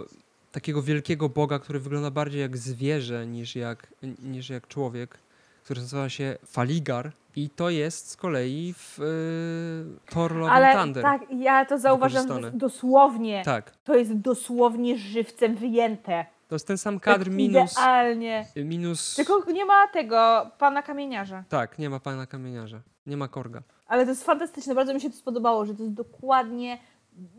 takiego 0.52 0.82
wielkiego 0.82 1.28
boga, 1.28 1.58
który 1.58 1.80
wygląda 1.80 2.10
bardziej 2.10 2.40
jak 2.40 2.56
zwierzę 2.56 3.26
niż 3.26 3.56
jak, 3.56 3.94
niż 4.22 4.50
jak 4.50 4.68
człowiek, 4.68 5.18
który 5.64 5.80
nazywa 5.80 6.08
się 6.08 6.36
Faligar 6.46 7.12
i 7.36 7.50
to 7.50 7.70
jest 7.70 8.10
z 8.10 8.16
kolei 8.16 8.74
w 8.76 9.00
y, 9.00 10.10
Thor 10.10 10.34
Love 10.34 10.52
Ale 10.52 10.74
Thunder. 10.74 11.02
tak, 11.02 11.22
ja 11.38 11.64
to 11.64 11.78
zauważam, 11.78 12.26
dosłownie, 12.52 13.42
tak. 13.44 13.70
to 13.84 13.94
jest 13.94 14.14
dosłownie 14.14 14.98
żywcem 14.98 15.56
wyjęte. 15.56 16.26
To 16.48 16.54
jest 16.54 16.66
ten 16.66 16.78
sam 16.78 17.00
kadr 17.00 17.24
tak 17.24 17.34
minus, 17.34 17.72
Idealnie. 17.72 18.46
minus... 18.56 19.16
Tylko 19.16 19.52
nie 19.52 19.64
ma 19.64 19.88
tego 19.88 20.50
pana 20.58 20.82
kamieniarza. 20.82 21.44
Tak, 21.48 21.78
nie 21.78 21.90
ma 21.90 22.00
pana 22.00 22.26
kamieniarza. 22.26 22.80
Nie 23.06 23.16
ma 23.16 23.28
korga. 23.28 23.62
Ale 23.86 24.04
to 24.04 24.10
jest 24.10 24.24
fantastyczne, 24.24 24.74
bardzo 24.74 24.94
mi 24.94 25.00
się 25.00 25.10
to 25.10 25.16
spodobało, 25.16 25.66
że 25.66 25.74
to 25.74 25.82
jest 25.82 25.94
dokładnie 25.94 26.78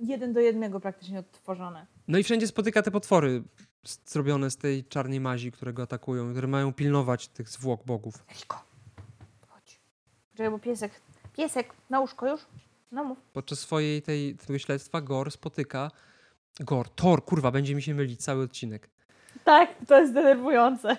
jeden 0.02 0.34
do 0.34 0.39
jednego 0.39 0.80
praktycznie 0.80 1.19
odtworzone. 1.19 1.86
No 2.08 2.17
i 2.17 2.24
wszędzie 2.24 2.48
spotyka 2.48 2.82
te 2.82 2.91
potwory 2.91 3.43
zrobione 3.84 4.52
z 4.52 4.58
tej 4.58 4.84
czarnej 4.84 5.20
mazi, 5.20 5.52
które 5.52 5.74
go 5.74 5.84
atakują, 5.84 6.32
które 6.32 6.48
mają 6.48 6.74
pilnować 6.74 7.28
tych 7.28 7.50
zwłok 7.50 7.86
bogów. 7.86 8.26
Riko, 8.34 8.63
chodź. 9.48 9.80
Poczekaj, 10.32 10.52
bo 10.52 10.60
piesek, 10.60 10.91
piesek, 11.34 11.74
na 11.89 12.00
łóżko 12.00 12.30
już? 12.30 12.41
No 12.91 13.04
mów. 13.04 13.17
Podczas 13.34 13.60
swojej 13.60 14.02
tej, 14.02 14.36
tego 14.36 14.60
śledztwa 14.60 15.02
Gor 15.02 15.32
spotyka... 15.32 15.91
Gor, 16.60 16.89
Thor, 16.89 17.26
kurwa, 17.26 17.52
będzie 17.52 17.76
mi 17.76 17.82
się 17.82 17.94
mylić 17.94 18.24
cały 18.24 18.44
odcinek. 18.44 18.89
Tak, 19.44 19.70
to 19.88 20.00
jest 20.00 20.13
denerwujące. 20.13 20.98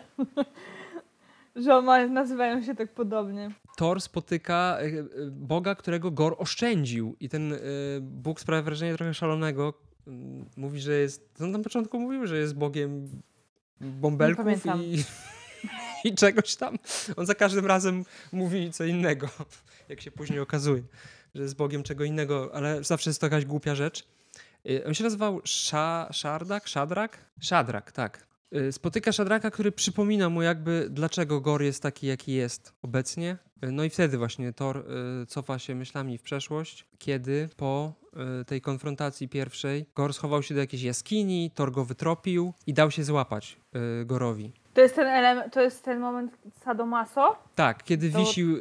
że 1.56 1.76
on 1.76 1.84
ma, 1.84 2.06
nazywają 2.06 2.62
się 2.62 2.74
tak 2.74 2.94
podobnie. 2.94 3.50
Thor 3.76 4.00
spotyka 4.00 4.78
e, 4.80 4.84
e, 4.84 5.04
Boga, 5.30 5.74
którego 5.74 6.10
Gor 6.10 6.36
oszczędził. 6.38 7.16
I 7.20 7.28
ten 7.28 7.52
e, 7.52 7.58
Bóg 8.00 8.40
sprawia 8.40 8.62
wrażenie 8.62 8.94
trochę 8.94 9.14
szalonego. 9.14 9.74
Mm, 10.06 10.44
Mówi, 10.56 10.80
że 10.80 10.92
jest. 10.92 11.40
On 11.40 11.50
na 11.50 11.58
początku 11.58 12.00
mówił, 12.00 12.26
że 12.26 12.38
jest 12.38 12.54
Bogiem 12.54 13.08
bąbelków 13.80 14.46
i, 14.76 15.04
i 16.08 16.14
czegoś 16.14 16.56
tam. 16.56 16.78
On 17.16 17.26
za 17.26 17.34
każdym 17.34 17.66
razem 17.66 18.04
mówi 18.32 18.72
co 18.72 18.84
innego, 18.84 19.28
jak 19.88 20.00
się 20.00 20.10
później 20.10 20.40
okazuje, 20.40 20.82
że 21.34 21.42
jest 21.42 21.56
Bogiem 21.56 21.82
czego 21.82 22.04
innego, 22.04 22.50
ale 22.54 22.84
zawsze 22.84 23.10
jest 23.10 23.20
to 23.20 23.26
jakaś 23.26 23.44
głupia 23.44 23.74
rzecz. 23.74 24.04
E, 24.70 24.84
On 24.84 24.94
się 24.94 25.04
nazywał 25.04 25.40
Sza, 25.44 26.08
Szardak? 26.12 26.68
Szadrak? 26.68 27.18
Szadrak, 27.40 27.92
tak. 27.92 28.31
E, 28.52 28.72
Spotyka 28.72 29.12
Szadraka, 29.12 29.50
który 29.50 29.72
przypomina 29.72 30.28
mu 30.28 30.42
jakby 30.42 30.86
dlaczego 30.90 31.40
Gor 31.40 31.62
jest 31.62 31.82
taki, 31.82 32.06
jaki 32.06 32.32
jest 32.32 32.72
obecnie. 32.82 33.36
E, 33.60 33.70
No 33.70 33.84
i 33.84 33.90
wtedy 33.90 34.18
właśnie 34.18 34.52
Thor 34.52 34.76
e, 34.78 35.26
cofa 35.26 35.58
się 35.58 35.74
myślami 35.74 36.18
w 36.18 36.22
przeszłość, 36.22 36.86
kiedy 36.98 37.48
po 37.56 37.92
tej 38.46 38.60
konfrontacji 38.60 39.28
pierwszej 39.28 39.86
Gor 39.96 40.14
schował 40.14 40.42
się 40.42 40.54
do 40.54 40.60
jakiejś 40.60 40.82
jaskini, 40.82 41.50
Thor 41.54 41.72
go 41.72 41.84
wytropił 41.84 42.52
i 42.66 42.74
dał 42.74 42.90
się 42.90 43.04
złapać 43.04 43.56
Gorowi. 44.04 44.52
To 44.74 44.80
jest 44.80 44.94
ten 44.94 45.06
element, 45.06 45.52
to 45.54 45.60
jest 45.60 45.84
ten 45.84 46.00
moment 46.00 46.38
sadomaso? 46.64 47.36
Tak, 47.54 47.84
kiedy 47.84 48.10
To- 48.10 48.18
wisił 48.18 48.56
y, 48.56 48.60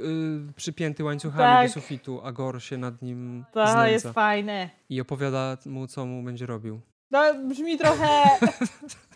przypięty 0.56 1.04
łańcuchami 1.04 1.44
Tak. 1.44 1.68
do 1.68 1.74
sufitu, 1.74 2.22
a 2.24 2.32
Gor 2.32 2.62
się 2.64 2.78
nad 2.78 3.02
nim 3.02 3.46
To 3.54 3.66
znęca 3.66 3.88
jest 3.88 4.08
fajne. 4.08 4.70
i 4.90 5.02
opowiada 5.02 5.58
mu, 5.66 5.88
co 5.88 6.06
mu 6.06 6.24
będzie 6.24 6.46
robił. 6.46 6.82
To 7.12 7.34
brzmi 7.50 7.78
trochę... 7.78 8.08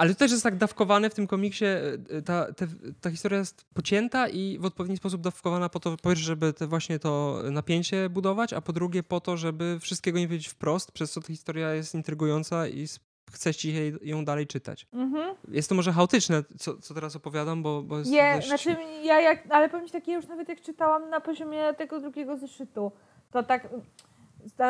Ale 0.00 0.10
to 0.10 0.18
też 0.18 0.30
jest 0.30 0.42
tak 0.42 0.56
dawkowane 0.56 1.10
w 1.10 1.14
tym 1.14 1.26
komiksie. 1.26 1.64
y, 1.64 2.22
Ta, 2.22 2.52
te, 2.52 2.66
ta 3.00 3.10
historia 3.10 3.38
jest 3.38 3.64
pocięta 3.74 4.28
i 4.28 4.58
w 4.60 4.64
odpowiedni 4.64 4.96
sposób 4.96 5.20
dawkowana 5.20 5.68
po 5.68 5.80
to, 5.80 5.96
po 5.96 6.08
pierwsze, 6.08 6.24
żeby 6.24 6.52
te 6.52 6.66
właśnie 6.66 6.98
to 6.98 7.42
napięcie 7.50 8.08
budować, 8.10 8.52
a 8.52 8.60
po 8.60 8.72
drugie 8.72 9.02
po 9.02 9.20
to, 9.20 9.36
żeby 9.36 9.78
wszystkiego 9.80 10.18
nie 10.18 10.26
powiedzieć 10.26 10.48
wprost, 10.48 10.92
przez 10.92 11.12
co 11.12 11.20
ta 11.20 11.26
historia 11.26 11.74
jest 11.74 11.94
intrygująca 11.94 12.66
i 12.68 12.82
s- 12.82 13.00
chce 13.32 13.54
ci 13.54 13.74
jej, 13.74 13.94
ją 14.02 14.24
dalej 14.24 14.46
czytać. 14.46 14.86
mhm. 14.92 15.34
Jest 15.48 15.68
to 15.68 15.74
może 15.74 15.92
chaotyczne, 15.92 16.42
co, 16.58 16.76
co 16.78 16.94
teraz 16.94 17.16
opowiadam, 17.16 17.62
bo, 17.62 17.82
bo 17.82 17.98
jest 17.98 18.10
Je, 18.10 18.32
dość... 18.34 18.48
znaczy 18.48 18.76
ja 19.02 19.20
jak, 19.20 19.42
ale 19.50 19.68
powiem 19.68 19.86
ci 19.86 19.92
takie 19.92 20.12
już 20.12 20.26
nawet 20.26 20.48
jak 20.48 20.60
czytałam 20.60 21.10
na 21.10 21.20
poziomie 21.20 21.74
tego 21.78 22.00
drugiego 22.00 22.36
zeszytu, 22.36 22.92
to 23.30 23.42
tak 23.42 23.68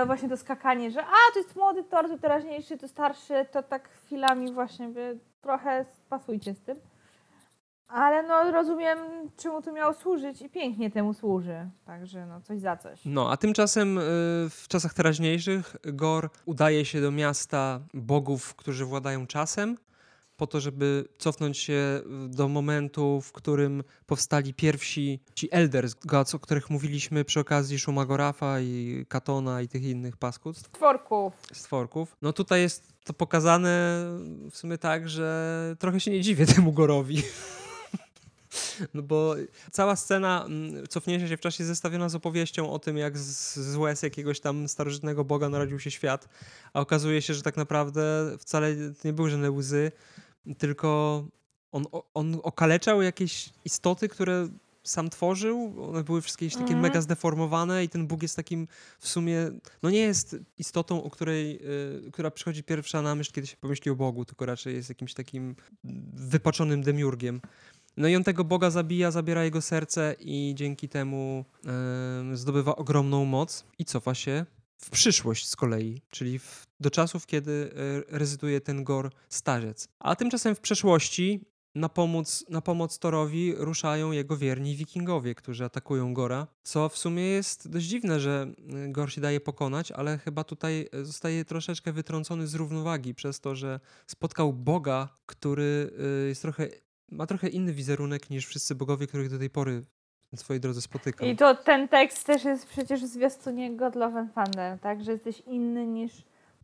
właśnie 0.06 0.28
to 0.28 0.36
skakanie, 0.36 0.90
że 0.90 1.04
a, 1.04 1.32
to 1.32 1.38
jest 1.38 1.56
młody 1.56 1.84
Thor, 1.84 2.08
to 2.08 2.18
teraźniejszy, 2.18 2.78
to 2.78 2.88
starszy, 2.88 3.46
to 3.52 3.62
tak 3.62 3.88
chwilami 3.88 4.52
właśnie, 4.52 4.88
wie, 4.92 5.16
trochę 5.40 5.84
pasujcie 6.08 6.54
z 6.54 6.60
tym. 6.60 6.76
Ale 7.88 8.22
no 8.22 8.52
rozumiem, 8.52 8.98
czemu 9.36 9.62
to 9.62 9.72
miało 9.72 9.94
służyć 9.94 10.42
i 10.42 10.48
pięknie 10.48 10.90
temu 10.90 11.14
służy. 11.14 11.70
Także 11.86 12.26
no 12.26 12.40
coś 12.40 12.60
za 12.60 12.76
coś. 12.76 13.00
No, 13.04 13.30
a 13.30 13.36
tymczasem 13.36 13.98
y, 13.98 14.02
w 14.50 14.64
czasach 14.68 14.94
teraźniejszych 14.94 15.76
Gor 15.84 16.30
udaje 16.46 16.84
się 16.84 17.00
do 17.00 17.10
miasta 17.10 17.80
bogów, 17.94 18.54
którzy 18.54 18.84
władają 18.84 19.26
czasem, 19.26 19.76
po 20.40 20.46
to, 20.46 20.60
żeby 20.60 21.04
cofnąć 21.18 21.58
się 21.58 22.00
do 22.28 22.48
momentu, 22.48 23.20
w 23.20 23.32
którym 23.32 23.84
powstali 24.06 24.54
pierwsi 24.54 25.20
ci 25.34 25.48
Elders 25.50 25.94
Gods, 25.94 26.34
o 26.34 26.38
których 26.38 26.70
mówiliśmy 26.70 27.24
przy 27.24 27.40
okazji 27.40 27.78
Shumagorafa 27.78 28.60
i 28.60 29.06
Katona 29.08 29.62
i 29.62 29.68
tych 29.68 29.82
innych 29.82 30.16
paskudztw, 30.16 30.70
Tworków. 30.70 31.32
stworków. 31.52 32.16
No 32.22 32.32
tutaj 32.32 32.60
jest 32.60 32.92
to 33.04 33.12
pokazane 33.12 34.04
w 34.50 34.56
sumie 34.56 34.78
tak, 34.78 35.08
że 35.08 35.76
trochę 35.78 36.00
się 36.00 36.10
nie 36.10 36.20
dziwię 36.20 36.46
temu 36.54 36.72
Gorowi. 36.72 37.22
No 38.94 39.02
bo 39.02 39.34
cała 39.70 39.96
scena 39.96 40.44
mm, 40.46 40.86
cofnięcia 40.86 41.28
się 41.28 41.36
w 41.36 41.40
czasie 41.40 41.64
zestawiona 41.64 42.08
z 42.08 42.14
opowieścią 42.14 42.72
o 42.72 42.78
tym, 42.78 42.96
jak 42.96 43.18
z, 43.18 43.56
z 43.56 43.76
łez 43.76 44.02
jakiegoś 44.02 44.40
tam 44.40 44.68
starożytnego 44.68 45.24
boga 45.24 45.48
narodził 45.48 45.78
się 45.80 45.90
świat, 45.90 46.28
a 46.72 46.80
okazuje 46.80 47.22
się, 47.22 47.34
że 47.34 47.42
tak 47.42 47.56
naprawdę 47.56 48.02
wcale 48.38 48.76
nie 49.04 49.12
były 49.12 49.30
żadne 49.30 49.50
łzy, 49.50 49.92
tylko 50.58 51.24
on, 51.72 51.84
on 52.14 52.40
okaleczał 52.42 53.02
jakieś 53.02 53.50
istoty, 53.64 54.08
które 54.08 54.48
sam 54.82 55.10
tworzył. 55.10 55.74
One 55.88 56.04
były 56.04 56.22
wszystkie 56.22 56.44
jakieś 56.46 56.54
takie 56.56 56.74
Mhm. 56.74 56.82
mega 56.82 57.00
zdeformowane 57.00 57.84
i 57.84 57.88
ten 57.88 58.06
Bóg 58.06 58.22
jest 58.22 58.36
takim 58.36 58.68
w 58.98 59.08
sumie, 59.08 59.50
no 59.82 59.90
nie 59.90 59.98
jest 59.98 60.36
istotą, 60.58 61.02
o 61.02 61.10
której, 61.10 61.60
y, 62.06 62.10
która 62.10 62.30
przychodzi 62.30 62.62
pierwsza 62.62 63.02
na 63.02 63.14
myśl, 63.14 63.32
kiedy 63.32 63.46
się 63.46 63.56
pomyśli 63.56 63.90
o 63.90 63.96
Bogu, 63.96 64.24
tylko 64.24 64.46
raczej 64.46 64.74
jest 64.74 64.88
jakimś 64.88 65.14
takim 65.14 65.56
wypaczonym 66.14 66.82
demiurgiem. 66.82 67.40
No 67.96 68.08
i 68.08 68.16
on 68.16 68.24
tego 68.24 68.44
Boga 68.44 68.70
zabija, 68.70 69.10
zabiera 69.10 69.44
jego 69.44 69.62
serce 69.62 70.16
i 70.20 70.52
dzięki 70.56 70.88
temu 70.88 71.44
em, 71.66 72.36
zdobywa 72.36 72.76
ogromną 72.76 73.24
moc 73.24 73.64
i 73.78 73.84
cofa 73.84 74.14
się 74.14 74.46
w 74.80 74.90
przyszłość 74.90 75.48
z 75.48 75.56
kolei, 75.56 76.02
czyli 76.10 76.38
w, 76.38 76.66
do 76.80 76.90
czasów, 76.90 77.26
kiedy 77.26 77.72
e, 78.10 78.18
rezyduje 78.18 78.60
ten 78.60 78.84
Gor 78.84 79.10
starzec. 79.28 79.88
A 79.98 80.16
tymczasem 80.16 80.54
w 80.54 80.60
przeszłości 80.60 81.40
na 81.74 81.88
pomoc, 81.88 82.44
na 82.48 82.60
pomoc 82.60 82.98
Torowi 82.98 83.54
ruszają 83.56 84.12
jego 84.12 84.36
wierni 84.36 84.76
wikingowie, 84.76 85.34
którzy 85.34 85.64
atakują 85.64 86.14
Gora, 86.14 86.46
co 86.62 86.88
w 86.88 86.98
sumie 86.98 87.22
jest 87.22 87.68
dość 87.68 87.86
dziwne, 87.86 88.20
że 88.20 88.54
e, 88.68 88.88
Gor 88.88 89.12
się 89.12 89.20
daje 89.20 89.40
pokonać, 89.40 89.92
ale 89.92 90.18
chyba 90.18 90.44
tutaj 90.44 90.88
e, 90.92 91.04
zostaje 91.04 91.44
troszeczkę 91.44 91.92
wytrącony 91.92 92.46
z 92.46 92.54
równowagi 92.54 93.14
przez 93.14 93.40
to, 93.40 93.54
że 93.54 93.80
spotkał 94.06 94.52
Boga, 94.52 95.08
który 95.26 95.90
jest 96.28 96.42
trochę, 96.42 96.68
ma 97.08 97.26
trochę 97.26 97.48
inny 97.48 97.72
wizerunek 97.72 98.30
niż 98.30 98.46
wszyscy 98.46 98.74
bogowie, 98.74 99.06
których 99.06 99.30
do 99.30 99.38
tej 99.38 99.50
pory 99.50 99.84
swojej 100.36 100.60
drodze 100.60 100.82
spotykał. 100.82 101.28
I 101.28 101.36
to 101.36 101.54
ten 101.54 101.88
tekst 101.88 102.26
też 102.26 102.44
jest 102.44 102.66
przecież 102.66 103.02
w 103.02 103.06
zwiastunie 103.06 103.76
God 103.76 103.94
Love 103.94 104.18
and 104.20 104.34
Thunder, 104.34 104.78
tak? 104.78 105.04
Że 105.04 105.12
jesteś 105.12 105.40
inny 105.40 105.86
niż 105.86 106.12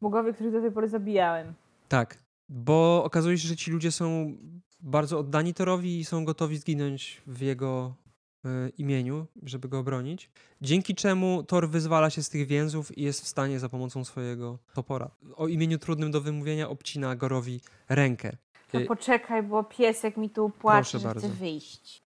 bogowie, 0.03 0.33
których 0.33 0.53
do 0.53 0.61
tej 0.61 0.71
pory 0.73 0.89
zabijałem. 0.89 1.55
Tak, 1.89 2.19
bo 2.49 3.05
okazuje 3.05 3.39
się, 3.39 3.49
że 3.49 3.57
ci 3.57 3.71
ludzie 3.71 3.93
są 3.93 4.37
bardzo 4.81 5.19
oddani 5.19 5.55
Torowi 5.55 5.99
i 5.99 6.05
są 6.05 6.25
gotowi 6.25 6.57
zginąć 6.57 7.23
w 7.27 7.41
jego 7.41 7.95
e, 8.45 8.49
imieniu, 8.69 9.27
żeby 9.43 9.69
go 9.69 9.79
obronić. 9.79 10.31
Dzięki 10.61 10.95
czemu 10.95 11.43
Thor 11.43 11.69
wyzwala 11.69 12.11
się 12.11 12.23
z 12.23 12.29
tych 12.29 12.47
więzów 12.47 12.99
i 12.99 13.03
jest 13.03 13.21
w 13.25 13.29
stanie 13.29 13.59
za 13.59 13.69
pomocą 13.69 14.05
swojego 14.05 14.59
topora. 14.75 15.11
O 15.37 15.49
imieniu 15.49 15.79
trudnym 15.79 16.11
do 16.11 16.21
wymówienia 16.21 16.69
obcina 16.69 17.17
Gorowi 17.17 17.61
rękę. 17.89 18.37
To 18.73 18.79
Y- 18.79 18.87
poczekaj, 18.87 19.43
bo 19.43 19.65
piesek 19.65 20.17
mi 20.17 20.31
tu 20.31 20.51
płacze, 20.51 20.99
że 20.99 21.15
chce 21.15 21.29
wyjść. 21.29 22.06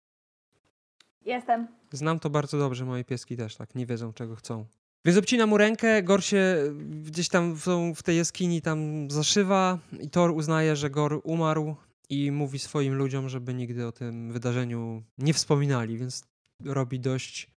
Jestem. 1.27 1.67
Znam 1.91 2.19
to 2.19 2.29
bardzo 2.29 2.57
dobrze, 2.59 2.85
moje 2.85 3.03
pieski 3.03 3.37
też 3.37 3.55
tak, 3.55 3.75
nie 3.75 3.85
wiedzą 3.85 4.13
czego 4.13 4.35
chcą. 4.35 4.65
Więc 5.05 5.17
obcina 5.17 5.45
mu 5.47 5.57
rękę, 5.57 6.03
Gor 6.03 6.23
się 6.23 6.57
gdzieś 7.01 7.29
tam 7.29 7.55
w, 7.55 7.63
tą- 7.65 7.93
w 7.95 8.03
tej 8.03 8.17
jaskini 8.17 8.61
tam 8.61 9.11
zaszywa 9.11 9.79
i 10.01 10.09
Thor 10.09 10.31
uznaje, 10.31 10.75
że 10.75 10.89
Gor 10.89 11.21
umarł 11.23 11.75
i 12.09 12.31
mówi 12.31 12.59
swoim 12.59 12.93
ludziom, 12.93 13.29
żeby 13.29 13.53
nigdy 13.53 13.87
o 13.87 13.91
tym 13.91 14.31
wydarzeniu 14.31 15.03
nie 15.17 15.33
wspominali, 15.33 15.97
więc 15.97 16.23
robi 16.65 16.99
dość 16.99 17.51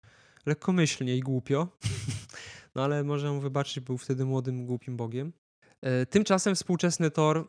lekkomyślnie 0.45 1.17
i 1.17 1.19
głupio. 1.19 1.67
No 2.75 2.83
ale 2.83 3.03
może 3.03 3.31
mu 3.31 3.41
wybaczyć, 3.41 3.79
był 3.79 3.97
wtedy 3.97 4.25
młodym, 4.25 4.65
głupim 4.65 4.97
bogiem. 4.97 5.33
E, 5.81 6.05
Tymczasem 6.05 6.55
współczesny 6.55 7.11
Thor, 7.11 7.37
e, 7.37 7.43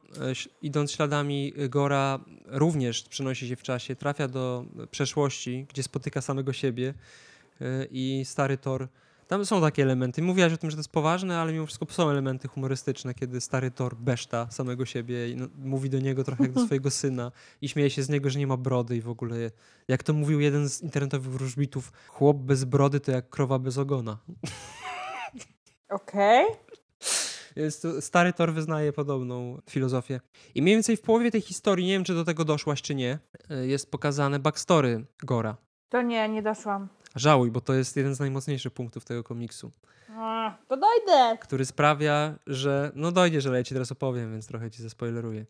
idąc 0.62 0.92
śladami 0.92 1.52
Gora, 1.68 2.18
również 2.46 3.02
przenosi 3.02 3.48
się 3.48 3.56
w 3.56 3.62
czasie, 3.62 3.96
trafia 3.96 4.28
do 4.28 4.64
przeszłości, 4.90 5.66
gdzie 5.68 5.82
spotyka 5.82 6.20
samego 6.20 6.52
siebie 6.52 6.94
e, 7.60 7.64
i 7.90 8.24
stary 8.24 8.58
Thor. 8.58 8.88
Tam 9.28 9.46
są 9.46 9.60
takie 9.60 9.82
elementy. 9.82 10.22
Mówiłaś 10.22 10.52
o 10.52 10.56
tym, 10.56 10.70
że 10.70 10.76
to 10.76 10.80
jest 10.80 10.92
poważne, 10.92 11.38
ale 11.38 11.52
mimo 11.52 11.66
wszystko 11.66 11.86
są 11.90 12.10
elementy 12.10 12.48
humorystyczne, 12.48 13.14
kiedy 13.14 13.40
stary 13.40 13.70
Thor 13.70 13.96
beszta 13.96 14.50
samego 14.50 14.86
siebie 14.86 15.30
i 15.30 15.36
no, 15.36 15.46
mówi 15.58 15.90
do 15.90 15.98
niego 15.98 16.24
trochę 16.24 16.42
jak 16.42 16.52
do 16.52 16.64
swojego 16.66 16.90
syna 16.90 17.32
i 17.62 17.68
śmieje 17.68 17.90
się 17.90 18.02
z 18.02 18.08
niego, 18.08 18.30
że 18.30 18.38
nie 18.38 18.46
ma 18.46 18.56
brody 18.56 18.96
i 18.96 19.00
w 19.00 19.08
ogóle, 19.08 19.36
jak 19.88 20.02
to 20.02 20.12
mówił 20.12 20.40
jeden 20.40 20.68
z 20.68 20.82
internetowych 20.82 21.30
wróżbitów, 21.30 21.92
chłop 22.08 22.36
bez 22.36 22.64
brody 22.64 23.00
to 23.00 23.12
jak 23.12 23.30
krowa 23.30 23.58
bez 23.58 23.78
ogona. 23.78 24.18
Okej. 25.88 26.46
To- 26.46 26.69
stary 28.00 28.32
Thor 28.32 28.52
wyznaje 28.52 28.92
podobną 28.92 29.60
filozofię. 29.70 30.20
I 30.54 30.62
mniej 30.62 30.74
więcej 30.74 30.96
w 30.96 31.00
połowie 31.00 31.30
tej 31.30 31.40
historii, 31.40 31.86
nie 31.86 31.92
wiem 31.92 32.04
czy 32.04 32.14
do 32.14 32.24
tego 32.24 32.44
doszłaś 32.44 32.82
czy 32.82 32.94
nie, 32.94 33.18
y, 33.50 33.66
jest 33.66 33.90
pokazane 33.90 34.38
backstory 34.38 35.04
Gora. 35.22 35.56
To 35.88 36.02
nie, 36.02 36.28
nie 36.28 36.42
doszłam. 36.42 36.88
Żałuj, 37.16 37.50
bo 37.50 37.60
to 37.60 37.74
jest 37.74 37.96
jeden 37.96 38.14
z 38.14 38.20
najmocniejszych 38.20 38.72
punktów 38.72 39.04
tego 39.04 39.24
komiksu, 39.24 39.70
A, 40.10 40.56
to 40.68 40.76
dojdę. 40.76 41.38
który 41.40 41.64
sprawia, 41.64 42.34
że... 42.46 42.92
No 42.94 43.12
dojdzie, 43.12 43.40
że 43.40 43.56
ja 43.56 43.64
ci 43.64 43.74
teraz 43.74 43.92
opowiem, 43.92 44.32
więc 44.32 44.46
trochę 44.46 44.70
ci 44.70 44.82
zaspoileruję. 44.82 45.46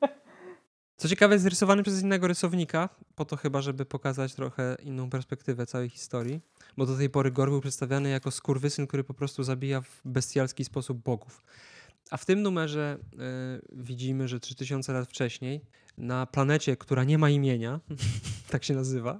Co 0.96 1.08
ciekawe, 1.08 1.34
jest 1.34 1.46
rysowany 1.46 1.82
przez 1.82 2.02
innego 2.02 2.26
rysownika, 2.26 2.88
po 3.14 3.24
to 3.24 3.36
chyba, 3.36 3.60
żeby 3.60 3.84
pokazać 3.84 4.34
trochę 4.34 4.76
inną 4.82 5.10
perspektywę 5.10 5.66
całej 5.66 5.88
historii, 5.88 6.40
bo 6.76 6.86
do 6.86 6.96
tej 6.96 7.10
pory 7.10 7.30
Gor 7.30 7.50
był 7.50 7.60
przedstawiany 7.60 8.10
jako 8.10 8.30
skurwysyn, 8.30 8.86
który 8.86 9.04
po 9.04 9.14
prostu 9.14 9.42
zabija 9.42 9.80
w 9.80 10.00
bestialski 10.04 10.64
sposób 10.64 11.02
bogów. 11.02 11.42
A 12.10 12.16
w 12.16 12.24
tym 12.24 12.42
numerze 12.42 12.98
e, 12.98 13.18
widzimy, 13.72 14.28
że 14.28 14.40
3000 14.40 14.92
lat 14.92 15.08
wcześniej 15.08 15.60
na 15.98 16.26
planecie, 16.26 16.76
która 16.76 17.04
nie 17.04 17.18
ma 17.18 17.30
imienia, 17.30 17.80
tak 18.50 18.64
się 18.64 18.74
nazywa, 18.74 19.18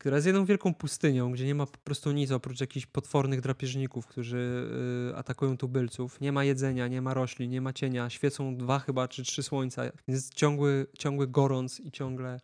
która 0.00 0.16
jest 0.16 0.26
jedną 0.26 0.44
wielką 0.44 0.74
pustynią, 0.74 1.32
gdzie 1.32 1.46
nie 1.46 1.54
ma 1.54 1.66
po 1.66 1.78
prostu 1.78 2.12
nic 2.12 2.30
oprócz 2.30 2.60
jakichś 2.60 2.86
potwornych 2.86 3.40
drapieżników, 3.40 4.06
którzy 4.06 4.68
y, 5.12 5.16
atakują 5.16 5.56
tubylców. 5.56 6.20
Nie 6.20 6.32
ma 6.32 6.44
jedzenia, 6.44 6.88
nie 6.88 7.02
ma 7.02 7.14
roślin, 7.14 7.50
nie 7.50 7.60
ma 7.60 7.72
cienia. 7.72 8.10
Świecą 8.10 8.56
dwa 8.56 8.78
chyba 8.78 9.08
czy 9.08 9.24
trzy 9.24 9.42
słońca. 9.42 9.82
Jest 10.08 10.34
ciągły, 10.34 10.86
ciągły 10.98 11.28
gorąc 11.28 11.80
i 11.80 11.90
ciągle 11.90 12.40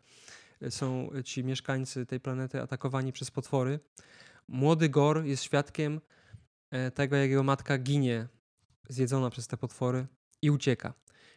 y, 0.63 0.71
są 0.71 1.11
ci 1.25 1.45
mieszkańcy 1.45 2.07
tej 2.07 2.21
planety 2.21 2.63
atakowani 2.63 3.13
przez 3.13 3.31
potwory. 3.31 3.81
Młody 4.49 4.89
Gor 4.89 5.25
jest 5.25 5.43
świadkiem 5.43 6.01
e, 6.71 6.91
tego, 6.91 7.17
jak 7.17 7.31
jego 7.31 7.43
matka 7.43 7.79
ginie 7.79 8.29
zjedzona 8.89 9.31
przez 9.31 9.47
te 9.47 9.57
potwory 9.57 10.07
i 10.43 10.51
ucieka. 10.51 10.95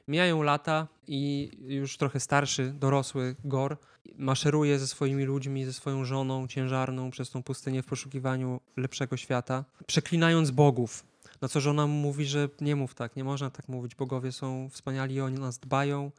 Mijają 0.08 0.44
lata 0.44 0.88
i 1.08 1.52
już 1.68 1.98
trochę 1.98 2.20
starszy, 2.20 2.74
dorosły 2.74 3.36
Gor 3.44 3.78
maszeruje 4.16 4.80
ze 4.80 4.88
swoimi 4.88 5.24
ludźmi, 5.24 5.66
ze 5.66 5.74
swoją 5.74 6.06
żoną 6.06 6.48
ciężarną 6.48 7.12
przez 7.12 7.30
tą 7.30 7.44
pustynię 7.44 7.84
w 7.84 7.86
poszukiwaniu 7.86 8.62
lepszego 8.78 9.18
świata, 9.18 9.66
przeklinając 9.88 10.52
bogów. 10.52 11.06
Na 11.42 11.48
co 11.48 11.60
żona 11.60 11.88
mu 11.88 11.94
mówi, 11.94 12.26
że 12.26 12.50
nie 12.62 12.76
mów 12.76 12.96
tak, 12.96 13.16
nie 13.16 13.24
można 13.24 13.50
tak 13.50 13.68
mówić, 13.68 13.96
bogowie 13.96 14.32
są 14.32 14.70
wspaniali, 14.70 15.22
oni 15.22 15.40
nas 15.40 15.60
dbają, 15.60 16.12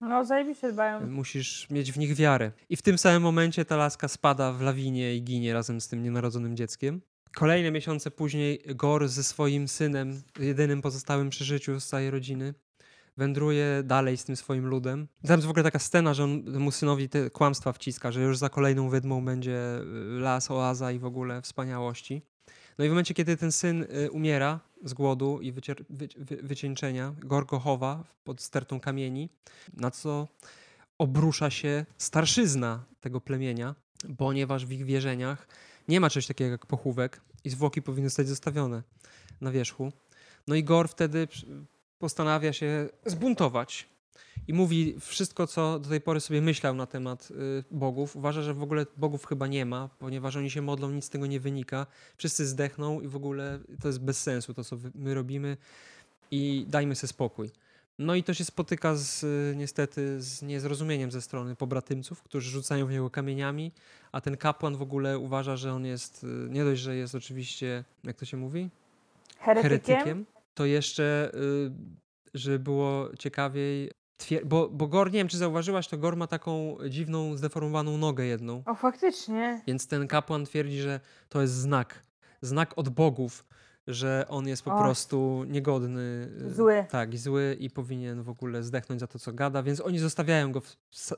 No, 0.00 0.24
zajebiście 0.24 0.72
dbają. 0.72 1.06
musisz 1.06 1.70
mieć 1.70 1.92
w 1.92 1.98
nich 1.98 2.14
wiarę. 2.14 2.52
I 2.68 2.76
w 2.76 2.82
tym 2.82 2.98
samym 2.98 3.22
momencie 3.22 3.64
ta 3.64 3.76
laska 3.76 4.08
spada 4.08 4.52
w 4.52 4.60
lawinie 4.60 5.16
i 5.16 5.22
ginie 5.22 5.54
razem 5.54 5.80
z 5.80 5.88
tym 5.88 6.02
nienarodzonym 6.02 6.56
dzieckiem. 6.56 7.00
Kolejne 7.34 7.70
miesiące 7.70 8.10
później 8.10 8.62
Gor 8.66 9.08
ze 9.08 9.24
swoim 9.24 9.68
synem, 9.68 10.22
jedynym 10.38 10.82
pozostałym 10.82 11.30
przy 11.30 11.44
życiu 11.44 11.80
z 11.80 11.86
całej 11.86 12.10
rodziny, 12.10 12.54
wędruje 13.16 13.82
dalej 13.84 14.16
z 14.16 14.24
tym 14.24 14.36
swoim 14.36 14.66
ludem. 14.66 15.08
Tam 15.26 15.36
jest 15.36 15.46
w 15.46 15.50
ogóle 15.50 15.64
taka 15.64 15.78
scena, 15.78 16.14
że 16.14 16.24
on 16.24 16.42
temu 16.42 16.70
synowi 16.70 17.08
te 17.08 17.30
kłamstwa 17.30 17.72
wciska, 17.72 18.12
że 18.12 18.22
już 18.22 18.38
za 18.38 18.48
kolejną 18.48 18.88
wydmą 18.88 19.24
będzie 19.24 19.60
las, 20.18 20.50
oaza 20.50 20.92
i 20.92 20.98
w 20.98 21.04
ogóle 21.04 21.42
wspaniałości. 21.42 22.22
No 22.78 22.84
i 22.84 22.88
w 22.88 22.90
momencie, 22.90 23.14
kiedy 23.14 23.36
ten 23.36 23.52
syn 23.52 23.82
y, 23.82 24.10
umiera 24.10 24.60
z 24.84 24.94
głodu 24.94 25.40
i 25.40 25.52
wycier- 25.52 25.84
wy- 25.90 26.08
wy- 26.16 26.36
wycieńczenia, 26.42 27.14
Gor 27.18 27.46
go 27.46 27.58
chowa 27.58 28.04
pod 28.24 28.42
stertą 28.42 28.80
kamieni, 28.80 29.28
na 29.76 29.90
co 29.90 30.28
obrusza 30.98 31.50
się 31.50 31.86
starszyzna 31.98 32.84
tego 33.00 33.20
plemienia, 33.20 33.74
ponieważ 34.18 34.66
w 34.66 34.72
ich 34.72 34.84
wierzeniach 34.84 35.48
nie 35.88 36.00
ma 36.00 36.10
czegoś 36.10 36.26
takiego 36.26 36.50
jak 36.50 36.66
pochówek 36.66 37.20
i 37.44 37.50
zwłoki 37.50 37.82
powinny 37.82 38.08
zostać 38.08 38.28
zostawione 38.28 38.82
na 39.40 39.50
wierzchu. 39.50 39.92
No 40.46 40.54
i 40.54 40.64
Gor 40.64 40.88
wtedy 40.88 41.28
postanawia 41.98 42.52
się 42.52 42.88
zbuntować 43.06 43.88
i 44.48 44.52
mówi 44.52 44.96
wszystko, 45.00 45.46
co 45.46 45.78
do 45.78 45.88
tej 45.88 46.00
pory 46.00 46.20
sobie 46.20 46.42
myślał 46.42 46.74
na 46.74 46.86
temat 46.86 47.28
y, 47.30 47.64
bogów. 47.70 48.16
Uważa, 48.16 48.42
że 48.42 48.54
w 48.54 48.62
ogóle 48.62 48.86
bogów 48.96 49.26
chyba 49.26 49.46
nie 49.46 49.66
ma, 49.66 49.88
ponieważ 49.98 50.36
oni 50.36 50.50
się 50.50 50.62
modlą, 50.62 50.90
nic 50.90 51.04
z 51.04 51.10
tego 51.10 51.26
nie 51.26 51.40
wynika. 51.40 51.86
Wszyscy 52.16 52.46
zdechną 52.46 53.00
i 53.00 53.08
w 53.08 53.16
ogóle 53.16 53.58
to 53.80 53.88
jest 53.88 54.00
bez 54.00 54.22
sensu 54.22 54.54
to, 54.54 54.64
co 54.64 54.76
my 54.94 55.14
robimy 55.14 55.56
i 56.30 56.66
dajmy 56.68 56.94
sobie 56.94 57.08
spokój. 57.08 57.50
No 57.98 58.14
i 58.14 58.22
to 58.22 58.34
się 58.34 58.44
spotyka 58.44 58.94
z, 58.94 59.24
y, 59.24 59.54
niestety 59.56 60.22
z 60.22 60.42
niezrozumieniem 60.42 61.10
ze 61.10 61.22
strony 61.22 61.56
pobratymców, 61.56 62.22
którzy 62.22 62.50
rzucają 62.50 62.86
w 62.86 62.90
niego 62.90 63.10
kamieniami, 63.10 63.72
a 64.12 64.20
ten 64.20 64.36
kapłan 64.36 64.76
w 64.76 64.82
ogóle 64.82 65.18
uważa, 65.18 65.56
że 65.56 65.72
on 65.72 65.84
jest, 65.84 66.24
y, 66.24 66.26
nie 66.50 66.64
dość, 66.64 66.82
że 66.82 66.96
jest 66.96 67.14
oczywiście, 67.14 67.84
jak 68.04 68.16
to 68.16 68.24
się 68.24 68.36
mówi? 68.36 68.70
Heretykiem? 69.38 70.26
to 70.54 70.64
jeszcze, 70.64 71.32
żeby 72.34 72.58
było 72.58 73.08
ciekawiej, 73.18 73.90
bo, 74.44 74.68
bo 74.68 74.86
Gor, 74.86 75.06
nie 75.12 75.18
wiem 75.18 75.28
czy 75.28 75.38
zauważyłaś, 75.38 75.88
to 75.88 75.98
Gor 75.98 76.16
ma 76.16 76.26
taką 76.26 76.76
dziwną, 76.88 77.36
zdeformowaną 77.36 77.98
nogę 77.98 78.24
jedną, 78.24 78.62
O, 78.66 78.74
faktycznie. 78.74 79.60
więc 79.66 79.88
ten 79.88 80.08
kapłan 80.08 80.44
twierdzi, 80.44 80.80
że 80.80 81.00
to 81.28 81.42
jest 81.42 81.54
znak, 81.54 82.02
znak 82.40 82.78
od 82.78 82.88
bogów, 82.88 83.44
że 83.86 84.26
on 84.28 84.48
jest 84.48 84.62
po 84.62 84.74
Och. 84.74 84.82
prostu 84.82 85.44
niegodny. 85.48 86.30
y, 86.46 86.54
Zły. 86.54 86.84
Tak, 86.90 87.18
zły 87.18 87.56
i 87.60 87.70
powinien 87.70 88.22
w 88.22 88.28
ogóle 88.28 88.62
zdechnąć 88.62 89.00
za 89.00 89.06
to, 89.06 89.18
co 89.18 89.32
gada, 89.32 89.62
więc 89.62 89.80
oni 89.80 89.98
zostawiają 89.98 90.52
go 90.52 90.62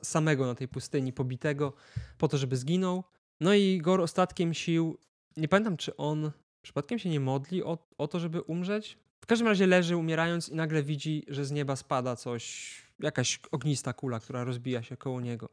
samego 0.03 0.45
na 0.45 0.55
tej 0.55 0.67
pustyni, 0.67 1.13
pobitego, 1.13 1.73
po 2.17 2.27
to, 2.27 2.37
żeby 2.37 2.57
zginął. 2.57 3.03
No 3.39 3.53
i 3.53 3.77
Gor 3.77 4.01
ostatkiem 4.01 4.53
sił, 4.53 4.97
nie 5.37 5.47
pamiętam, 5.47 5.77
czy 5.77 5.97
on 5.97 6.31
przypadkiem 6.61 6.99
się 6.99 7.09
nie 7.09 7.19
modli 7.19 7.63
o, 7.63 7.77
o 7.97 8.07
to, 8.07 8.19
żeby 8.19 8.41
umrzeć. 8.41 8.97
W 9.21 9.25
każdym 9.25 9.47
razie 9.47 9.67
leży 9.67 9.97
umierając 9.97 10.49
i 10.49 10.55
nagle 10.55 10.83
widzi, 10.83 11.25
że 11.27 11.45
z 11.45 11.51
nieba 11.51 11.75
spada 11.75 12.15
coś, 12.15 12.71
jakaś 12.99 13.39
ognista 13.51 13.93
kula, 13.93 14.19
która 14.19 14.43
rozbija 14.43 14.83
się 14.83 14.97
koło 14.97 15.21
niego. 15.21 15.49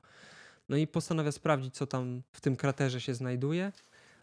No 0.68 0.76
i 0.76 0.86
postanawia 0.86 1.32
sprawdzić, 1.32 1.74
co 1.74 1.86
tam 1.86 2.22
w 2.32 2.40
tym 2.40 2.56
kraterze 2.56 3.00
się 3.00 3.14
znajduje. 3.14 3.72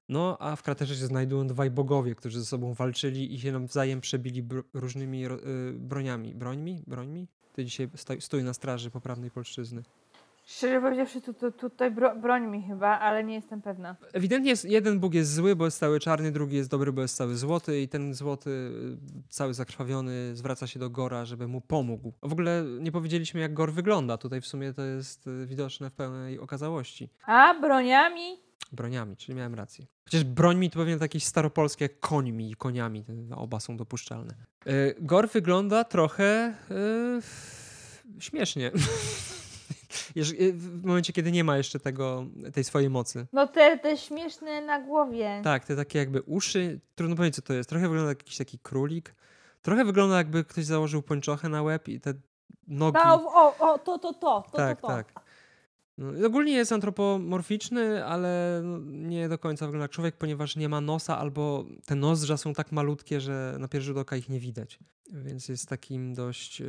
No, 0.10 0.38
a 0.40 0.56
w 0.56 0.64
kraterze 0.64 0.96
się 0.96 1.06
znajdują 1.06 1.48
dwaj 1.48 1.72
bogowie, 1.72 2.16
którzy 2.16 2.40
ze 2.40 2.46
sobą 2.46 2.74
walczyli 2.74 3.36
i 3.36 3.40
się 3.40 3.52
nawzajem 3.52 4.02
przebili 4.02 4.44
bro- 4.44 4.64
różnymi 4.74 5.28
ro- 5.28 5.40
y, 5.70 5.74
broniami. 5.74 6.36
Brońmi? 6.36 6.84
Brońmi? 6.88 7.28
Ty 7.54 7.66
dzisiaj 7.66 7.90
stój 8.20 8.44
na 8.44 8.54
straży 8.54 8.92
poprawnej 8.92 9.32
polszczyzny. 9.32 9.84
Szczerze 10.46 10.82
powiedziawszy, 10.82 11.22
tu, 11.22 11.34
tu, 11.34 11.52
tutaj 11.52 11.92
bro, 11.92 12.16
broń 12.16 12.48
mi 12.48 12.64
chyba, 12.64 13.00
ale 13.00 13.24
nie 13.24 13.34
jestem 13.34 13.62
pewna. 13.62 13.96
Ewidentnie 14.14 14.50
jest, 14.50 14.66
jeden 14.66 15.00
Bóg 15.00 15.14
jest 15.14 15.34
zły, 15.34 15.56
bo 15.56 15.66
jest 15.66 15.80
cały 15.80 16.00
czarny, 16.00 16.32
drugi 16.32 16.56
jest 16.56 16.70
dobry, 16.70 16.92
bo 16.94 17.02
jest 17.02 17.16
cały 17.16 17.36
złoty 17.36 17.82
i 17.82 17.88
ten 17.88 18.14
złoty, 18.14 18.50
y, 18.50 19.24
cały 19.30 19.54
zakrwawiony, 19.54 20.36
zwraca 20.36 20.68
się 20.68 20.80
do 20.80 20.90
Gora, 20.90 21.26
żeby 21.26 21.48
mu 21.48 21.62
pomógł. 21.62 22.14
W 22.22 22.32
ogóle 22.34 22.64
nie 22.80 22.92
powiedzieliśmy, 22.92 23.40
jak 23.40 23.54
Gor 23.54 23.74
wygląda. 23.74 24.18
Tutaj 24.18 24.42
w 24.42 24.48
sumie 24.48 24.74
to 24.74 24.82
jest 24.82 25.28
y, 25.28 25.46
widoczne 25.46 25.90
w 25.90 25.94
pełnej 25.94 26.40
okazałości. 26.40 27.10
A, 27.26 27.54
broniami? 27.62 28.40
Broniami, 28.72 29.18
czyli 29.18 29.36
miałem 29.38 29.56
rację. 29.56 29.86
Chociaż 30.06 30.24
brońmi 30.24 30.70
to 30.70 30.80
pewnie 30.80 30.98
to 30.98 31.04
jakieś 31.04 31.24
staropolskie 31.24 31.86
jak 31.86 32.00
końmi 32.00 32.52
i 32.52 32.56
koniami. 32.56 33.06
Oba 33.36 33.60
są 33.60 33.78
dopuszczalne. 33.78 34.36
Y, 34.68 34.96
Gor 35.00 35.30
wygląda 35.30 35.84
trochę 35.84 36.54
y, 36.72 38.22
śmiesznie. 38.22 38.72
Y, 40.18 40.54
w 40.54 40.86
momencie, 40.86 41.14
kiedy 41.14 41.32
nie 41.32 41.44
ma 41.44 41.58
jeszcze 41.58 41.80
tego, 41.80 42.26
tej 42.54 42.64
swojej 42.64 42.90
mocy. 42.90 43.28
No 43.34 43.48
te, 43.48 43.78
te 43.78 43.98
śmieszne 43.98 44.62
na 44.62 44.82
głowie. 44.82 45.42
Tak, 45.44 45.66
te 45.66 45.76
takie 45.76 46.00
jakby 46.00 46.22
uszy. 46.22 46.80
Trudno 46.96 47.16
powiedzieć, 47.16 47.36
co 47.36 47.42
to 47.42 47.54
jest. 47.54 47.70
Trochę 47.70 47.88
wygląda 47.88 48.10
jak 48.10 48.20
jakiś 48.20 48.38
taki 48.38 48.60
królik. 48.60 49.16
Trochę 49.62 49.86
wygląda, 49.86 50.18
jakby 50.18 50.44
ktoś 50.44 50.66
założył 50.66 51.02
pończochę 51.02 51.50
na 51.50 51.64
łeb 51.64 51.88
i 51.88 52.00
te 52.00 52.14
nogi. 52.68 53.00
No, 53.06 53.34
o, 53.34 53.58
o, 53.60 53.80
to, 53.80 54.00
to, 54.00 54.14
to, 54.14 54.44
to, 54.52 54.58
tak, 54.58 54.82
to, 54.82 54.88
to. 54.88 54.94
tak. 54.94 55.23
No, 55.98 56.28
ogólnie 56.28 56.52
jest 56.52 56.72
antropomorficzny, 56.72 58.06
ale 58.06 58.62
nie 58.86 59.30
do 59.30 59.38
końca 59.38 59.66
wygląda 59.66 59.84
jak 59.84 59.92
człowiek, 59.92 60.18
ponieważ 60.18 60.56
nie 60.56 60.70
ma 60.70 60.82
nosa, 60.82 61.18
albo 61.18 61.66
te 61.86 61.96
nozdrza 61.96 62.38
są 62.38 62.54
tak 62.54 62.72
malutkie, 62.72 63.22
że 63.22 63.56
na 63.60 63.68
pierwszy 63.68 63.88
rzut 63.88 63.98
oka 63.98 64.16
ich 64.16 64.30
nie 64.30 64.40
widać. 64.40 64.80
Więc 65.12 65.50
jest 65.50 65.70
takim 65.70 66.14
dość. 66.14 66.62
E, 66.62 66.66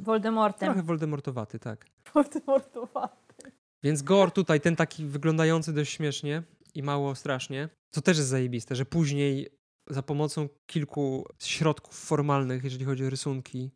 Voldemortem. 0.00 0.66
trochę 0.66 0.82
Voldemortowaty, 0.82 1.58
tak. 1.58 1.86
Voldemortowaty. 2.14 3.52
Więc 3.82 4.02
Gor 4.02 4.30
tutaj, 4.30 4.60
ten 4.60 4.76
taki 4.76 5.06
wyglądający 5.06 5.72
dość 5.72 5.92
śmiesznie 5.92 6.42
i 6.74 6.82
mało 6.82 7.14
strasznie, 7.14 7.68
to 7.90 8.00
też 8.00 8.16
jest 8.16 8.28
zajebiste, 8.28 8.76
że 8.76 8.84
później 8.84 9.48
za 9.90 10.02
pomocą 10.02 10.48
kilku 10.66 11.26
środków 11.42 11.94
formalnych, 12.04 12.64
jeżeli 12.64 12.84
chodzi 12.84 13.06
o 13.06 13.10
rysunki, 13.10 13.70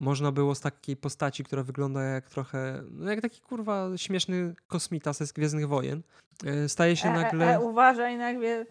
można 0.00 0.32
było 0.32 0.54
z 0.54 0.60
takiej 0.60 0.96
postaci, 0.96 1.44
która 1.44 1.62
wygląda 1.62 2.02
jak 2.02 2.30
trochę, 2.30 2.82
no 2.90 3.10
jak 3.10 3.20
taki 3.20 3.40
kurwa 3.40 3.88
śmieszny 3.96 4.54
kosmita 4.66 5.12
ze 5.12 5.24
Gwiezdnych 5.34 5.68
Wojen, 5.68 6.02
e, 6.44 6.68
staje 6.68 6.96
się 6.96 7.08
E, 7.08 7.12
nagle... 7.12 7.46
e, 7.46 7.54
e, 7.54 7.60
uważaj 7.60 8.16
na 8.16 8.34
gwie... 8.34 8.66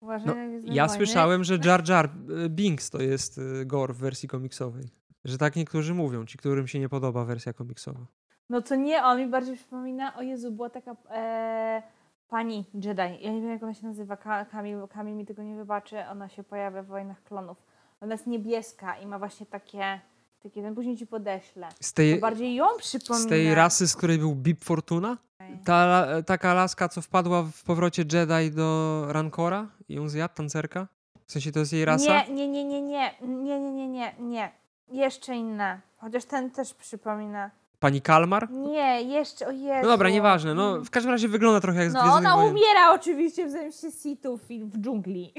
Uważaj 0.00 0.26
No, 0.26 0.34
na 0.34 0.46
Gwiezdne 0.48 0.74
Ja 0.74 0.86
Wojny. 0.86 0.96
słyszałem, 1.06 1.44
że 1.44 1.58
Jar 1.64 1.88
Jar 1.88 2.06
e, 2.44 2.48
Binks 2.48 2.90
to 2.90 3.02
jest 3.02 3.40
e, 3.60 3.64
Gor 3.66 3.94
w 3.94 3.98
wersji 3.98 4.28
komiksowej. 4.28 4.84
Że 5.24 5.38
tak 5.38 5.56
niektórzy 5.56 5.94
mówią, 5.94 6.26
ci, 6.26 6.38
którym 6.38 6.68
się 6.68 6.78
nie 6.78 6.88
podoba 6.88 7.24
wersja 7.24 7.52
komiksowa. 7.52 8.06
No 8.50 8.62
to 8.62 8.74
nie, 8.74 9.02
on 9.04 9.18
mi 9.18 9.26
bardziej 9.26 9.56
przypomina, 9.56 10.16
o 10.16 10.22
Jezu, 10.22 10.52
była 10.52 10.70
taka 10.70 10.96
e, 11.10 11.82
pani 12.28 12.64
Jedi, 12.74 13.00
ja 13.24 13.32
nie 13.32 13.40
wiem 13.40 13.50
jak 13.50 13.62
ona 13.62 13.74
się 13.74 13.86
nazywa, 13.86 14.16
Ka- 14.16 14.44
Kamil, 14.44 14.88
Kamil 14.88 15.14
mi 15.16 15.26
tego 15.26 15.42
nie 15.42 15.56
wybaczy, 15.56 15.98
ona 16.10 16.28
się 16.28 16.42
pojawia 16.44 16.82
w 16.82 16.86
Wojnach 16.86 17.22
Klonów. 17.24 17.62
Ona 18.00 18.12
jest 18.14 18.26
niebieska 18.26 18.98
i 18.98 19.06
ma 19.06 19.18
właśnie 19.18 19.46
takie, 19.46 20.00
takie 20.42 20.62
ten 20.62 20.74
później 20.74 20.96
ci 20.96 21.06
podeślę. 21.06 21.68
Z 21.80 21.92
To 21.92 21.96
tej, 21.96 22.20
bardziej 22.20 22.54
ją 22.54 22.64
przypomina. 22.78 23.26
z 23.26 23.28
tej 23.28 23.54
rasy, 23.54 23.88
z 23.88 23.96
której 23.96 24.18
był 24.18 24.34
Bib 24.34 24.64
Fortuna? 24.64 25.18
Ta, 25.64 26.06
taka 26.26 26.54
laska, 26.54 26.88
co 26.88 27.02
wpadła 27.02 27.42
w 27.42 27.62
powrocie 27.62 28.02
Jedi 28.12 28.50
do 28.56 29.04
Rancora 29.08 29.66
i 29.88 29.94
ją 29.94 30.08
zjadł, 30.08 30.34
tancerka? 30.34 30.86
W 31.26 31.32
sensie 31.32 31.52
to 31.52 31.58
jest 31.58 31.72
jej 31.72 31.84
rasa? 31.84 32.24
Nie, 32.24 32.34
nie, 32.34 32.48
nie, 32.48 32.64
nie, 32.64 32.82
nie, 32.82 33.10
nie, 33.22 33.60
nie, 33.60 33.70
nie, 33.70 33.88
nie, 33.88 34.14
nie. 34.20 34.52
Jeszcze 34.88 35.36
inne. 35.36 35.80
Chociaż 35.96 36.24
ten 36.24 36.50
też 36.50 36.74
przypomina. 36.74 37.50
Pani 37.80 38.00
Kalmar? 38.02 38.50
Nie, 38.50 39.02
jeszcze, 39.02 39.46
o 39.46 39.50
Jezu. 39.50 39.82
No 39.82 39.88
dobra, 39.88 40.10
nieważne. 40.10 40.54
No, 40.54 40.80
w 40.80 40.90
każdym 40.90 41.12
razie 41.12 41.28
wygląda 41.28 41.60
trochę 41.60 41.80
jak 41.82 41.90
z 41.90 41.94
No 41.94 42.00
Gwiezdnych 42.00 42.18
ona 42.26 42.36
Wojen. 42.36 42.50
umiera 42.52 42.92
oczywiście 42.94 43.46
w 43.46 43.50
zemście 43.50 43.90
Sithów 43.92 44.50
i 44.50 44.64
w 44.64 44.78
dżungli. 44.78 45.32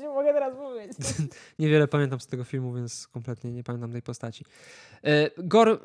Się 0.00 0.08
mogę 0.08 0.32
teraz 0.32 0.56
powiedzieć. 0.56 0.98
Niewiele 1.58 1.88
pamiętam 1.88 2.20
z 2.20 2.26
tego 2.26 2.44
filmu, 2.44 2.74
więc 2.74 3.08
kompletnie 3.08 3.52
nie 3.52 3.64
pamiętam 3.64 3.92
tej 3.92 4.02
postaci. 4.02 4.44
E, 5.04 5.30
Gor 5.38 5.68
e, 5.68 5.80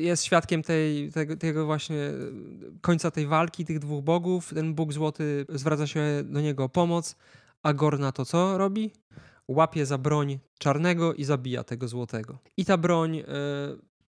jest 0.00 0.24
świadkiem 0.24 0.62
tej, 0.62 1.12
tego, 1.12 1.36
tego 1.36 1.66
właśnie 1.66 1.96
e, 1.96 2.12
końca 2.80 3.10
tej 3.10 3.26
walki, 3.26 3.64
tych 3.64 3.78
dwóch 3.78 4.04
bogów. 4.04 4.54
Ten 4.54 4.74
Bóg 4.74 4.92
Złoty 4.92 5.46
zwraca 5.48 5.86
się 5.86 6.02
do 6.24 6.40
niego 6.40 6.64
o 6.64 6.68
pomoc, 6.68 7.16
a 7.62 7.72
Gor 7.72 7.98
na 7.98 8.12
to 8.12 8.24
co 8.24 8.58
robi? 8.58 8.90
Łapie 9.48 9.86
za 9.86 9.98
broń 9.98 10.38
czarnego 10.58 11.14
i 11.14 11.24
zabija 11.24 11.64
tego 11.64 11.88
złotego. 11.88 12.38
I 12.56 12.64
ta 12.64 12.76
broń 12.76 13.22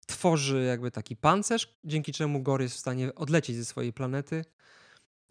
tworzy 0.06 0.64
jakby 0.64 0.90
taki 0.90 1.16
pancerz, 1.16 1.78
dzięki 1.84 2.12
czemu 2.12 2.42
Gor 2.42 2.62
jest 2.62 2.74
w 2.74 2.78
stanie 2.78 3.14
odlecieć 3.14 3.56
ze 3.56 3.64
swojej 3.64 3.92
planety. 3.92 4.44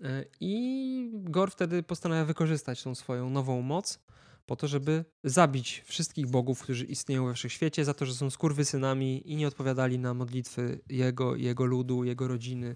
E, 0.04 0.26
I 0.40 1.10
Gor 1.14 1.52
wtedy 1.52 1.84
postanawia 1.84 2.26
wykorzystać 2.26 2.84
tą 2.84 2.96
swoją 2.96 3.30
nową 3.30 3.62
moc 3.62 4.00
po 4.46 4.56
to, 4.56 4.68
żeby 4.68 5.06
zabić 5.24 5.84
wszystkich 5.86 6.28
bogów, 6.28 6.62
którzy 6.62 6.86
istnieją 6.86 7.26
we 7.26 7.34
wszechświecie, 7.34 7.86
za 7.86 7.94
to, 7.94 8.06
że 8.06 8.14
są 8.14 8.30
skurwysynami 8.30 9.32
i 9.32 9.36
nie 9.36 9.48
odpowiadali 9.48 10.00
na 10.00 10.14
modlitwy 10.14 10.80
jego, 10.90 11.36
jego 11.36 11.66
ludu, 11.66 12.04
jego 12.04 12.28
rodziny 12.28 12.76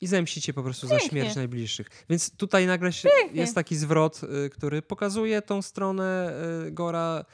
i 0.00 0.06
zemścić 0.06 0.44
się 0.44 0.52
po 0.52 0.62
prostu 0.62 0.86
za 0.86 0.98
Pięknie. 0.98 1.08
śmierć 1.08 1.36
najbliższych. 1.36 1.86
Więc 2.10 2.36
tutaj 2.36 2.66
nagle 2.66 2.92
się, 2.92 3.08
jest 3.32 3.54
taki 3.54 3.76
zwrot, 3.76 4.20
y, 4.46 4.50
który 4.50 4.82
pokazuje 4.82 5.42
tą 5.42 5.62
stronę 5.62 6.34
y, 6.66 6.70
Gora, 6.70 7.24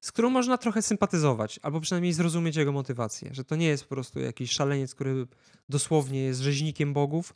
z 0.00 0.12
którą 0.12 0.30
można 0.30 0.58
trochę 0.58 0.82
sympatyzować, 0.82 1.60
albo 1.62 1.80
przynajmniej 1.80 2.12
zrozumieć 2.12 2.56
jego 2.56 2.72
motywację, 2.72 3.30
że 3.32 3.44
to 3.44 3.56
nie 3.56 3.66
jest 3.66 3.84
po 3.84 3.88
prostu 3.88 4.20
jakiś 4.20 4.50
szaleniec, 4.50 4.94
który 4.94 5.26
dosłownie 5.68 6.20
jest 6.20 6.40
rzeźnikiem 6.40 6.92
bogów 6.92 7.34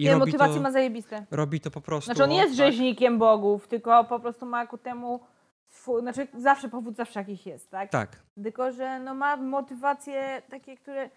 i 0.00 0.04
Nie, 0.04 0.12
robi 0.12 0.20
motywacje 0.26 0.54
to, 0.56 0.62
ma 0.62 0.70
zajebiste. 0.72 1.26
robi 1.30 1.60
to 1.60 1.70
po 1.70 1.80
prostu... 1.80 2.04
Znaczy 2.04 2.24
on 2.24 2.32
jest 2.32 2.48
tak. 2.48 2.56
rzeźnikiem 2.56 3.18
bogów, 3.18 3.68
tylko 3.68 4.04
po 4.04 4.20
prostu 4.20 4.46
ma 4.46 4.66
ku 4.66 4.78
temu 4.78 5.20
swój, 5.68 6.00
znaczy 6.02 6.26
zawsze 6.38 6.68
powód 6.68 6.96
zawsze 6.96 7.20
jakiś 7.20 7.46
jest, 7.46 7.70
tak? 7.70 7.90
Tak, 7.90 8.22
Tylko, 8.42 8.72
że 8.72 9.00
no 9.00 9.14
ma 9.14 9.36
motywacje 9.36 10.42
takie, 10.50 10.76
które 10.76 11.10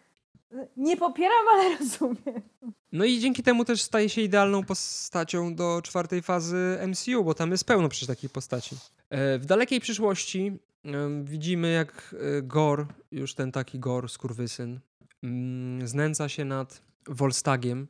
nie 0.78 0.98
popieram, 0.98 1.48
ale 1.54 1.64
rozumiem. 1.78 2.42
No 2.92 3.06
i 3.06 3.20
dzięki 3.20 3.44
temu 3.44 3.66
też 3.66 3.82
staje 3.82 4.10
się 4.10 4.22
idealną 4.22 4.64
postacią 4.64 5.56
do 5.56 5.82
czwartej 5.82 6.22
fazy 6.22 6.80
MCU, 6.88 7.24
bo 7.24 7.34
tam 7.34 7.52
jest 7.52 7.66
pełno 7.66 7.90
przecież 7.90 8.08
takich 8.08 8.32
postaci. 8.32 8.76
E, 9.10 9.38
W 9.40 9.46
dalekiej 9.46 9.80
przyszłości 9.80 10.52
widzimy 11.24 11.72
jak 11.72 12.16
e, 12.38 12.42
Gor, 12.42 12.86
już 13.12 13.34
ten 13.36 13.52
taki 13.52 13.80
Gor, 13.80 14.10
skurwysyn, 14.10 14.80
mm, 15.24 15.88
znęca 15.88 16.30
się 16.30 16.46
nad 16.46 16.82
Volstagiem, 17.08 17.88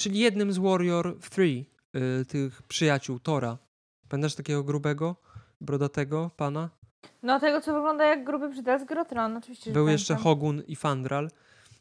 czyli 0.00 0.18
jednym 0.18 0.52
z 0.52 0.58
Warrior 0.58 1.18
Three, 1.30 1.66
e, 1.94 2.24
tych 2.24 2.62
przyjaciół 2.62 3.18
Tora. 3.18 3.58
Pamiętasz 4.08 4.34
takiego 4.34 4.62
grubego, 4.64 5.16
brodatego 5.60 6.30
pana? 6.36 6.68
No 7.22 7.40
tego, 7.40 7.60
co 7.60 7.74
wygląda 7.74 8.04
jak 8.04 8.24
gruby 8.24 8.50
przytel 8.50 8.80
z 8.80 8.84
Grotron, 8.84 9.36
oczywiście. 9.36 9.72
Był 9.72 9.88
jeszcze 9.88 10.14
pamiętam. 10.14 10.24
Hogun 10.24 10.62
i 10.66 10.76
Fandral. 10.76 11.30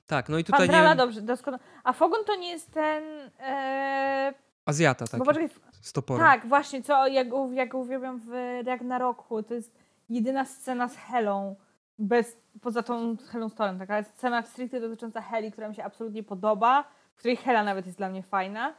Tak, 0.07 0.29
no 0.29 0.37
i 0.37 0.43
tutaj 0.43 0.59
Fandrala 0.59 0.89
nie... 0.89 0.95
dobrze, 0.95 1.21
doskonale. 1.21 1.63
A 1.83 1.93
Fogun 1.93 2.25
to 2.25 2.35
nie 2.35 2.49
jest 2.49 2.71
ten... 2.71 3.03
E... 3.39 4.33
Azjata 4.65 5.05
poczekaj, 5.17 5.49
z 5.81 5.93
toporem. 5.93 6.27
tak, 6.27 6.47
właśnie, 6.47 6.83
co 6.83 7.07
jak, 7.07 7.27
jak 7.53 7.73
uwielbiam 7.73 8.19
w 8.19 8.29
Ragnaroku, 8.65 9.43
to 9.43 9.53
jest 9.53 9.75
jedyna 10.09 10.45
scena 10.45 10.89
z 10.89 10.95
Helą, 10.95 11.55
bez, 11.99 12.37
poza 12.61 12.83
tą 12.83 13.17
Helą 13.17 13.49
Storm, 13.49 13.79
taka 13.79 14.03
scena 14.03 14.41
stricte 14.41 14.81
dotycząca 14.81 15.21
Heli, 15.21 15.51
która 15.51 15.69
mi 15.69 15.75
się 15.75 15.83
absolutnie 15.83 16.23
podoba, 16.23 16.98
w 17.19 17.21
której 17.21 17.37
Hela 17.37 17.63
nawet 17.63 17.85
jest 17.85 17.97
dla 17.97 18.09
mnie 18.09 18.23
fajna. 18.23 18.73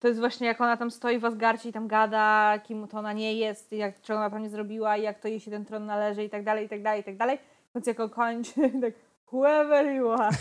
To 0.00 0.08
jest 0.08 0.20
właśnie 0.20 0.46
jak 0.46 0.60
ona 0.60 0.76
tam 0.76 0.90
stoi 0.90 1.18
w 1.18 1.24
Asgardzie 1.24 1.68
i 1.68 1.72
tam 1.72 1.88
gada, 1.88 2.58
kim 2.64 2.88
to 2.88 2.98
ona 2.98 3.12
nie 3.12 3.34
jest, 3.34 3.72
jak, 3.72 4.00
czego 4.00 4.18
ona 4.18 4.30
tam 4.30 4.42
nie 4.42 4.48
zrobiła, 4.48 4.96
i 4.96 5.02
jak 5.02 5.20
to 5.20 5.28
jej 5.28 5.40
się 5.40 5.50
ten 5.50 5.64
tron 5.64 5.86
należy 5.86 6.24
i 6.24 6.30
tak 6.30 6.44
dalej, 6.44 6.66
i 6.66 6.68
tak 6.68 6.82
dalej, 6.82 7.00
i 7.00 7.04
tak 7.04 7.16
dalej. 7.16 7.38
Więc 7.74 7.86
jak 7.86 8.00
on 8.00 8.10
kończy, 8.10 8.70
tak 8.82 8.94
whoever 9.32 9.86
you 9.94 10.10
are, 10.10 10.36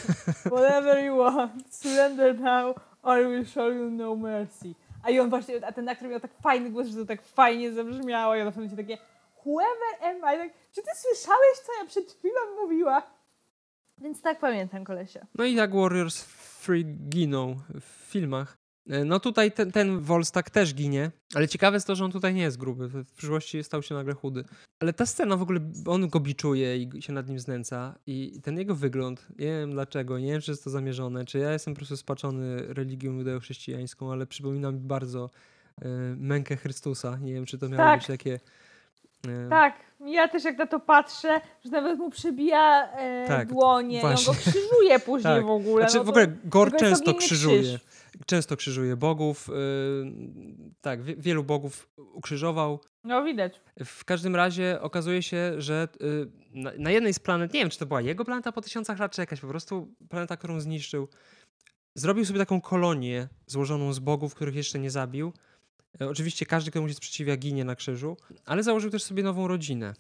whatever 0.45 1.05
you 1.05 1.21
are, 1.21 1.49
surrender 1.69 2.39
now 2.39 2.75
or 3.01 3.27
will 3.27 3.45
show 3.45 3.73
you 3.73 3.89
no 3.89 4.15
mercy. 4.15 4.75
A 5.03 5.09
i 5.09 5.19
on 5.19 5.29
właśnie, 5.29 5.67
a 5.67 5.71
ten 5.71 5.89
aktor 5.89 6.09
miał 6.09 6.19
tak 6.19 6.31
fajny 6.41 6.69
głos, 6.69 6.87
że 6.87 6.97
to 6.97 7.05
tak 7.05 7.21
fajnie 7.21 7.73
zabrzmiało 7.73 8.35
i 8.35 8.41
on 8.41 8.51
w 8.51 8.55
momencie 8.55 8.77
takie 8.77 8.97
whoever 9.45 9.93
am 10.01 10.17
I? 10.17 10.37
Tak, 10.37 10.51
czy 10.71 10.81
ty 10.81 10.89
słyszałeś, 10.95 11.57
co 11.65 11.71
ja 11.79 11.85
przed 11.85 12.11
chwilą 12.11 12.41
mówiła? 12.61 13.01
Więc 13.97 14.21
tak 14.21 14.39
pamiętam 14.39 14.83
kolesia. 14.83 15.25
No 15.35 15.45
i 15.45 15.55
tak 15.55 15.75
Warriors 15.75 16.23
Giną 17.09 17.55
w 17.81 18.09
filmach. 18.11 18.57
E, 18.89 19.05
No 19.05 19.19
tutaj 19.19 19.51
ten, 19.51 19.71
ten 19.71 19.99
Volstagg 19.99 20.49
też 20.49 20.73
ginie, 20.73 21.11
ale 21.35 21.47
ciekawe 21.47 21.75
jest 21.75 21.87
to, 21.87 21.95
że 21.95 22.05
on 22.05 22.11
tutaj 22.11 22.33
nie 22.33 22.41
jest 22.41 22.57
gruby. 22.57 22.87
W 22.87 23.11
przyszłości 23.13 23.63
stał 23.63 23.83
się 23.83 23.95
nagle 23.95 24.13
chudy. 24.13 24.43
Ale 24.79 24.93
ta 24.93 25.05
scena 25.05 25.37
w 25.37 25.41
ogóle, 25.41 25.59
on 25.85 26.07
go 26.07 26.19
biczuje 26.19 26.77
i 26.77 27.01
się 27.01 27.13
nad 27.13 27.27
nim 27.29 27.39
znęca 27.39 27.95
i 28.07 28.41
ten 28.43 28.57
jego 28.57 28.75
wygląd, 28.75 29.27
nie 29.29 29.45
wiem 29.45 29.71
dlaczego, 29.71 30.19
nie 30.19 30.31
wiem 30.31 30.41
czy 30.41 30.51
jest 30.51 30.63
to 30.63 30.69
zamierzone, 30.69 31.25
czy 31.25 31.39
ja 31.39 31.51
jestem 31.53 31.73
po 31.73 31.77
prostu 31.77 31.97
spaczony 31.97 32.73
religią 32.73 33.17
judeo-chrześcijańską, 33.17 34.11
ale 34.11 34.27
przypomina 34.27 34.71
mi 34.71 34.79
bardzo 34.79 35.29
e, 35.81 35.87
mękę 36.17 36.55
Chrystusa. 36.57 37.17
Nie 37.17 37.33
wiem 37.33 37.45
czy 37.45 37.57
to 37.57 37.69
miało 37.69 37.83
Tak. 37.83 37.99
być 37.99 38.07
takie... 38.07 38.39
e, 39.29 39.49
Tak, 39.49 39.73
ja 40.05 40.27
też 40.27 40.43
jak 40.43 40.57
na 40.57 40.67
to 40.67 40.79
patrzę, 40.79 41.41
że 41.65 41.71
nawet 41.71 41.99
mu 41.99 42.09
przebija 42.09 42.91
e, 42.91 43.27
Tak, 43.27 43.47
dłonie 43.47 43.97
i 43.97 44.01
on 44.01 44.07
właśnie. 44.07 44.33
go 44.33 44.39
krzyżuje 44.39 44.99
później 45.05 45.35
Tak. 45.35 45.45
w 45.45 45.49
ogóle. 45.49 45.81
Znaczy 45.83 45.97
no 45.97 46.03
w 46.03 46.09
ogóle 46.09 46.27
Gor 46.45 46.75
często 46.75 47.13
krzyżuje. 47.13 47.61
krzyż. 47.61 47.79
Często 48.25 48.57
krzyżuje 48.57 48.95
bogów. 48.95 49.47
Yy, 49.47 50.13
tak, 50.81 51.03
wie, 51.03 51.15
wielu 51.15 51.43
bogów 51.43 51.89
ukrzyżował. 52.13 52.79
No 53.03 53.23
widać. 53.23 53.61
W 53.85 54.05
każdym 54.05 54.35
razie 54.35 54.77
okazuje 54.81 55.23
się, 55.23 55.53
że 55.57 55.87
yy, 55.99 56.31
na, 56.53 56.71
na 56.77 56.91
jednej 56.91 57.13
z 57.13 57.19
planet, 57.19 57.53
nie 57.53 57.59
wiem 57.59 57.69
czy 57.69 57.79
to 57.79 57.85
była 57.85 58.01
jego 58.01 58.25
planeta 58.25 58.51
po 58.51 58.61
tysiącach 58.61 58.99
lat, 58.99 59.11
czy 59.11 59.21
jakaś 59.21 59.39
po 59.39 59.47
prostu 59.47 59.95
planeta, 60.09 60.37
którą 60.37 60.59
zniszczył, 60.59 61.07
zrobił 61.95 62.25
sobie 62.25 62.39
taką 62.39 62.61
kolonię 62.61 63.27
złożoną 63.45 63.93
z 63.93 63.99
bogów, 63.99 64.35
których 64.35 64.55
jeszcze 64.55 64.79
nie 64.79 64.91
zabił. 64.91 65.33
E, 66.01 66.09
Oczywiście 66.09 66.45
każdy, 66.45 66.71
kto 66.71 66.81
mu 66.81 66.87
się 66.87 66.93
sprzeciwia, 66.93 67.37
ginie 67.37 67.65
na 67.65 67.75
krzyżu, 67.75 68.17
ale 68.45 68.63
założył 68.63 68.91
też 68.91 69.03
sobie 69.03 69.23
nową 69.23 69.47
rodzinę. 69.47 69.93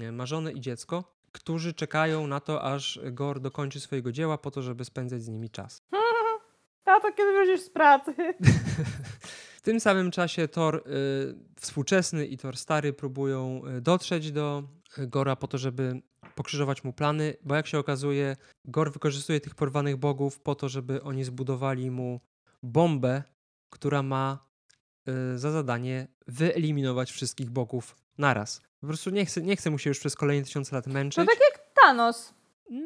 E, 0.00 0.12
Ma 0.12 0.26
żonę 0.26 0.52
i 0.52 0.60
dziecko, 0.60 1.16
którzy 1.32 1.74
czekają 1.74 2.26
na 2.26 2.40
to, 2.40 2.62
aż 2.62 3.00
Gor 3.12 3.40
dokończy 3.40 3.80
swojego 3.80 4.12
dzieła 4.12 4.38
po 4.38 4.50
to, 4.50 4.62
żeby 4.62 4.84
spędzać 4.84 5.22
z 5.22 5.28
nimi 5.28 5.50
czas. 5.50 5.82
Tato, 6.84 7.12
kiedy 7.12 7.32
wrócisz 7.32 7.66
z 7.66 7.70
pracy? 7.70 8.14
W 9.56 9.62
tym 9.62 9.80
samym 9.80 10.10
czasie 10.10 10.48
Thor 10.48 10.76
y, 10.76 11.60
współczesny 11.60 12.26
i 12.26 12.38
Thor 12.38 12.56
stary 12.56 12.92
próbują 12.92 13.62
dotrzeć 13.80 14.32
do 14.32 14.62
Gora 14.98 15.36
po 15.36 15.48
to, 15.48 15.58
żeby 15.58 16.02
pokrzyżować 16.34 16.84
mu 16.84 16.92
plany, 16.92 17.36
bo 17.42 17.54
jak 17.54 17.66
się 17.66 17.78
okazuje, 17.78 18.36
Gor 18.64 18.92
wykorzystuje 18.92 19.40
tych 19.40 19.54
porwanych 19.54 19.96
bogów 19.96 20.40
po 20.40 20.54
to, 20.54 20.68
żeby 20.68 21.02
oni 21.02 21.24
zbudowali 21.24 21.90
mu 21.90 22.20
bombę, 22.62 23.22
która 23.70 24.02
ma 24.02 24.49
za 25.36 25.50
zadanie 25.50 26.06
wyeliminować 26.26 27.10
wszystkich 27.10 27.50
bogów 27.50 27.96
naraz. 28.18 28.62
Po 28.80 28.86
prostu 28.86 29.10
nie 29.10 29.24
chce, 29.26 29.42
nie 29.42 29.56
chce 29.56 29.70
mu 29.70 29.78
się 29.78 29.90
już 29.90 29.98
przez 29.98 30.16
kolejne 30.16 30.44
tysiące 30.44 30.76
lat 30.76 30.86
męczyć. 30.86 31.18
No 31.18 31.24
tak 31.24 31.40
jak 31.40 31.74
Thanos, 31.82 32.34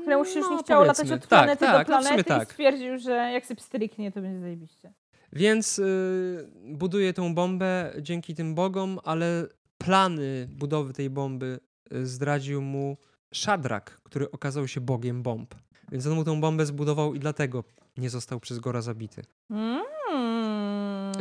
któremu 0.03 0.25
się 0.25 0.39
już 0.39 0.51
nie 0.51 0.59
chciało 0.59 0.85
latać 0.85 1.11
od 1.11 1.27
planety 1.27 1.61
tak, 1.61 1.73
do 1.73 1.79
tak, 1.79 1.89
no 1.89 1.99
planety 1.99 2.21
i 2.21 2.25
tak. 2.25 2.49
stwierdził, 2.49 2.99
że 2.99 3.13
jak 3.13 3.47
sobie 3.47 3.61
stryknie, 3.61 4.13
to 4.13 4.21
będzie 4.21 4.41
zajebiście. 4.41 4.93
Więc 5.33 5.79
y, 5.79 6.51
buduje 6.65 7.13
tą 7.13 7.35
bombę 7.35 7.93
dzięki 8.01 8.35
tym 8.35 8.55
bogom, 8.55 8.99
ale 9.05 9.47
plany 9.79 10.49
budowy 10.51 10.93
tej 10.93 11.11
bomby 11.11 11.61
y, 11.93 12.07
zdradził 12.07 12.63
mu 12.63 12.97
Szadrak, 13.33 14.01
który 14.03 14.31
okazał 14.31 14.69
się 14.69 14.81
bogiem 14.81 15.23
bomb. 15.23 15.55
Więc 15.93 16.07
on 16.07 16.15
mu 16.15 16.25
tą 16.25 16.41
bombę 16.41 16.67
zbudował 16.67 17.15
i 17.15 17.19
dlatego 17.19 17.65
nie 17.97 18.11
został 18.11 18.41
przez 18.41 18.59
Gora 18.59 18.81
zabity. 18.81 19.23
Mm. 19.51 19.83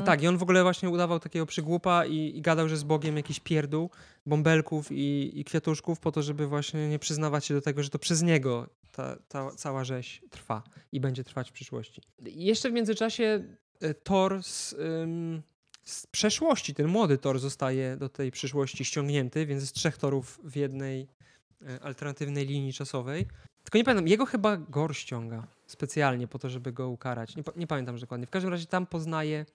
Tak, 0.01 0.23
i 0.23 0.27
on 0.27 0.37
w 0.37 0.43
ogóle 0.43 0.63
właśnie 0.63 0.89
udawał 0.89 1.19
takiego 1.19 1.45
przygłupa 1.45 2.05
i, 2.05 2.37
i 2.37 2.41
gadał, 2.41 2.69
że 2.69 2.73
jest 2.73 2.85
bogiem 2.85 3.17
jakiś 3.17 3.39
pierdół, 3.39 3.89
bąbelków 4.25 4.91
i, 4.91 5.31
i 5.39 5.43
kwiatuszków 5.43 5.99
po 5.99 6.11
to, 6.11 6.21
żeby 6.21 6.47
właśnie 6.47 6.89
nie 6.89 6.99
przyznawać 6.99 7.45
się 7.45 7.53
do 7.53 7.61
tego, 7.61 7.83
że 7.83 7.89
to 7.89 7.99
przez 7.99 8.21
niego 8.21 8.69
ta, 8.91 9.17
ta 9.27 9.51
cała 9.51 9.83
rzeź 9.83 10.21
trwa 10.29 10.63
i 10.91 10.99
będzie 10.99 11.23
trwać 11.23 11.49
w 11.49 11.53
przyszłości. 11.53 12.01
Jeszcze 12.25 12.69
w 12.69 12.73
międzyczasie 12.73 13.43
e, 13.81 13.93
Thor 13.93 14.43
z, 14.43 14.73
ym, 14.73 15.41
z 15.83 16.07
przeszłości, 16.07 16.73
ten 16.73 16.87
młody 16.87 17.17
Thor 17.17 17.39
zostaje 17.39 17.97
do 17.97 18.09
tej 18.09 18.31
przyszłości 18.31 18.85
ściągnięty, 18.85 19.45
więc 19.45 19.61
jest 19.61 19.75
trzech 19.75 19.97
Torów 19.97 20.39
w 20.43 20.55
jednej 20.55 21.07
e, 21.61 21.79
alternatywnej 21.83 22.45
linii 22.45 22.73
czasowej. 22.73 23.25
Tylko 23.63 23.77
nie 23.77 23.83
pamiętam, 23.83 24.07
jego 24.07 24.25
chyba 24.25 24.57
Gor 24.57 24.95
ściąga 24.95 25.43
specjalnie 25.65 26.27
po 26.27 26.39
to, 26.39 26.49
żeby 26.49 26.71
go 26.71 26.89
ukarać. 26.89 27.35
Nie, 27.35 27.43
nie 27.55 27.67
pamiętam 27.67 27.97
dokładnie. 27.97 28.27
W 28.27 28.29
każdym 28.29 28.51
razie 28.51 28.65
tam 28.65 28.85
poznaje 28.85 29.45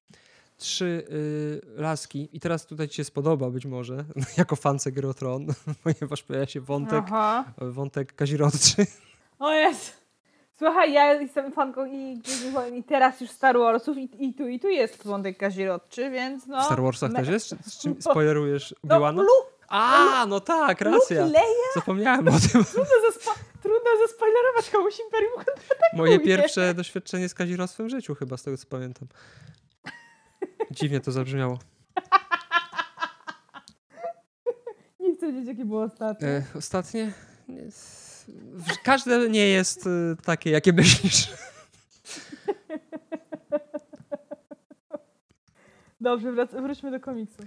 trzy 0.56 1.04
y, 1.10 1.80
laski 1.80 2.28
i 2.32 2.40
teraz 2.40 2.66
tutaj 2.66 2.88
ci 2.88 2.96
się 2.96 3.04
spodoba 3.04 3.50
być 3.50 3.66
może, 3.66 4.04
jako 4.38 4.56
fance 4.56 4.92
Gry 4.92 5.14
Tron, 5.14 5.46
ponieważ 5.84 6.22
pojawia 6.22 6.46
się 6.46 6.60
wątek, 6.60 7.04
Aha. 7.06 7.44
wątek 7.58 8.14
kazirodczy. 8.14 8.86
O 9.38 9.52
jest. 9.52 9.98
Słuchaj, 10.58 10.92
ja 10.92 11.14
jestem 11.14 11.52
fanką 11.52 11.86
i, 11.86 12.22
i 12.74 12.84
teraz 12.84 13.20
już 13.20 13.30
Star 13.30 13.58
Warsów 13.58 13.96
i, 13.98 14.08
i 14.18 14.34
tu 14.34 14.48
i 14.48 14.60
tu 14.60 14.68
jest 14.68 15.04
wątek 15.06 15.38
kazirodczy, 15.38 16.10
więc 16.10 16.46
no... 16.46 16.62
W 16.62 16.64
Star 16.64 16.82
Warsach 16.82 17.12
też 17.12 17.28
jest? 17.28 17.54
Z 17.66 17.78
czym 17.78 17.96
spoilerujesz 18.02 18.74
No? 19.16 19.22
Luke, 19.22 19.52
A, 19.68 20.26
no 20.28 20.40
tak, 20.40 20.80
racja. 20.80 21.28
Zapomniałem 21.74 22.28
o 22.28 22.32
tym. 22.52 22.64
Trudno 23.68 23.90
zaspoilerować 24.07 24.70
komuś 24.70 24.94
Imperium 25.04 25.33
Moje 25.94 26.20
pierwsze 26.20 26.74
doświadczenie 26.74 27.28
z 27.28 27.35
kazirodztwem 27.35 27.87
w 27.87 27.90
życiu 27.90 28.14
chyba, 28.14 28.37
z 28.37 28.42
tego 28.42 28.57
co 28.57 28.66
pamiętam. 28.66 29.09
Dziwnie 30.70 31.00
to 31.00 31.12
zabrzmiało. 31.12 31.59
Nie 35.00 35.14
chcę 35.14 35.33
wiedzieć, 35.33 35.48
jakie 35.48 35.64
było 35.64 35.83
ostatnie. 35.83 36.28
E, 36.28 36.44
ostatnie? 36.54 37.12
Każde 38.85 39.28
nie 39.28 39.48
jest 39.48 39.87
y, 39.87 40.16
takie, 40.24 40.50
jakie 40.50 40.72
myślisz. 40.72 41.28
Dobrze, 46.00 46.33
wróćmy 46.62 46.90
do 46.90 47.00
komiksu. 47.00 47.42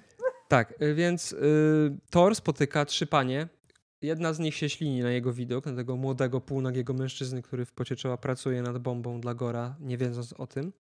Tak, 0.47 0.81
y, 0.81 0.93
więc 0.93 1.31
y, 1.31 1.97
Thor 2.09 2.35
spotyka 2.35 2.85
trzy 2.85 3.07
panie. 3.07 3.47
Jedna 4.01 4.33
z 4.33 4.39
nich 4.39 4.55
się 4.55 4.69
ślini 4.69 5.01
na 5.01 5.11
jego 5.11 5.33
widok, 5.33 5.65
na 5.65 5.75
tego 5.75 5.95
młodego, 5.95 6.41
półnagiego 6.41 6.93
mężczyzny, 6.93 7.41
który 7.41 7.65
w 7.65 7.71
pocie 7.71 7.95
czoła 7.95 8.17
pracuje 8.17 8.61
nad 8.61 8.77
bombą 8.77 9.21
dla 9.21 9.33
Gora, 9.33 9.75
nie 9.79 9.97
wiedząc 9.97 10.33
o 10.33 10.47
tym. 10.47 10.73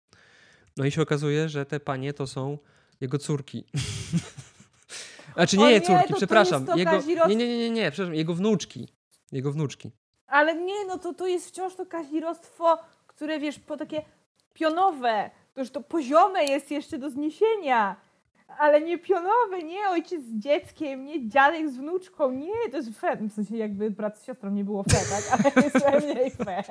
No 0.77 0.85
i 0.85 0.91
się 0.91 1.03
okazuje, 1.03 1.49
że 1.49 1.67
te 1.67 1.81
panie 1.81 2.13
to 2.13 2.27
są 2.27 2.59
jego 3.01 3.19
córki. 3.19 3.65
znaczy 5.35 5.59
nie 5.59 5.71
nie, 5.71 5.81
córki, 5.81 6.09
to 6.09 6.17
przepraszam. 6.17 6.67
to 6.67 6.77
jego, 6.77 6.99
nie, 7.29 7.37
nie, 7.37 7.49
nie, 7.49 7.59
nie, 7.59 7.71
nie, 7.71 7.91
przepraszam, 7.91 8.15
jego 8.15 8.35
wnuczki. 8.35 8.89
Jego 9.33 9.53
wnuczki. 9.53 9.91
Ale 10.27 10.55
nie, 10.55 10.87
no 10.87 10.99
to 10.99 11.15
to 11.15 11.27
jest 11.27 11.49
wciąż 11.49 11.75
to 11.75 11.87
kazirodztwo, 11.87 12.79
które 13.07 13.39
wiesz, 13.41 13.59
po 13.59 13.77
takie 13.77 14.03
pionowe. 14.55 15.31
To 15.55 15.61
już 15.61 15.71
to 15.71 15.81
poziome 15.81 16.45
jest 16.45 16.71
jeszcze 16.71 16.99
do 16.99 17.11
zniesienia. 17.11 17.97
Ale 18.61 18.81
nie 18.81 18.99
pionowe, 18.99 19.63
nie 19.65 19.89
ojciec 19.91 20.23
z 20.25 20.39
dzieckiem, 20.39 21.05
nie 21.05 21.29
dziadek 21.29 21.71
z 21.71 21.77
wnuczką, 21.77 22.31
nie, 22.31 22.53
to 22.71 22.77
jest 22.77 23.01
fair. 23.01 23.19
W 23.19 23.33
sensie 23.35 23.57
jakby 23.57 23.91
brat 23.91 24.19
z 24.19 24.25
siostrą 24.25 24.51
nie 24.51 24.65
było 24.65 24.83
fair, 24.83 25.03
tak? 25.09 25.55
Ale 25.57 25.65
jest 25.65 26.07
mniej 26.15 26.31
fair. 26.31 26.65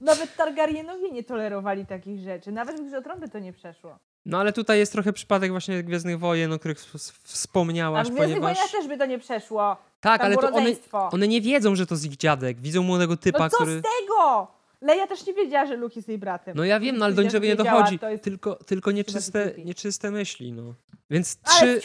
Nawet 0.00 0.36
Targaryenowie 0.36 1.10
nie 1.10 1.24
tolerowali 1.24 1.86
takich 1.86 2.20
rzeczy. 2.20 2.52
Nawet 2.52 2.80
w 2.80 2.84
Grze 2.86 2.98
o 2.98 3.02
Tron 3.02 3.20
by 3.20 3.28
to 3.28 3.38
nie 3.38 3.52
przeszło. 3.52 3.98
No 4.26 4.38
ale 4.38 4.52
tutaj 4.52 4.78
jest 4.78 4.92
trochę 4.92 5.12
przypadek 5.12 5.50
właśnie 5.50 5.82
Gwiezdnych 5.82 6.18
Wojen, 6.18 6.52
o 6.52 6.58
których 6.58 6.80
w- 6.80 6.94
A 6.94 6.98
wspomniałaś, 7.24 8.08
w 8.08 8.10
Gwiezdnych 8.10 8.28
ponieważ... 8.40 8.56
Wojnach 8.56 8.72
też 8.72 8.88
by 8.88 8.98
to 8.98 9.06
nie 9.06 9.18
przeszło. 9.18 9.76
Tak, 10.00 10.20
Tam 10.20 10.26
ale 10.26 10.36
to 10.36 10.48
one, 10.52 10.70
one 11.12 11.28
nie 11.28 11.40
wiedzą, 11.40 11.74
że 11.74 11.86
to 11.86 11.94
jest 11.94 12.04
ich 12.06 12.16
dziadek. 12.16 12.60
Widzą 12.60 12.82
młodego 12.82 13.16
typa, 13.16 13.38
No 13.38 13.50
co 13.50 13.56
który... 13.56 13.78
z 13.78 13.82
tego? 13.82 14.46
Leja 14.80 15.06
też 15.06 15.26
nie 15.26 15.34
wiedziała, 15.34 15.66
że 15.66 15.76
Luke 15.76 15.94
jest 15.96 16.08
jej 16.08 16.18
bratem. 16.18 16.56
No 16.56 16.64
ja 16.64 16.80
wiem, 16.80 16.96
no 16.96 17.04
ale 17.04 17.14
do 17.14 17.22
niczego 17.22 17.46
nie 17.46 17.56
dochodzi. 17.56 17.98
to 17.98 18.10
jest- 18.10 18.24
Tylko, 18.24 18.54
tylko 18.54 18.90
nieczyste, 18.90 19.54
nieczyste 19.64 20.10
myśli, 20.10 20.52
no. 20.52 20.74
Więc 21.10 21.36
trzy, 21.42 21.80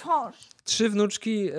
trzy 0.63 0.89
wnuczki 0.89 1.49
y, 1.49 1.53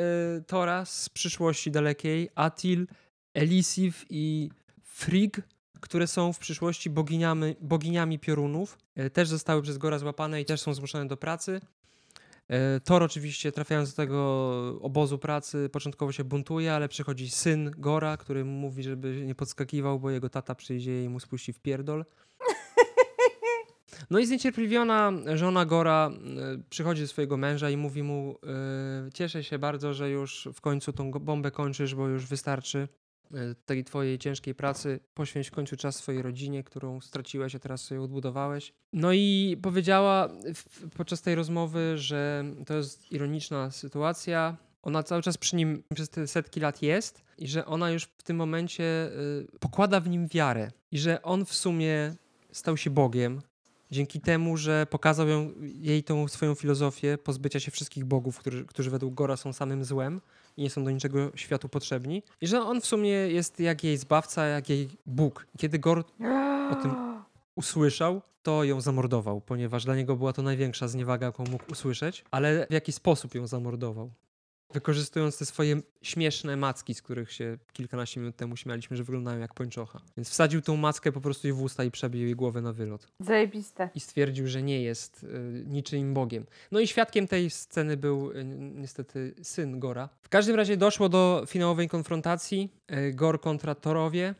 Tora 0.46 0.84
z 0.84 1.08
przyszłości 1.08 1.70
dalekiej, 1.70 2.28
Atil, 2.34 2.86
Elisif 3.34 4.04
i 4.10 4.50
Frigg, 4.82 5.40
które 5.80 6.06
są 6.06 6.32
w 6.32 6.38
przyszłości 6.38 6.90
boginiami, 6.90 7.56
boginiami 7.60 8.18
piorunów, 8.18 8.78
y, 8.98 9.10
też 9.10 9.28
zostały 9.28 9.62
przez 9.62 9.78
Gora 9.78 9.98
złapane 9.98 10.40
i 10.40 10.44
też 10.44 10.60
są 10.60 10.74
zmuszone 10.74 11.06
do 11.08 11.16
pracy. 11.16 11.60
Y, 12.52 12.80
Thor 12.80 13.02
oczywiście 13.02 13.52
trafiając 13.52 13.90
do 13.90 13.96
tego 13.96 14.18
obozu 14.80 15.18
pracy 15.18 15.68
początkowo 15.72 16.12
się 16.12 16.24
buntuje, 16.24 16.74
ale 16.74 16.88
przychodzi 16.88 17.30
syn 17.30 17.70
Gora, 17.78 18.16
który 18.16 18.44
mówi, 18.44 18.82
żeby 18.82 19.22
nie 19.26 19.34
podskakiwał, 19.34 20.00
bo 20.00 20.10
jego 20.10 20.28
tata 20.28 20.54
przyjdzie 20.54 21.04
i 21.04 21.08
mu 21.08 21.20
spuści 21.20 21.52
w 21.52 21.60
pierdol. 21.60 22.04
No 24.10 24.18
i 24.18 24.26
zniecierpliwiona 24.26 25.12
żona 25.34 25.66
Gora 25.66 26.10
y, 26.54 26.62
przychodzi 26.70 27.02
do 27.02 27.08
swojego 27.08 27.36
męża 27.36 27.70
i 27.70 27.76
mówi 27.76 28.02
mu: 28.02 28.38
y, 29.08 29.12
Cieszę 29.12 29.44
się 29.44 29.58
bardzo, 29.58 29.94
że 29.94 30.10
już 30.10 30.48
w 30.54 30.60
końcu 30.60 30.92
tą 30.92 31.10
bombę 31.10 31.50
kończysz, 31.50 31.94
bo 31.94 32.08
już 32.08 32.26
wystarczy 32.26 32.88
tej 33.66 33.84
twojej 33.84 34.18
ciężkiej 34.18 34.54
pracy. 34.54 35.00
Poświęć 35.14 35.48
w 35.48 35.52
końcu 35.52 35.76
czas 35.76 35.96
swojej 35.96 36.22
rodzinie, 36.22 36.64
którą 36.64 37.00
straciłeś, 37.00 37.54
a 37.54 37.58
teraz 37.58 37.84
sobie 37.84 38.02
odbudowałeś. 38.02 38.72
No 38.92 39.12
i 39.12 39.56
powiedziała 39.62 40.28
podczas 40.96 41.22
tej 41.22 41.34
rozmowy, 41.34 41.98
że 41.98 42.44
to 42.66 42.74
jest 42.74 43.12
ironiczna 43.12 43.70
sytuacja, 43.70 44.56
ona 44.82 45.02
cały 45.02 45.22
czas 45.22 45.38
przy 45.38 45.56
nim 45.56 45.82
przez 45.94 46.08
te 46.08 46.26
setki 46.26 46.60
lat 46.60 46.82
jest 46.82 47.24
i 47.38 47.48
że 47.48 47.66
ona 47.66 47.90
już 47.90 48.04
w 48.04 48.22
tym 48.22 48.36
momencie 48.36 49.10
y, 49.54 49.58
pokłada 49.60 50.00
w 50.00 50.08
nim 50.08 50.28
wiarę 50.28 50.70
i 50.92 50.98
że 50.98 51.22
on 51.22 51.44
w 51.44 51.54
sumie 51.54 52.14
stał 52.52 52.76
się 52.76 52.90
Bogiem 52.90 53.42
dzięki 53.92 54.20
temu, 54.20 54.56
że 54.56 54.86
pokazał 54.90 55.28
ją, 55.28 55.52
jej 55.60 56.04
tą 56.04 56.28
swoją 56.28 56.54
filozofię 56.54 57.18
pozbycia 57.18 57.60
się 57.60 57.70
wszystkich 57.70 58.04
bogów, 58.04 58.38
którzy, 58.38 58.64
którzy 58.64 58.90
według 58.90 59.14
Gora 59.14 59.36
są 59.36 59.52
samym 59.52 59.84
złem 59.84 60.20
i 60.56 60.62
nie 60.62 60.70
są 60.70 60.84
do 60.84 60.90
niczego 60.90 61.30
światu 61.34 61.68
potrzebni. 61.68 62.22
I 62.40 62.46
że 62.46 62.62
on 62.62 62.80
w 62.80 62.86
sumie 62.86 63.10
jest 63.10 63.60
jak 63.60 63.84
jej 63.84 63.96
zbawca, 63.96 64.46
jak 64.46 64.68
jej 64.68 64.88
Bóg. 65.06 65.46
Kiedy 65.58 65.78
Gor 65.78 66.04
o 66.70 66.74
tym 66.74 66.94
usłyszał, 67.54 68.22
to 68.42 68.64
ją 68.64 68.80
zamordował, 68.80 69.40
ponieważ 69.40 69.84
dla 69.84 69.96
niego 69.96 70.16
była 70.16 70.32
to 70.32 70.42
największa 70.42 70.88
zniewaga, 70.88 71.26
jaką 71.26 71.44
mógł 71.44 71.72
usłyszeć. 71.72 72.24
Ale 72.30 72.66
w 72.70 72.72
jaki 72.72 72.92
sposób 72.92 73.34
ją 73.34 73.46
zamordował? 73.46 74.10
Wykorzystując 74.74 75.38
te 75.38 75.46
swoje 75.46 75.80
śmieszne 76.02 76.56
macki, 76.56 76.94
z 76.94 77.02
których 77.02 77.32
się 77.32 77.58
kilkanaście 77.72 78.20
minut 78.20 78.36
temu 78.36 78.56
śmialiśmy, 78.56 78.96
że 78.96 79.04
wyglądają 79.04 79.40
jak 79.40 79.54
pończocha. 79.54 80.00
Więc 80.16 80.30
wsadził 80.30 80.62
tą 80.62 80.76
mackę 80.76 81.12
po 81.12 81.20
prostu 81.20 81.46
jej 81.46 81.54
w 81.54 81.62
usta 81.62 81.84
i 81.84 81.90
przebił 81.90 82.22
jej 82.22 82.36
głowę 82.36 82.62
na 82.62 82.72
wylot. 82.72 83.08
Zajebiste. 83.20 83.88
I 83.94 84.00
stwierdził, 84.00 84.48
że 84.48 84.62
nie 84.62 84.82
jest 84.82 85.24
y, 85.24 85.64
niczyim 85.66 86.14
bogiem. 86.14 86.46
No 86.72 86.80
i 86.80 86.86
świadkiem 86.86 87.28
tej 87.28 87.50
sceny 87.50 87.96
był 87.96 88.30
y, 88.30 88.44
niestety 88.74 89.34
syn 89.42 89.80
Gora. 89.80 90.08
W 90.22 90.28
każdym 90.28 90.56
razie 90.56 90.76
doszło 90.76 91.08
do 91.08 91.44
finałowej 91.46 91.88
konfrontacji 91.88 92.72
y, 92.92 93.12
Gor 93.12 93.40
kontra 93.40 93.74
Torowie 93.74 94.34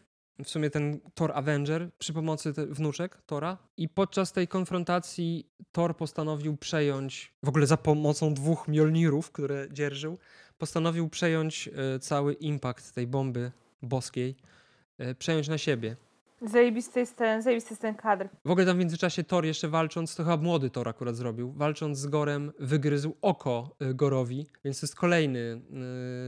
w 0.45 0.49
sumie 0.49 0.71
ten 0.71 1.01
Thor 1.15 1.33
Avenger 1.35 1.91
przy 1.99 2.13
pomocy 2.13 2.53
wnuczek 2.53 3.23
Tora. 3.27 3.59
I 3.77 3.89
podczas 3.89 4.33
tej 4.33 4.49
konfrontacji 4.49 5.47
Thor 5.73 5.97
postanowił 5.97 6.57
przejąć, 6.57 7.33
w 7.43 7.49
ogóle 7.49 7.67
za 7.67 7.77
pomocą 7.77 8.35
dwóch 8.35 8.69
Mjolnirów, 8.69 9.33
które 9.33 9.67
dzierżył, 9.73 10.19
postanowił 10.59 11.09
przejąć 11.09 11.69
e, 11.69 11.99
cały 11.99 12.33
impact 12.33 12.95
tej 12.95 13.07
bomby 13.07 13.53
boskiej, 13.83 14.37
e, 14.99 15.15
przejąć 15.15 15.49
na 15.49 15.59
siebie. 15.59 15.97
Zajebisty 16.43 17.01
jest 17.01 17.17
ten, 17.17 17.43
zajebisty 17.43 17.73
jest 17.73 17.83
ten 17.83 17.95
kadr. 17.95 18.29
W 18.45 18.51
ogóle 18.51 18.67
tam 18.67 18.77
w 18.77 18.79
międzyczasie 18.79 19.25
Thor 19.25 19.45
jeszcze 19.45 19.69
walcząc, 19.69 20.17
to 20.17 20.25
chyba 20.25 20.37
młody 20.37 20.71
Thor 20.71 20.89
akurat 20.89 21.17
zrobił, 21.17 21.53
walcząc 21.53 21.99
z 21.99 22.07
Gorem 22.07 22.53
wygryzł 22.59 23.17
oko 23.23 23.77
e, 23.81 23.95
Gorowi, 23.95 24.47
więc 24.65 24.81
to 24.81 24.87
jest 24.87 24.97
kolejny 24.97 25.61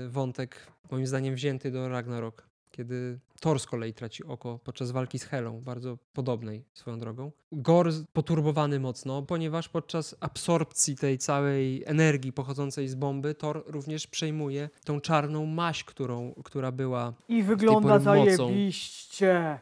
wątek 0.08 0.66
moim 0.90 1.06
zdaniem 1.06 1.34
wzięty 1.34 1.70
do 1.70 1.88
Ragnarok 1.88 2.53
kiedy 2.74 3.18
Thor 3.40 3.60
z 3.60 3.66
kolei 3.66 3.94
traci 3.94 4.24
oko 4.24 4.58
podczas 4.58 4.90
walki 4.90 5.18
z 5.18 5.24
Helą, 5.24 5.60
bardzo 5.60 5.98
podobnej 6.12 6.64
swoją 6.74 6.98
drogą. 6.98 7.32
Gor 7.52 7.90
poturbowany 8.12 8.80
mocno, 8.80 9.22
ponieważ 9.22 9.68
podczas 9.68 10.16
absorpcji 10.20 10.96
tej 10.96 11.18
całej 11.18 11.82
energii 11.86 12.32
pochodzącej 12.32 12.88
z 12.88 12.94
bomby, 12.94 13.34
Thor 13.34 13.64
również 13.66 14.06
przejmuje 14.06 14.70
tą 14.84 15.00
czarną 15.00 15.46
maść, 15.46 15.84
którą, 15.84 16.34
która 16.44 16.72
była 16.72 17.12
I 17.28 17.42
wygląda 17.42 17.98
zajebiście. 17.98 19.58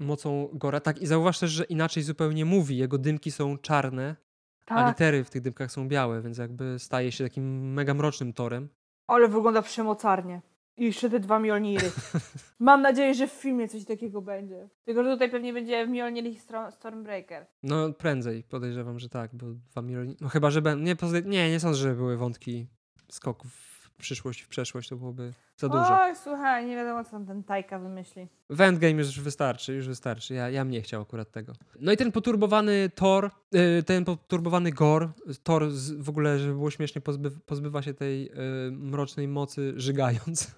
Mocą, 0.00 0.46
mocą 0.46 0.48
Gora. 0.52 0.80
Tak, 0.80 1.02
i 1.02 1.06
zauważ 1.06 1.38
też, 1.38 1.50
że 1.50 1.64
inaczej 1.64 2.02
zupełnie 2.02 2.44
mówi. 2.44 2.76
Jego 2.76 2.98
dymki 2.98 3.30
są 3.30 3.58
czarne, 3.58 4.16
tak. 4.64 4.78
a 4.78 4.88
litery 4.88 5.24
w 5.24 5.30
tych 5.30 5.42
dymkach 5.42 5.72
są 5.72 5.88
białe, 5.88 6.22
więc 6.22 6.38
jakby 6.38 6.78
staje 6.78 7.12
się 7.12 7.24
takim 7.24 7.72
mega 7.72 7.94
mrocznym 7.94 8.32
torem. 8.32 8.68
Ale 9.06 9.28
wygląda 9.28 9.62
przemocarnie. 9.62 10.51
I 10.76 10.84
jeszcze 10.84 11.10
te 11.10 11.20
dwa 11.20 11.38
Mjolniry. 11.38 11.90
Mam 12.58 12.82
nadzieję, 12.82 13.14
że 13.14 13.26
w 13.26 13.32
filmie 13.32 13.68
coś 13.68 13.84
takiego 13.84 14.22
będzie. 14.22 14.68
Tylko, 14.84 15.04
że 15.04 15.12
tutaj 15.12 15.30
pewnie 15.30 15.52
będzie 15.52 15.86
Mjolnir 15.86 16.24
i 16.24 16.38
Stormbreaker. 16.70 17.46
No 17.62 17.92
prędzej, 17.92 18.42
podejrzewam, 18.42 18.98
że 18.98 19.08
tak, 19.08 19.30
bo 19.34 19.46
dwa 19.70 19.82
Mjolniry... 19.82 20.16
No 20.20 20.28
chyba, 20.28 20.50
że 20.50 20.62
będą... 20.62 20.84
Nie, 20.84 20.96
nie, 21.24 21.50
nie 21.50 21.60
sądzę, 21.60 21.78
że 21.78 21.94
były 21.94 22.16
wątki 22.16 22.66
skoków 23.10 23.71
przyszłość, 24.02 24.40
w 24.40 24.48
przeszłość, 24.48 24.88
to 24.88 24.96
byłoby 24.96 25.32
za 25.56 25.68
dużo. 25.68 26.00
Oj, 26.00 26.16
słuchaj, 26.16 26.66
nie 26.66 26.76
wiadomo, 26.76 27.04
co 27.04 27.10
tam 27.10 27.26
ten 27.26 27.44
Tajka 27.44 27.78
wymyśli. 27.78 28.28
W 28.50 28.60
Endgame 28.60 28.92
już 28.92 29.20
wystarczy, 29.20 29.74
już 29.74 29.88
wystarczy. 29.88 30.34
Ja, 30.34 30.50
ja 30.50 30.64
mnie 30.64 30.82
chciał 30.82 31.02
akurat 31.02 31.30
tego. 31.30 31.52
No 31.80 31.92
i 31.92 31.96
ten 31.96 32.12
poturbowany 32.12 32.90
Thor, 32.94 33.30
yy, 33.52 33.82
ten 33.82 34.04
poturbowany 34.04 34.72
Gor, 34.72 35.08
Thor 35.42 35.68
w 35.98 36.08
ogóle, 36.08 36.38
żeby 36.38 36.52
było 36.52 36.70
śmiesznie, 36.70 37.00
pozby, 37.00 37.30
pozbywa 37.30 37.82
się 37.82 37.94
tej 37.94 38.24
yy, 38.24 38.32
mrocznej 38.70 39.28
mocy 39.28 39.72
żygając. 39.76 40.54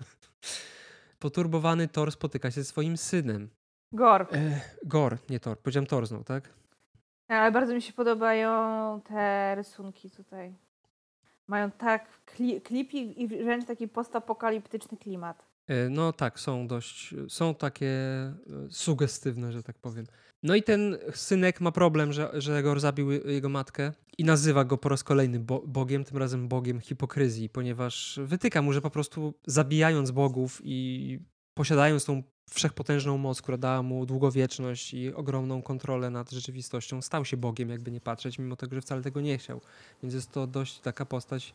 Poturbowany 1.18 1.88
Thor 1.88 2.12
spotyka 2.12 2.50
się 2.50 2.62
ze 2.62 2.64
swoim 2.64 2.96
synem. 2.96 3.48
Gor. 3.92 4.26
Yy, 4.32 4.60
Gor, 4.84 5.18
nie 5.30 5.40
Thor. 5.40 5.58
Powiedziałem 5.58 5.86
Thor 5.86 6.06
znowu, 6.06 6.24
tak? 6.24 6.54
Ale 7.28 7.52
bardzo 7.52 7.74
mi 7.74 7.82
się 7.82 7.92
podobają 7.92 9.00
te 9.00 9.54
rysunki 9.54 10.10
tutaj. 10.10 10.54
Mają 11.48 11.70
tak 11.70 12.24
kli 12.24 12.60
klipi 12.60 13.22
i 13.22 13.28
wręcz 13.28 13.64
taki 13.64 13.88
postapokaliptyczny 13.88 14.98
klimat. 14.98 15.46
E, 15.66 15.88
no 15.88 16.12
tak, 16.12 16.40
są 16.40 16.66
dość, 16.66 17.14
są 17.28 17.54
takie 17.54 17.86
e, 17.86 18.34
sugestywne, 18.70 19.52
że 19.52 19.62
tak 19.62 19.78
powiem. 19.78 20.06
No 20.42 20.54
i 20.54 20.62
ten 20.62 20.98
synek 21.14 21.60
ma 21.60 21.72
problem, 21.72 22.12
że, 22.12 22.30
że 22.34 22.62
Gor 22.62 22.80
zabił 22.80 23.10
jego 23.10 23.48
matkę 23.48 23.92
i 24.18 24.24
nazywa 24.24 24.64
go 24.64 24.78
po 24.78 24.88
raz 24.88 25.04
kolejny 25.04 25.40
bo 25.40 25.62
Bogiem, 25.66 26.04
tym 26.04 26.16
razem 26.16 26.48
Bogiem 26.48 26.80
hipokryzji, 26.80 27.48
ponieważ 27.48 28.20
wytyka 28.22 28.62
mu, 28.62 28.72
że 28.72 28.80
po 28.80 28.90
prostu 28.90 29.34
zabijając 29.46 30.10
bogów 30.10 30.60
i 30.64 31.18
posiadając 31.54 32.04
tą 32.04 32.22
wszechpotężną 32.50 33.18
moc, 33.18 33.42
która 33.42 33.56
dała 33.56 33.82
mu 33.82 34.06
długowieczność 34.06 34.94
i 34.94 35.14
ogromną 35.14 35.62
kontrolę 35.62 36.10
nad 36.10 36.30
rzeczywistością, 36.30 37.02
stał 37.02 37.24
się 37.24 37.36
Bogiem, 37.36 37.70
jakby 37.70 37.90
nie 37.90 38.00
patrzeć, 38.00 38.38
mimo 38.38 38.56
tego, 38.56 38.74
że 38.74 38.80
wcale 38.80 39.02
tego 39.02 39.20
nie 39.20 39.38
chciał. 39.38 39.60
Więc 40.02 40.14
jest 40.14 40.30
to 40.32 40.46
dość 40.46 40.80
taka 40.80 41.04
postać 41.04 41.54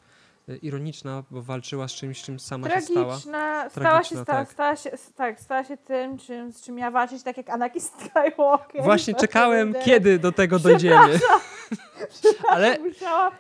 e, 0.49 0.55
ironiczna, 0.55 1.23
bo 1.31 1.41
walczyła 1.41 1.87
z 1.87 1.91
czymś, 1.91 2.21
czym 2.21 2.39
sama 2.39 2.67
Tragiczna. 2.67 2.95
się 3.15 3.19
stała. 3.19 3.69
Stała 3.69 4.03
się, 4.03 4.25
tak. 4.25 4.51
Stała 4.51 4.75
się, 4.75 4.91
tak, 5.15 5.39
stała 5.39 5.63
się 5.63 5.77
tym, 5.77 6.17
czym, 6.17 6.51
z 6.51 6.61
czym 6.61 6.75
miała 6.75 6.91
walczyć, 6.91 7.23
tak 7.23 7.37
jak 7.37 7.49
Anakin 7.49 7.81
Skywalker. 7.99 8.83
Właśnie 8.83 9.13
czekałem, 9.13 9.73
kiedy 9.85 10.19
do 10.19 10.31
tego 10.31 10.59
dojdziemy. 10.59 11.19
Ale 12.49 12.77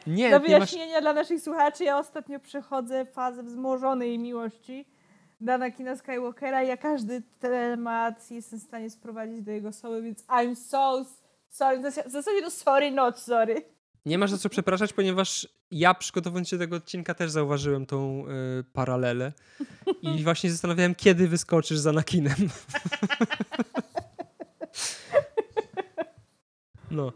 nie, 0.07 0.31
do 0.31 0.39
wyjaśnienia 0.39 0.93
masz... 0.93 1.01
dla 1.01 1.13
naszych 1.13 1.41
słuchaczy, 1.41 1.83
ja 1.83 1.99
ostatnio 1.99 2.39
przechodzę 2.39 3.05
fazę 3.05 3.43
wzmożonej 3.43 4.19
miłości 4.19 4.85
Dana 5.41 5.71
Kina 5.71 5.95
Skywalkera. 5.95 6.63
Ja 6.63 6.77
każdy 6.77 7.21
temat 7.39 8.31
jestem 8.31 8.59
w 8.59 8.63
stanie 8.63 8.89
sprowadzić 8.89 9.41
do 9.41 9.51
jego 9.51 9.69
osoby, 9.69 10.01
więc 10.01 10.23
I'm 10.23 10.55
so 10.55 11.05
sorry. 11.49 11.79
W 11.79 12.11
zasadzie 12.11 12.41
to 12.41 12.51
sorry, 12.51 12.91
not 12.91 13.19
sorry. 13.19 13.61
Nie 14.05 14.17
masz 14.17 14.31
za 14.31 14.37
co 14.37 14.49
przepraszać, 14.49 14.93
ponieważ 14.93 15.47
ja 15.71 15.93
przygotowując 15.93 16.49
się 16.49 16.57
do 16.57 16.63
tego 16.63 16.75
odcinka 16.75 17.13
też 17.13 17.31
zauważyłem 17.31 17.85
tą 17.85 18.25
y, 18.27 18.63
paralelę 18.73 19.33
i 20.01 20.23
właśnie 20.23 20.51
zastanawiałem, 20.51 20.95
kiedy 20.95 21.27
wyskoczysz 21.27 21.77
za 21.77 21.91
Nakinem. 21.91 22.35
no. 26.91 27.11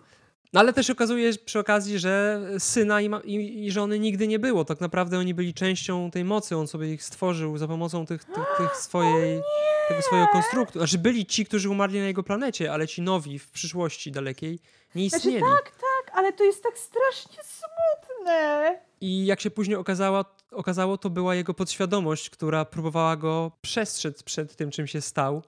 No 0.54 0.60
ale 0.60 0.74
też 0.74 0.90
okazuje 0.90 1.34
się 1.34 1.40
przy 1.40 1.60
okazji, 1.60 2.00
że 2.00 2.42
syna 2.60 3.02
i, 3.02 3.10
i, 3.24 3.66
i, 3.66 3.72
żony 3.72 4.00
nigdy 4.00 4.28
nie 4.28 4.40
było. 4.40 4.66
Tak 4.66 4.82
naprawdę 4.82 5.20
oni 5.20 5.34
byli 5.34 5.54
częścią 5.54 6.12
tej 6.12 6.26
mocy. 6.26 6.58
On 6.58 6.68
sobie 6.68 6.94
ich 6.94 7.04
stworzył 7.04 7.58
za 7.58 7.68
pomocą 7.68 8.06
tych, 8.06 8.24
tych, 8.24 8.46
tych 8.58 8.78
swojej, 8.78 9.42
tego 9.88 10.02
swojego 10.02 10.28
konstruktu. 10.28 10.80
Znaczy 10.80 10.98
byli 10.98 11.26
ci, 11.26 11.46
którzy 11.46 11.70
umarli 11.70 12.00
na 12.00 12.06
jego 12.06 12.24
planecie, 12.24 12.74
ale 12.74 12.88
ci 12.88 13.02
nowi 13.02 13.40
w 13.40 13.52
przyszłości 13.52 14.12
dalekiej 14.12 14.60
nie 14.96 15.10
znaczy, 15.10 15.18
istnieli. 15.18 15.40
Znaczy, 15.40 15.64
tak, 15.64 15.72
tak, 15.72 16.18
ale 16.18 16.34
to 16.34 16.44
jest 16.44 16.64
tak 16.64 16.78
strasznie 16.78 17.44
smutne. 17.44 18.80
I 19.02 19.26
jak 19.26 19.42
się 19.42 19.52
później 19.52 19.78
okazało, 19.78 20.26
okazało, 20.52 20.98
to 20.98 21.10
była 21.10 21.36
jego 21.36 21.54
podświadomość, 21.54 22.30
która 22.30 22.66
próbowała 22.66 23.16
go 23.16 23.52
przestrzec 23.62 24.24
przed 24.24 24.56
tym, 24.56 24.72
czym 24.72 24.88
się 24.88 25.02
stał. 25.02 25.44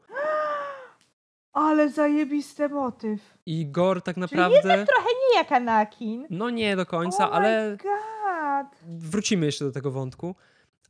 Ale 1.55 1.89
zajebisty 1.89 2.69
motyw. 2.69 3.37
I 3.45 3.65
Gor 3.65 4.01
tak 4.01 4.17
naprawdę... 4.17 4.57
Czyli 4.61 4.69
jednak 4.69 4.87
trochę 4.87 5.09
nie 5.09 5.37
jak 5.37 5.51
Anakin. 5.51 6.27
No 6.29 6.49
nie 6.49 6.75
do 6.75 6.85
końca, 6.85 7.29
oh 7.29 7.35
ale... 7.35 7.77
God. 7.77 8.67
Wrócimy 8.87 9.45
jeszcze 9.45 9.65
do 9.65 9.71
tego 9.71 9.91
wątku. 9.91 10.35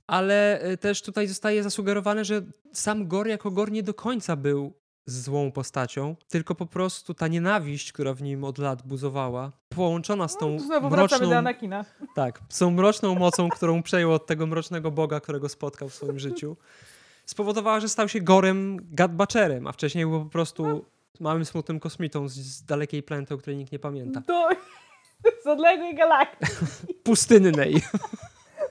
Ale 0.07 0.65
y, 0.71 0.77
też 0.77 1.01
tutaj 1.01 1.27
zostaje 1.27 1.63
zasugerowane, 1.63 2.25
że 2.25 2.41
sam 2.73 3.07
Gor 3.07 3.27
jako 3.27 3.51
Gor 3.51 3.71
nie 3.71 3.83
do 3.83 3.93
końca 3.93 4.35
był 4.35 4.73
złą 5.05 5.51
postacią, 5.51 6.15
tylko 6.27 6.55
po 6.55 6.65
prostu 6.65 7.13
ta 7.13 7.27
nienawiść, 7.27 7.91
która 7.91 8.13
w 8.13 8.21
nim 8.21 8.43
od 8.43 8.57
lat 8.57 8.87
buzowała, 8.87 9.51
połączona 9.69 10.27
z 10.27 10.37
tą 10.37 10.57
no, 10.69 10.89
mroczną... 10.89 11.29
do 11.29 11.37
Anakina. 11.37 11.85
Tak, 12.15 12.39
z 12.49 12.59
tą 12.59 12.71
mroczną 12.71 13.15
mocą, 13.15 13.49
którą 13.49 13.83
przejął 13.83 14.13
od 14.13 14.25
tego 14.25 14.47
mrocznego 14.47 14.91
Boga, 14.91 15.19
którego 15.19 15.49
spotkał 15.49 15.89
w 15.89 15.95
swoim 15.95 16.19
życiu 16.19 16.55
spowodowała, 17.25 17.79
że 17.79 17.89
stał 17.89 18.09
się 18.09 18.21
Gorem 18.21 18.77
Gadbacherem, 18.91 19.67
a 19.67 19.71
wcześniej 19.71 20.05
był 20.05 20.23
po 20.23 20.29
prostu 20.29 20.85
małym, 21.19 21.45
smutnym 21.45 21.79
kosmitą 21.79 22.27
z, 22.27 22.33
z 22.33 22.63
dalekiej 22.65 23.03
planety, 23.03 23.33
o 23.33 23.37
której 23.37 23.57
nikt 23.57 23.71
nie 23.71 23.79
pamięta. 23.79 24.21
Do... 24.21 24.49
Z 25.43 25.47
odległej 25.47 25.95
galaktyki. 25.95 26.93
Pustynnej. 27.03 27.75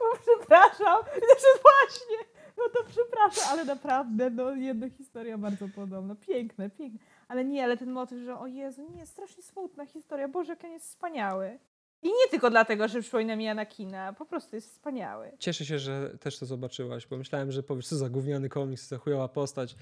No, 0.01 0.21
przepraszam. 0.21 1.03
Znaczy 1.03 1.47
właśnie. 1.63 2.17
No 2.59 2.65
to 2.75 2.91
przepraszam, 2.91 3.53
ale 3.53 3.65
naprawdę, 3.65 4.31
no 4.31 4.55
jedna 4.55 4.91
historia 4.91 5.39
bardzo 5.39 5.69
podobna. 5.69 6.15
Piękne, 6.15 6.71
piękne. 6.71 6.99
Ale 7.29 7.45
nie, 7.45 7.65
ale 7.65 7.77
ten 7.77 7.91
motyw, 7.91 8.25
że 8.25 8.39
o 8.39 8.47
Jezu, 8.47 8.87
nie, 8.97 9.07
strasznie 9.07 9.43
smutna 9.43 9.87
historia. 9.87 10.29
Boże, 10.29 10.53
jak 10.53 10.65
on 10.65 10.71
jest 10.71 10.87
wspaniały. 10.87 11.59
I 12.05 12.09
nie 12.09 12.29
tylko 12.31 12.51
dlatego, 12.51 12.89
że 12.89 13.01
przypomina 13.01 13.37
mi 13.37 13.49
Anakina, 13.49 14.13
po 14.13 14.27
prostu 14.27 14.57
jest 14.57 14.71
wspaniały. 14.73 15.33
Cieszę 15.39 15.65
się, 15.65 15.79
że 15.79 16.19
też 16.19 16.39
to 16.39 16.47
zobaczyłaś, 16.47 17.07
bo 17.07 17.17
myślałem, 17.17 17.53
że 17.53 17.63
powiesz, 17.63 17.87
co 17.89 17.97
za 17.97 18.09
gówniany 18.09 18.49
komiks, 18.49 18.89
za 18.89 18.99
chujowa 18.99 19.29
postać. 19.29 19.77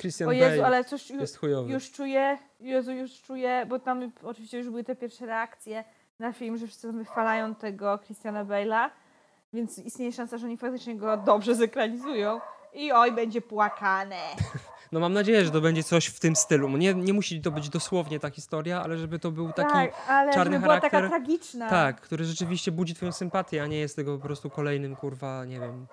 Christian 0.00 0.28
O 0.28 0.32
Jezu, 0.32 0.62
Bale 0.62 0.66
ale 0.66 0.84
coś 0.84 1.10
już, 1.10 1.20
jest 1.20 1.36
chujowy. 1.36 1.72
już 1.72 1.92
czuję, 1.92 2.38
Jezu, 2.60 2.92
już 2.92 3.22
czuję, 3.22 3.66
bo 3.68 3.78
tam 3.78 4.12
oczywiście 4.22 4.58
już 4.58 4.68
były 4.70 4.84
te 4.84 4.96
pierwsze 4.96 5.26
reakcje 5.26 5.84
na 6.18 6.32
film, 6.32 6.58
że 6.58 6.66
wszyscy 6.66 6.92
wychwalają 6.92 7.54
tego 7.54 7.98
Christiana 7.98 8.44
Bale'a, 8.44 8.90
więc 9.52 9.78
istnieje 9.78 10.12
szansa, 10.12 10.38
że 10.38 10.46
oni 10.46 10.56
faktycznie 10.56 10.96
go 10.96 11.16
dobrze 11.16 11.54
zekranizują 11.54 12.40
i 12.74 12.92
oj, 12.92 13.12
będzie 13.12 13.40
płakane. 13.40 14.16
No 14.92 15.00
mam 15.00 15.12
nadzieję, 15.12 15.44
że 15.44 15.50
to 15.50 15.60
będzie 15.60 15.82
coś 15.82 16.06
w 16.06 16.20
tym 16.20 16.36
stylu. 16.36 16.76
Nie, 16.76 16.94
nie 16.94 17.12
musi 17.12 17.40
to 17.40 17.50
być 17.50 17.68
dosłownie 17.68 18.20
ta 18.20 18.30
historia, 18.30 18.82
ale 18.82 18.98
żeby 18.98 19.18
to 19.18 19.30
był 19.30 19.52
taki 19.52 19.72
tak, 19.72 19.92
ale 20.08 20.32
czarny 20.34 20.52
żeby 20.52 20.62
była 20.62 20.74
charakter. 20.74 20.90
taka 20.90 21.08
tragiczna. 21.08 21.70
Tak, 21.70 22.00
który 22.00 22.24
rzeczywiście 22.24 22.72
budzi 22.72 22.94
twoją 22.94 23.12
sympatię, 23.12 23.62
a 23.62 23.66
nie 23.66 23.78
jest 23.78 23.96
tego 23.96 24.18
po 24.18 24.24
prostu 24.24 24.50
kolejnym, 24.50 24.96
kurwa, 24.96 25.44
nie 25.44 25.60
wiem, 25.60 25.86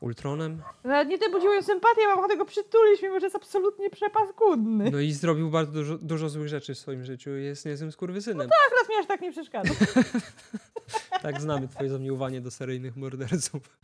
Ultronem. 0.00 0.62
Nawet 0.84 1.08
nie 1.08 1.18
tyle 1.18 1.30
budzi 1.30 1.46
moją 1.46 1.62
sympatię, 1.62 2.06
mam 2.06 2.18
ochotę 2.18 2.36
go 2.36 2.44
przytulić, 2.44 3.02
mimo 3.02 3.20
że 3.20 3.26
jest 3.26 3.36
absolutnie 3.36 3.90
przepaskudny. 3.90 4.90
No 4.90 4.98
i 4.98 5.12
zrobił 5.12 5.50
bardzo 5.50 5.72
dużo, 5.72 5.98
dużo 5.98 6.28
złych 6.28 6.48
rzeczy 6.48 6.74
w 6.74 6.78
swoim 6.78 7.04
życiu 7.04 7.36
i 7.36 7.44
jest 7.44 7.66
niezłym 7.66 7.92
skurwysynem. 7.92 8.48
Akurat 8.66 8.88
mi 8.88 8.94
aż 9.00 9.06
tak 9.06 9.20
nie 9.20 9.32
przeszkadza. 9.32 9.74
Tak 11.22 11.40
znamy 11.40 11.68
twoje 11.68 11.88
zamiłowanie 11.90 12.40
do 12.40 12.50
seryjnych 12.50 12.96
morderców. 12.96 13.78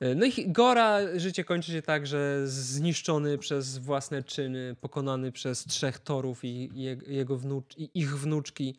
E, 0.00 0.14
No 0.14 0.26
i 0.26 0.52
Gora 0.52 0.98
życie 1.18 1.44
kończy 1.44 1.72
się 1.72 1.82
tak, 1.82 2.06
że 2.06 2.46
zniszczony 2.48 3.38
przez 3.38 3.78
własne 3.78 4.22
czyny, 4.22 4.76
pokonany 4.80 5.32
przez 5.32 5.64
trzech 5.64 5.98
torów 5.98 6.44
i, 6.44 6.48
i 6.74 6.82
je- 6.82 6.96
jego 7.06 7.36
wnucz, 7.36 7.76
i 7.78 7.90
ich 7.94 8.18
wnuczki, 8.18 8.76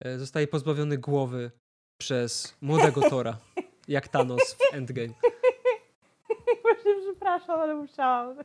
e, 0.00 0.18
zostaje 0.18 0.46
pozbawiony 0.48 0.98
głowy 0.98 1.50
przez 2.00 2.56
młodego 2.60 3.00
Tora, 3.10 3.38
jak 3.88 4.08
Thanos 4.08 4.52
w 4.54 4.74
Endgame. 4.74 5.12
Właśnie 6.62 6.92
przepraszam, 7.10 7.60
ale 7.60 7.74
musiałam. 7.74 8.36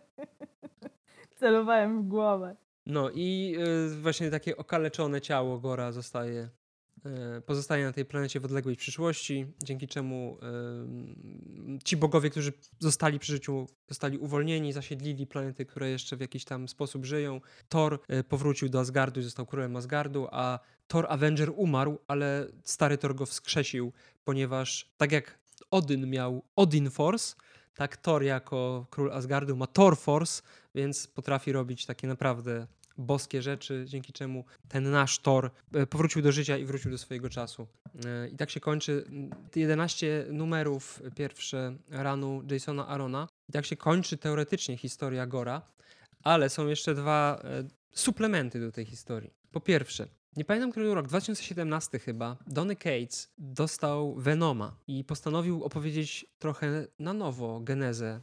Celowałem 1.40 2.04
w 2.04 2.08
głowę. 2.08 2.56
No 2.86 3.10
i 3.14 3.56
e, 3.60 3.90
właśnie 3.96 4.32
takie 4.32 4.58
okaleczone 4.58 5.22
ciało 5.22 5.60
Gora 5.60 5.92
zostaje, 5.92 6.50
e, 7.06 7.42
pozostaje 7.42 7.86
na 7.86 7.94
tej 7.94 8.06
planecie 8.06 8.40
w 8.40 8.46
odległej 8.46 8.76
przyszłości, 8.76 9.46
dzięki 9.64 9.88
czemu 9.88 10.38
e, 10.42 11.84
ci 11.84 11.98
bogowie, 11.98 12.30
którzy 12.30 12.54
zostali 12.80 13.20
przy 13.20 13.32
życiu, 13.32 13.68
zostali 13.90 14.18
uwolnieni, 14.18 14.74
zasiedlili 14.74 15.28
planety, 15.28 15.66
które 15.66 15.90
jeszcze 15.90 16.18
w 16.18 16.22
jakiś 16.22 16.46
tam 16.46 16.68
sposób 16.68 17.06
żyją. 17.06 17.42
Thor 17.70 18.00
e, 18.08 18.24
powrócił 18.24 18.70
do 18.70 18.80
Asgardu 18.80 19.20
i 19.20 19.24
został 19.24 19.46
królem 19.46 19.76
Asgardu, 19.76 20.28
a 20.32 20.60
Thor 20.88 21.06
Avenger 21.10 21.52
umarł, 21.56 22.00
ale 22.08 22.48
stary 22.64 22.98
Thor 22.98 23.16
go 23.16 23.26
wskrzesił, 23.26 23.94
ponieważ 24.24 24.94
tak 24.98 25.12
jak 25.12 25.40
Odyn 25.72 26.10
miał 26.10 26.44
Odin 26.56 26.90
Force, 26.90 27.36
tak 27.76 27.98
Thor 27.98 28.24
jako 28.24 28.88
król 28.90 29.12
Asgardu 29.12 29.56
ma 29.56 29.68
Thor 29.68 29.98
Force, 29.98 30.42
więc 30.76 31.08
potrafi 31.08 31.52
robić 31.52 31.86
takie 31.86 32.08
naprawdę 32.08 32.68
boskie 32.98 33.42
rzeczy, 33.42 33.86
dzięki 33.88 34.14
czemu 34.14 34.46
ten 34.68 34.92
nasz 34.92 35.20
Thor 35.20 35.52
e, 35.74 35.88
powrócił 35.88 36.22
do 36.22 36.32
życia 36.32 36.58
i 36.58 36.66
wrócił 36.66 36.92
do 36.92 36.98
swojego 36.98 37.30
czasu. 37.30 37.68
E, 38.06 38.30
I 38.30 38.36
tak 38.36 38.50
się 38.50 38.60
kończy 38.60 39.06
mm, 39.08 39.30
te 39.52 39.60
11 39.60 40.26
numerów 40.32 41.02
e, 41.06 41.12
pierwsze 41.12 41.78
ranu 41.90 42.44
Jasona 42.52 42.88
Arona. 42.88 43.28
I 43.50 43.52
tak 43.52 43.66
się 43.66 43.76
kończy 43.76 44.18
teoretycznie 44.18 44.78
historia 44.78 45.28
Gora, 45.28 45.62
ale 46.24 46.50
są 46.50 46.68
jeszcze 46.68 46.96
dwa 46.96 47.42
suplementy 47.92 48.60
do 48.60 48.72
tej 48.72 48.86
historii. 48.86 49.34
Po 49.52 49.62
pierwsze, 49.62 50.08
nie 50.38 50.46
pamiętam, 50.46 50.72
który 50.72 50.94
rok, 50.94 51.08
2017 51.08 52.00
chyba, 52.00 52.38
Donny 52.48 52.76
Cates 52.76 53.34
dostał 53.38 54.16
Venoma 54.16 54.76
i 54.88 55.04
postanowił 55.04 55.64
opowiedzieć 55.64 56.26
trochę 56.40 56.88
na 57.00 57.14
nowo 57.14 57.60
genezę 57.60 58.22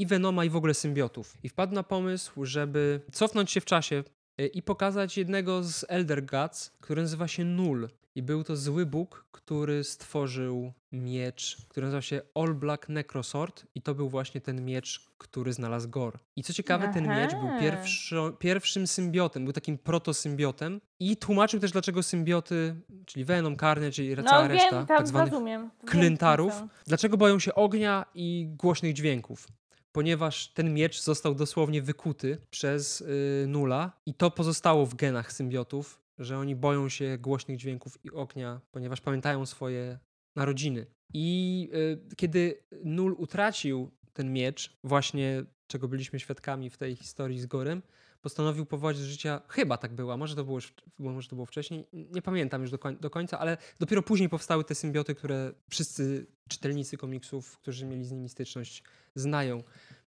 i 0.00 0.06
Venoma 0.06 0.44
i 0.44 0.50
w 0.50 0.56
ogóle 0.56 0.74
symbiotów. 0.74 1.38
I 1.42 1.48
wpadł 1.48 1.74
na 1.74 1.82
pomysł, 1.82 2.44
żeby 2.44 3.00
cofnąć 3.12 3.50
się 3.50 3.60
w 3.60 3.64
czasie 3.64 4.04
y, 4.40 4.46
i 4.46 4.62
pokazać 4.62 5.18
jednego 5.18 5.62
z 5.62 5.84
Elder 5.88 6.24
Gods, 6.24 6.70
który 6.80 7.02
nazywa 7.02 7.28
się 7.28 7.44
Null. 7.44 7.88
I 8.14 8.22
był 8.22 8.44
to 8.44 8.56
zły 8.56 8.86
Bóg, 8.86 9.26
który 9.32 9.84
stworzył 9.84 10.72
miecz, 10.92 11.66
który 11.68 11.86
nazywa 11.86 12.02
się 12.02 12.20
All 12.34 12.54
Black 12.54 12.88
Necrosword 12.88 13.66
i 13.74 13.82
to 13.82 13.94
był 13.94 14.08
właśnie 14.08 14.40
ten 14.40 14.64
miecz, 14.64 15.10
który 15.18 15.52
znalazł 15.52 15.88
Gor. 15.88 16.18
I 16.36 16.42
co 16.42 16.52
ciekawe, 16.52 16.90
ten 16.94 17.08
miecz 17.08 17.30
był 17.30 17.48
Aha. 17.48 17.60
pierwszo, 17.60 18.30
pierwszym 18.30 18.86
symbiotem, 18.86 19.44
był 19.44 19.52
takim 19.52 19.78
protosymbiotem 19.78 20.80
i 21.00 21.16
tłumaczył 21.16 21.60
też, 21.60 21.72
dlaczego 21.72 22.02
symbioty, 22.02 22.74
czyli 23.06 23.24
Venom, 23.24 23.56
Carnage 23.56 24.04
i 24.04 24.16
cała 24.16 24.42
No 24.42 24.48
reszta 24.48 24.76
wiem, 24.76 24.86
tak 24.86 25.08
zwanych 25.08 25.32
rozumiem. 25.32 25.70
Klyntarów, 25.86 26.62
dlaczego 26.86 27.16
boją 27.16 27.38
się 27.38 27.54
ognia 27.54 28.06
i 28.14 28.46
głośnych 28.56 28.92
dźwięków. 28.92 29.46
Ponieważ 29.92 30.48
ten 30.48 30.74
miecz 30.74 31.00
został 31.00 31.34
dosłownie 31.34 31.82
wykuty 31.82 32.38
przez 32.50 33.00
y, 33.00 33.44
Nula 33.48 34.00
i 34.06 34.14
to 34.14 34.30
pozostało 34.30 34.86
w 34.86 34.94
genach 34.94 35.32
symbiotów, 35.32 36.02
że 36.18 36.38
oni 36.38 36.56
boją 36.56 36.88
się 36.88 37.18
głośnych 37.18 37.56
dźwięków 37.56 38.04
i 38.04 38.10
ognia, 38.10 38.60
ponieważ 38.70 39.00
pamiętają 39.00 39.46
swoje 39.46 39.98
narodziny. 40.36 40.86
I 41.14 41.68
y, 42.12 42.16
kiedy 42.16 42.62
Nul 42.84 43.14
utracił 43.18 43.90
ten 44.12 44.32
miecz, 44.32 44.78
właśnie 44.84 45.44
czego 45.66 45.88
byliśmy 45.88 46.20
świadkami 46.20 46.70
w 46.70 46.76
tej 46.76 46.96
historii 46.96 47.40
z 47.40 47.46
Gorem, 47.46 47.82
postanowił 48.20 48.66
powołać 48.66 48.98
do 48.98 49.04
życia, 49.04 49.40
chyba 49.48 49.76
tak 49.76 49.92
było, 49.92 50.12
a 50.12 50.16
może 50.16 50.36
to 50.36 50.44
było, 50.44 50.56
już, 50.56 50.72
może 50.98 51.28
to 51.28 51.36
było 51.36 51.46
wcześniej, 51.46 51.86
nie 51.92 52.22
pamiętam 52.22 52.62
już 52.62 52.70
do, 52.70 52.78
koń, 52.78 52.96
do 53.00 53.10
końca, 53.10 53.38
ale 53.38 53.56
dopiero 53.80 54.02
później 54.02 54.28
powstały 54.28 54.64
te 54.64 54.74
symbioty, 54.74 55.14
które 55.14 55.52
wszyscy 55.70 56.26
czytelnicy 56.48 56.96
komiksów, 56.96 57.58
którzy 57.58 57.86
mieli 57.86 58.04
z 58.04 58.10
nimi 58.12 58.28
styczność, 58.28 58.82
znają. 59.14 59.62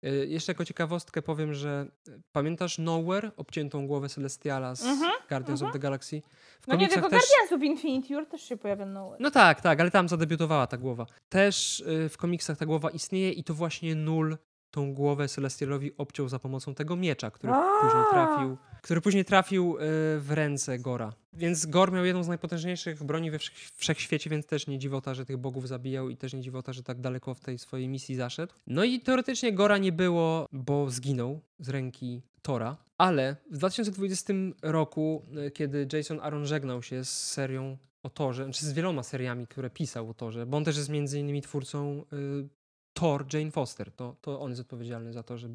Y, 0.05 0.27
Jeszcze 0.29 0.51
jako 0.51 0.65
ciekawostkę 0.65 1.21
powiem, 1.21 1.53
że 1.53 1.87
y, 2.07 2.21
pamiętasz 2.31 2.77
Nowhere, 2.77 3.31
obciętą 3.37 3.87
głowę 3.87 4.09
Celestiala 4.09 4.75
z 4.75 4.83
Mhm, 4.85 5.11
Guardians 5.29 5.61
of 5.61 5.71
the 5.73 5.79
Galaxy? 5.79 6.21
W 6.61 6.67
No 6.67 6.75
nie 6.75 6.87
tylko 6.87 7.09
też... 7.09 7.21
Guardians 7.21 7.51
of 7.51 7.63
Infinity 7.63 8.15
War 8.15 8.25
też 8.25 8.41
się 8.41 8.57
pojawia 8.57 8.85
Nowhere. 8.85 9.17
No 9.19 9.31
tak, 9.31 9.61
tak, 9.61 9.79
ale 9.81 9.91
tam 9.91 10.09
zadebiutowała 10.09 10.67
ta 10.67 10.77
głowa. 10.77 11.05
Też 11.29 11.79
y, 11.79 12.09
w 12.09 12.17
komiksach 12.17 12.57
ta 12.57 12.65
głowa 12.65 12.89
istnieje 12.89 13.31
i 13.31 13.43
to 13.43 13.53
właśnie 13.53 13.95
Null 13.95 14.37
tą 14.75 14.93
głowę 14.93 15.27
Celestialowi 15.27 15.91
obciął 15.97 16.29
za 16.29 16.39
pomocą 16.39 16.75
tego 16.75 16.95
miecza, 16.95 17.31
który 17.31 17.53
A! 17.53 17.81
później 17.81 18.03
trafił, 18.11 18.57
który 18.81 19.01
później 19.01 19.25
trafił 19.25 19.77
y, 19.77 19.79
w 20.19 20.27
ręce 20.31 20.79
Gora. 20.79 21.13
Więc 21.33 21.65
Gor 21.65 21.91
miał 21.91 22.05
jedną 22.05 22.23
z 22.23 22.27
najpotężniejszych 22.27 23.03
broni 23.03 23.31
we 23.31 23.39
wszech- 23.39 23.71
wszechświecie, 23.75 24.29
więc 24.29 24.45
też 24.45 24.67
nie 24.67 24.79
dziwota, 24.79 25.13
że 25.13 25.25
tych 25.25 25.37
bogów 25.37 25.67
zabijał 25.67 26.09
i 26.09 26.17
też 26.17 26.33
nie 26.33 26.41
dziwota, 26.41 26.73
że 26.73 26.83
tak 26.83 27.01
daleko 27.01 27.33
w 27.33 27.39
tej 27.39 27.57
swojej 27.59 27.87
misji 27.87 28.15
zaszedł. 28.15 28.53
No 28.67 28.83
i 28.83 28.99
teoretycznie 28.99 29.53
Gora 29.53 29.77
nie 29.77 29.91
było, 29.91 30.47
bo 30.51 30.89
zginął 30.89 31.39
z 31.59 31.69
ręki 31.69 32.21
Tora, 32.41 32.77
ale 32.97 33.35
w 33.51 33.57
2020 33.57 34.33
roku, 34.61 35.25
y, 35.47 35.51
kiedy 35.51 35.87
Jason 35.93 36.19
Aaron 36.19 36.45
żegnał 36.45 36.83
się 36.83 37.05
z 37.05 37.09
serią 37.31 37.77
o 38.03 38.09
Torze, 38.09 38.43
znaczy 38.43 38.65
z 38.65 38.73
wieloma 38.73 39.03
seriami, 39.03 39.47
które 39.47 39.69
pisał 39.69 40.09
o 40.09 40.13
Torze, 40.13 40.45
bo 40.45 40.57
on 40.57 40.63
też 40.63 40.77
jest 40.77 40.89
między 40.89 41.19
innymi 41.19 41.41
twórcą 41.41 42.03
y, 42.13 42.64
Thor 42.95 43.25
Jane 43.33 43.51
Foster. 43.51 43.91
To, 43.91 44.15
to 44.21 44.41
on 44.41 44.49
jest 44.49 44.61
odpowiedzialny 44.61 45.13
za 45.13 45.23
to, 45.23 45.37
że, 45.37 45.47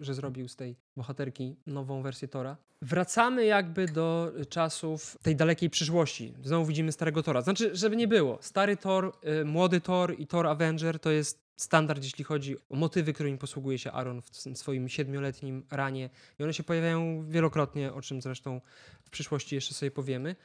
że 0.00 0.14
zrobił 0.14 0.48
z 0.48 0.56
tej 0.56 0.76
bohaterki 0.96 1.56
nową 1.66 2.02
wersję 2.02 2.28
Tora. 2.28 2.56
Wracamy 2.82 3.44
jakby 3.44 3.86
do 3.86 4.32
czasów 4.48 5.16
tej 5.22 5.36
dalekiej 5.36 5.70
przyszłości. 5.70 6.34
Znowu 6.44 6.64
widzimy 6.66 6.92
starego 6.92 7.22
Tora. 7.22 7.42
Znaczy, 7.42 7.76
żeby 7.76 7.96
nie 7.96 8.08
było, 8.08 8.38
stary 8.40 8.76
Thor, 8.76 9.12
y, 9.40 9.44
młody 9.44 9.80
Thor 9.80 10.14
i 10.18 10.26
Thor 10.26 10.46
Avenger 10.46 11.00
to 11.00 11.10
jest 11.10 11.46
standard, 11.56 12.04
jeśli 12.04 12.24
chodzi 12.24 12.56
o 12.68 12.76
motywy, 12.76 13.12
którymi 13.12 13.38
posługuje 13.38 13.78
się 13.78 13.92
Aaron 13.92 14.22
w 14.22 14.58
swoim 14.58 14.88
siedmioletnim 14.88 15.66
ranie. 15.70 16.10
I 16.38 16.42
one 16.42 16.54
się 16.54 16.62
pojawiają 16.62 17.26
wielokrotnie, 17.28 17.92
o 17.92 18.02
czym 18.02 18.22
zresztą 18.22 18.60
w 19.04 19.10
przyszłości 19.10 19.54
jeszcze 19.54 19.74
sobie 19.74 19.90
powiemy. 19.90 20.36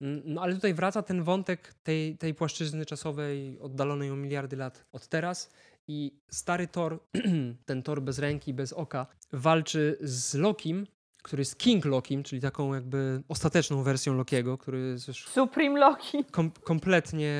Mm, 0.00 0.22
No 0.24 0.42
ale 0.42 0.54
tutaj 0.54 0.74
wraca 0.74 1.02
ten 1.02 1.22
wątek 1.22 1.74
tej, 1.82 2.16
tej 2.18 2.34
płaszczyzny 2.34 2.86
czasowej 2.86 3.58
oddalonej 3.60 4.10
o 4.10 4.16
miliardy 4.16 4.56
lat 4.56 4.84
od 4.92 5.08
teraz 5.08 5.50
i 5.88 6.20
stary 6.28 6.68
Thor, 6.68 6.98
ten 7.66 7.82
Thor 7.82 8.02
bez 8.02 8.18
ręki, 8.18 8.54
bez 8.54 8.72
oka, 8.72 9.06
walczy 9.32 9.98
z 10.00 10.34
Lokim, 10.34 10.86
który 11.22 11.40
jest 11.40 11.58
King 11.58 11.84
Lokim, 11.84 12.22
czyli 12.22 12.40
taką 12.40 12.74
jakby 12.74 13.22
ostateczną 13.28 13.82
wersją 13.82 14.14
Lokiego, 14.14 14.58
który 14.58 14.78
jest 14.78 15.08
już 15.08 15.28
Supreme 15.28 15.80
Loki. 15.80 16.24
kom 16.30 16.50
kompletnie 16.50 17.34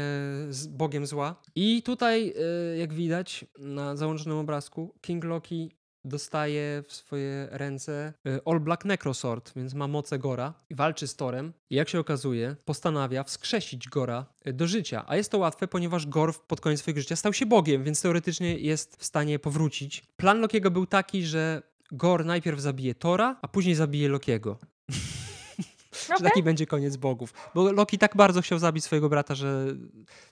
z 0.51 0.67
bogiem 0.67 1.07
zła. 1.07 1.43
I 1.55 1.83
tutaj, 1.83 2.35
y, 2.75 2.77
jak 2.79 2.93
widać 2.93 3.45
na 3.59 3.97
załączonym 3.97 4.39
obrazku, 4.39 4.95
King 5.01 5.25
Loki 5.25 5.71
dostaje 6.05 6.83
w 6.89 6.93
swoje 6.93 7.49
ręce 7.51 8.13
y, 8.27 8.41
All 8.45 8.61
Black 8.61 8.85
Necrosword, 8.85 9.53
więc 9.57 9.75
ma 9.75 9.89
moce 9.89 10.19
Gora 10.19 10.55
i 10.71 10.75
walczy 10.75 11.09
z 11.09 11.17
Torem. 11.17 11.53
I 11.71 11.75
jak 11.75 11.89
się 11.89 12.01
okazuje, 12.01 12.57
postanawia 12.65 13.25
wskrzesić 13.25 13.89
Gora 13.89 14.27
y, 14.47 14.53
do 14.53 14.67
życia. 14.67 15.05
A 15.07 15.17
jest 15.17 15.31
to 15.31 15.39
łatwe, 15.39 15.69
ponieważ 15.69 16.07
Gor 16.07 16.35
pod 16.47 16.61
koniec 16.61 16.81
swojego 16.81 17.01
życia 17.01 17.17
stał 17.17 17.33
się 17.33 17.47
Bogiem, 17.47 17.85
więc 17.85 18.03
teoretycznie 18.03 18.59
jest 18.59 18.97
w 18.97 19.05
stanie 19.05 19.39
powrócić. 19.39 20.03
Plan 20.17 20.41
Lokiego 20.41 20.71
był 20.71 20.87
taki, 20.87 21.23
że 21.23 21.63
Gor 21.93 22.25
najpierw 22.25 22.61
zabije 22.61 22.95
Tora, 22.95 23.37
a 23.43 23.49
później 23.49 23.75
zabije 23.75 24.09
Lokiego. 24.09 24.59
że 26.19 26.25
taki 26.25 26.43
będzie 26.43 26.67
koniec 26.67 26.97
bogów. 26.97 27.33
Bo 27.55 27.73
Loki 27.73 27.99
tak 27.99 28.17
bardzo 28.17 28.43
chciał 28.43 28.59
zabić 28.59 28.85
swojego 28.85 29.09
brata, 29.09 29.35
że 29.35 29.67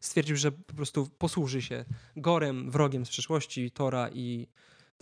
stwierdził, 0.00 0.36
że 0.36 0.52
po 0.52 0.74
prostu 0.74 1.08
posłuży 1.18 1.62
się 1.62 1.84
Gorem, 2.16 2.70
wrogiem 2.70 3.06
z 3.06 3.08
przeszłości 3.08 3.70
Tora 3.70 4.08
i 4.12 4.48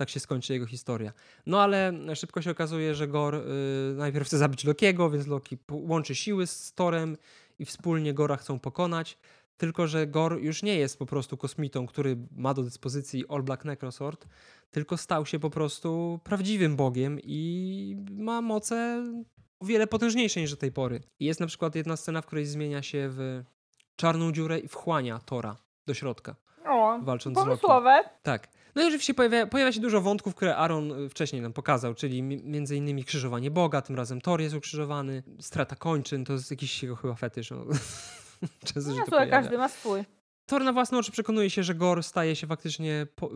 tak 0.00 0.10
się 0.10 0.20
skończy 0.20 0.52
jego 0.52 0.66
historia. 0.66 1.12
No 1.46 1.62
ale 1.62 1.92
szybko 2.14 2.42
się 2.42 2.50
okazuje, 2.50 2.94
że 2.94 3.08
Gor 3.08 3.34
y, 3.34 3.40
najpierw 3.96 4.26
chce 4.26 4.38
zabić 4.38 4.64
Lokiego, 4.64 5.10
więc 5.10 5.26
Loki 5.26 5.58
łączy 5.70 6.14
siły 6.14 6.46
z 6.46 6.72
Torem 6.72 7.16
i 7.58 7.64
wspólnie 7.64 8.14
Gora 8.14 8.36
chcą 8.36 8.58
pokonać. 8.58 9.18
Tylko, 9.56 9.86
że 9.86 10.06
Gor 10.06 10.38
już 10.42 10.62
nie 10.62 10.76
jest 10.76 10.98
po 10.98 11.06
prostu 11.06 11.36
kosmitą, 11.36 11.86
który 11.86 12.16
ma 12.36 12.54
do 12.54 12.62
dyspozycji 12.62 13.24
All 13.28 13.42
Black 13.42 13.64
Necrosword, 13.64 14.26
tylko 14.70 14.96
stał 14.96 15.26
się 15.26 15.38
po 15.38 15.50
prostu 15.50 16.20
prawdziwym 16.24 16.76
bogiem 16.76 17.18
i 17.22 17.96
ma 18.10 18.40
moce 18.40 19.04
o 19.60 19.66
wiele 19.66 19.86
potężniejsze 19.86 20.40
niż 20.40 20.50
do 20.50 20.56
tej 20.56 20.72
pory. 20.72 21.00
Jest 21.20 21.40
na 21.40 21.46
przykład 21.46 21.74
jedna 21.74 21.96
scena, 21.96 22.22
w 22.22 22.26
której 22.26 22.46
zmienia 22.46 22.82
się 22.82 23.08
w 23.10 23.42
czarną 23.96 24.32
dziurę 24.32 24.58
i 24.58 24.68
wchłania 24.68 25.18
Tora 25.18 25.56
do 25.86 25.94
środka. 25.94 26.36
O, 26.66 26.98
walcząc 27.02 27.38
pomysłowe. 27.38 28.02
z 28.02 28.04
Loki. 28.04 28.16
Tak. 28.22 28.59
No 28.74 28.82
i 28.82 28.84
oczywiście 28.84 29.14
pojawia, 29.14 29.46
pojawia 29.46 29.72
się 29.72 29.80
dużo 29.80 30.00
wątków, 30.00 30.34
które 30.34 30.56
Aaron 30.56 31.04
y, 31.04 31.08
wcześniej 31.08 31.42
nam 31.42 31.52
pokazał, 31.52 31.94
czyli 31.94 32.22
między 32.22 32.76
innymi 32.76 33.04
krzyżowanie 33.04 33.50
Boga, 33.50 33.82
tym 33.82 33.96
razem 33.96 34.20
Thor 34.20 34.40
jest 34.40 34.54
ukrzyżowany, 34.54 35.22
strata 35.40 35.76
kończyn, 35.76 36.24
to 36.24 36.32
jest 36.32 36.50
jakiś 36.50 36.82
jego 36.82 36.96
chyba 36.96 37.14
fetysz. 37.14 37.50
No. 37.50 37.64
Często 38.74 38.90
no, 38.90 39.04
słuchaj, 39.08 39.30
każdy 39.30 39.58
ma 39.58 39.68
swój. 39.68 40.04
Thor 40.50 40.64
na 40.64 40.72
własne 40.72 40.98
oczy 40.98 41.12
przekonuje 41.12 41.50
się, 41.50 41.62
że 41.62 41.74
Gor 41.74 42.02
staje 42.02 42.36
się 42.36 42.46
faktycznie 42.46 43.06
po, 43.16 43.30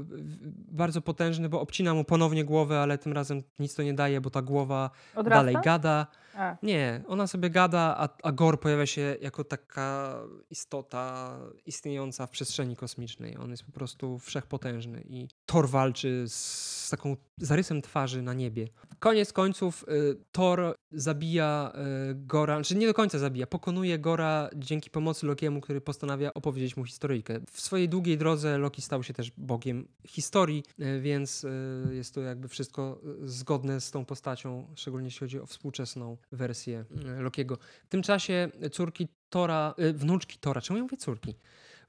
bardzo 0.73 1.01
potężny, 1.01 1.49
bo 1.49 1.61
obcina 1.61 1.95
mu 1.95 2.05
ponownie 2.05 2.45
głowę, 2.45 2.81
ale 2.81 2.99
tym 2.99 3.13
razem 3.13 3.43
nic 3.59 3.75
to 3.75 3.83
nie 3.83 3.95
daje, 3.95 4.21
bo 4.21 4.31
ta 4.31 4.43
głowa 4.43 4.91
Odrasta? 5.15 5.31
dalej 5.31 5.57
gada. 5.65 6.07
A. 6.37 6.57
Nie, 6.63 7.03
ona 7.09 7.27
sobie 7.27 7.51
gada, 7.51 7.95
a, 7.99 8.09
a 8.23 8.33
Gor 8.33 8.61
pojawia 8.61 8.87
się 8.87 9.17
jako 9.21 9.45
taka 9.45 10.19
istota 10.51 11.37
istniejąca 11.67 12.27
w 12.27 12.31
przestrzeni 12.31 12.77
kosmicznej. 12.77 13.37
On 13.37 13.51
jest 13.51 13.65
po 13.65 13.73
prostu 13.73 14.19
wszechpotężny 14.19 15.05
i 15.09 15.29
Thor 15.47 15.69
walczy 15.69 16.25
z 16.29 16.89
taką 16.91 17.17
zarysem 17.37 17.83
twarzy 17.83 18.23
na 18.23 18.35
niebie. 18.35 18.69
Koniec 18.99 19.33
końców 19.33 19.85
y, 19.89 20.17
Thor 20.33 20.77
zabija 20.93 21.73
y, 22.11 22.15
Gora, 22.15 22.57
czy 22.57 22.69
znaczy 22.69 22.81
nie 22.81 22.87
do 22.87 22.95
końca 22.95 23.19
zabija, 23.19 23.47
pokonuje 23.47 23.99
Gora 23.99 24.51
dzięki 24.57 24.91
pomocy 24.91 25.27
Lokiemu, 25.27 25.61
który 25.61 25.81
postanawia 25.81 26.35
opowiedzieć 26.35 26.77
mu 26.77 26.85
historyjkę. 26.85 27.41
W 27.51 27.61
swojej 27.61 27.89
długiej 27.89 28.19
drodze 28.19 28.59
Loki 28.59 28.83
stał 28.83 29.03
się 29.03 29.15
też 29.15 29.33
bogiem 29.37 29.89
historii, 30.07 30.63
y, 30.81 31.01
więc 31.01 31.45
y, 31.45 31.95
jest 31.95 32.15
to 32.15 32.21
jakby 32.21 32.49
wszystko 32.49 33.01
y, 33.25 33.29
zgodne 33.29 33.81
z 33.81 33.91
tą 33.91 34.05
postacią, 34.05 34.69
szczególnie 34.75 35.07
jeśli 35.07 35.21
chodzi 35.21 35.41
o 35.41 35.47
współczesną 35.47 36.17
wersję 36.33 36.85
e, 37.07 37.23
Lokiego. 37.23 37.59
W 37.85 37.89
tym 37.89 38.03
czasie 38.03 38.49
córki 38.73 39.09
Tora, 39.29 39.75
e, 39.79 39.93
wnuczki 39.93 40.39
Tora, 40.39 40.61
czemu 40.61 40.77
ja 40.77 40.83
mówię 40.83 40.97
córki? 40.97 41.35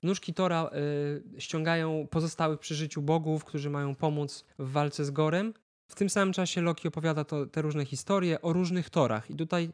Wnuczki 0.04 0.34
Tora 0.34 0.70
e, 1.38 1.42
ściągają 1.42 2.08
pozostałych 2.12 2.60
przy 2.60 2.76
życiu 2.76 3.02
bogów, 3.02 3.46
którzy 3.46 3.70
mają 3.70 3.96
pomóc 3.96 4.46
w 4.60 4.72
walce 4.72 5.06
z 5.06 5.12
Gorem. 5.12 5.54
W 5.88 5.96
tym 5.96 6.10
samym 6.10 6.34
czasie 6.34 6.62
Loki 6.62 6.88
opowiada 6.88 7.24
to, 7.24 7.46
te 7.46 7.62
różne 7.62 7.86
historie 7.86 8.42
o 8.42 8.54
różnych 8.54 8.90
Torach. 8.90 9.30
I 9.30 9.36
tutaj 9.36 9.70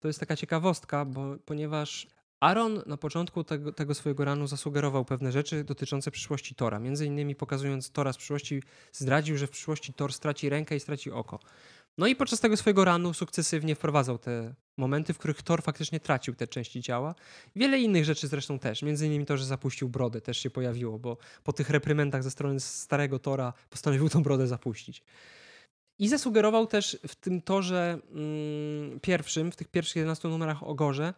to 0.00 0.08
jest 0.08 0.20
taka 0.20 0.36
ciekawostka, 0.36 1.04
bo, 1.04 1.36
ponieważ 1.44 2.06
Aaron 2.40 2.82
na 2.86 2.96
początku 2.96 3.44
tego, 3.44 3.72
tego, 3.72 3.94
swojego 3.94 4.24
ranu 4.24 4.46
zasugerował 4.46 5.04
pewne 5.04 5.32
rzeczy 5.32 5.64
dotyczące 5.64 6.10
przyszłości 6.10 6.54
Tora. 6.54 6.78
Między 6.78 7.06
innymi 7.06 7.34
pokazując 7.34 7.90
Tora 7.90 8.12
z 8.12 8.16
przyszłości, 8.16 8.62
zdradził, 8.92 9.36
że 9.36 9.46
w 9.46 9.50
przyszłości 9.50 9.92
Thor 9.92 10.12
straci 10.12 10.48
rękę 10.48 10.76
i 10.76 10.80
straci 10.80 11.10
oko. 11.10 11.38
No 11.98 12.06
i 12.06 12.16
podczas 12.16 12.40
tego 12.40 12.56
swojego 12.56 12.84
ranu 12.84 13.14
sukcesywnie 13.14 13.74
wprowadzał 13.74 14.18
te 14.18 14.54
momenty, 14.76 15.14
w 15.14 15.18
których 15.18 15.42
Thor 15.42 15.62
faktycznie 15.62 16.00
tracił 16.00 16.34
te 16.34 16.48
części 16.48 16.82
ciała. 16.82 17.14
Wiele 17.56 17.78
innych 17.78 18.04
rzeczy 18.04 18.28
zresztą 18.28 18.58
też. 18.58 18.82
Między 18.82 19.06
innymi 19.06 19.26
to, 19.26 19.36
że 19.36 19.44
zapuścił 19.44 19.88
brodę 19.88 20.20
też 20.20 20.38
się 20.38 20.50
pojawiło, 20.50 20.98
bo 20.98 21.16
po 21.44 21.52
tych 21.52 21.70
reprymendach 21.70 22.22
ze 22.22 22.30
strony 22.30 22.60
starego 22.60 23.18
Tora 23.18 23.52
postanowił 23.70 24.08
tą 24.08 24.22
brodę 24.22 24.46
zapuścić. 24.46 25.02
I 26.00 26.08
zasugerował 26.08 26.66
też 26.66 26.98
w 27.06 27.14
tym 27.14 27.42
torze 27.42 27.98
mm, 28.12 29.00
pierwszym, 29.00 29.52
w 29.52 29.56
tych 29.56 29.68
pierwszych 29.68 29.96
11 29.96 30.28
numerach 30.28 30.62
o 30.62 30.74
Gorze, 30.74 31.14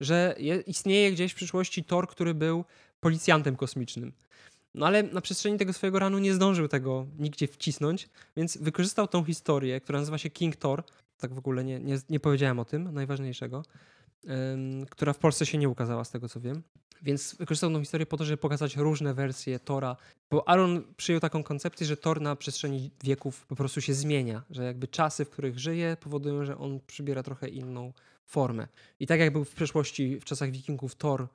że 0.00 0.34
je, 0.38 0.56
istnieje 0.56 1.12
gdzieś 1.12 1.32
w 1.32 1.34
przyszłości 1.34 1.84
Thor, 1.84 2.08
który 2.08 2.34
był 2.34 2.64
policjantem 3.00 3.56
kosmicznym. 3.56 4.12
No 4.74 4.86
ale 4.86 5.02
na 5.02 5.20
przestrzeni 5.20 5.58
tego 5.58 5.72
swojego 5.72 5.98
ranu 5.98 6.18
nie 6.18 6.34
zdążył 6.34 6.68
tego 6.68 7.06
nigdzie 7.18 7.46
wcisnąć, 7.46 8.08
więc 8.36 8.56
wykorzystał 8.56 9.08
tą 9.08 9.24
historię, 9.24 9.80
która 9.80 9.98
nazywa 9.98 10.18
się 10.18 10.30
King 10.30 10.56
Thor. 10.56 10.82
Tak 11.18 11.34
w 11.34 11.38
ogóle 11.38 11.64
nie, 11.64 11.80
nie, 11.80 11.98
nie 12.10 12.20
powiedziałem 12.20 12.58
o 12.58 12.64
tym, 12.64 12.94
najważniejszego, 12.94 13.62
która 14.90 15.12
w 15.12 15.18
Polsce 15.18 15.46
się 15.46 15.58
nie 15.58 15.68
ukazała, 15.68 16.04
z 16.04 16.10
tego 16.10 16.28
co 16.28 16.40
wiem. 16.40 16.62
Więc 17.02 17.34
wykorzystał 17.34 17.70
tą 17.72 17.80
historię 17.80 18.06
po 18.06 18.16
to, 18.16 18.24
żeby 18.24 18.36
pokazać 18.36 18.76
różne 18.76 19.14
wersje 19.14 19.58
Tora, 19.58 19.96
bo 20.30 20.48
Aaron 20.48 20.84
przyjął 20.96 21.20
taką 21.20 21.42
koncepcję, 21.42 21.86
że 21.86 21.96
Thor 21.96 22.20
na 22.20 22.36
przestrzeni 22.36 22.90
wieków 23.04 23.46
po 23.46 23.56
prostu 23.56 23.80
się 23.80 23.94
zmienia, 23.94 24.42
że 24.50 24.64
jakby 24.64 24.88
czasy, 24.88 25.24
w 25.24 25.30
których 25.30 25.58
żyje, 25.58 25.96
powodują, 26.00 26.44
że 26.44 26.58
on 26.58 26.80
przybiera 26.86 27.22
trochę 27.22 27.48
inną 27.48 27.92
formę. 28.24 28.68
I 29.00 29.06
tak 29.06 29.20
jak 29.20 29.32
był 29.32 29.44
w 29.44 29.54
przeszłości, 29.54 30.20
w 30.20 30.24
czasach 30.24 30.50
wikingów 30.50 30.94
Thor, 30.94 31.28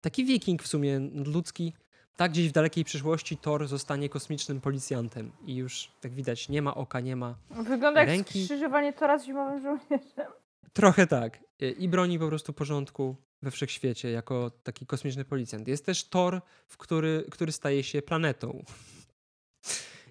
taki 0.00 0.24
wiking 0.24 0.62
w 0.62 0.66
sumie 0.68 1.00
ludzki, 1.14 1.72
tak 2.16 2.32
gdzieś 2.32 2.48
w 2.48 2.52
dalekiej 2.52 2.84
przyszłości 2.84 3.36
Thor 3.36 3.68
zostanie 3.68 4.08
kosmicznym 4.08 4.60
policjantem 4.60 5.32
i 5.46 5.56
już, 5.56 5.92
jak 6.04 6.12
widać, 6.12 6.48
nie 6.48 6.62
ma 6.62 6.74
oka, 6.74 7.00
nie 7.00 7.16
ma 7.16 7.34
Wygląda 7.50 8.04
ręki. 8.04 8.38
jak 8.38 8.46
skrzyżowanie 8.48 8.92
Tora 8.92 9.18
z 9.18 9.24
zimowym 9.24 9.62
żołnierzem. 9.62 10.32
Trochę 10.72 11.06
tak. 11.06 11.40
I 11.78 11.88
broni 11.88 12.18
po 12.18 12.28
prostu 12.28 12.52
porządku 12.52 13.16
we 13.42 13.50
wszechświecie 13.50 14.10
jako 14.10 14.50
taki 14.50 14.86
kosmiczny 14.86 15.24
policjant. 15.24 15.68
Jest 15.68 15.86
też 15.86 16.08
Thor, 16.08 16.42
w 16.66 16.76
który, 16.76 17.26
który 17.30 17.52
staje 17.52 17.82
się 17.82 18.02
planetą. 18.02 18.64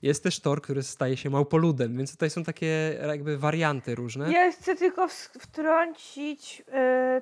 Jest 0.01 0.23
też 0.23 0.39
Thor, 0.39 0.61
który 0.61 0.83
staje 0.83 1.17
się 1.17 1.29
małpoludem, 1.29 1.97
więc 1.97 2.11
tutaj 2.11 2.29
są 2.29 2.43
takie 2.43 2.99
jakby 3.07 3.37
warianty 3.37 3.95
różne. 3.95 4.31
Ja 4.31 4.51
chcę 4.51 4.75
tylko 4.75 5.07
wtrącić 5.39 6.59
yy, 6.59 6.73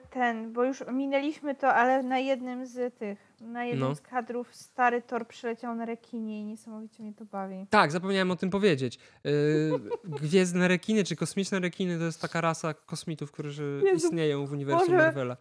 ten, 0.10 0.54
bo 0.54 0.64
już 0.64 0.84
minęliśmy 0.92 1.56
to, 1.56 1.74
ale 1.74 2.04
na 2.04 2.20
jednym 2.20 2.66
z 2.68 2.96
tych, 2.96 3.20
na 3.42 3.66
jednym 3.66 3.90
no. 3.90 3.96
z 3.96 4.02
kadrów 4.02 4.56
stary 4.56 5.02
Thor 5.02 5.28
przyleciał 5.28 5.76
na 5.76 5.86
rekinie 5.86 6.42
i 6.42 6.46
niesamowicie 6.46 7.04
mnie 7.04 7.14
to 7.14 7.26
bawi. 7.26 7.66
Tak, 7.70 7.92
zapomniałem 7.92 8.32
o 8.32 8.36
tym 8.36 8.50
powiedzieć. 8.50 9.00
Yy, 9.24 9.32
gwiezdne 10.04 10.68
rekiny, 10.68 11.04
czy 11.04 11.16
kosmiczne 11.16 11.60
rekiny 11.60 11.98
to 11.98 12.04
jest 12.04 12.22
taka 12.22 12.42
rasa 12.42 12.74
kosmitów, 12.74 13.32
którzy 13.32 13.82
Jezu, 13.86 14.08
istnieją 14.08 14.46
w 14.46 14.52
uniwersum 14.52 14.96
Marvela 14.96 15.38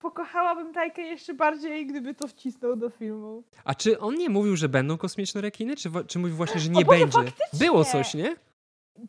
pokochałabym 0.00 0.72
Tajkę 0.74 1.02
jeszcze 1.02 1.34
bardziej, 1.34 1.86
gdyby 1.86 2.14
to 2.14 2.28
wcisnął 2.28 2.76
do 2.76 2.90
filmu. 2.90 3.42
A 3.64 3.74
czy 3.74 3.98
on 3.98 4.14
nie 4.14 4.28
mówił, 4.28 4.56
że 4.56 4.68
będą 4.68 4.98
kosmiczne 4.98 5.40
rekiny? 5.40 5.76
Czy, 5.76 5.90
czy 6.06 6.18
mówił 6.18 6.36
właśnie, 6.36 6.60
że 6.60 6.70
nie 6.70 6.84
Boże, 6.84 6.98
będzie? 6.98 7.18
Faktycznie. 7.18 7.58
Było 7.58 7.84
coś, 7.84 8.14
nie? 8.14 8.36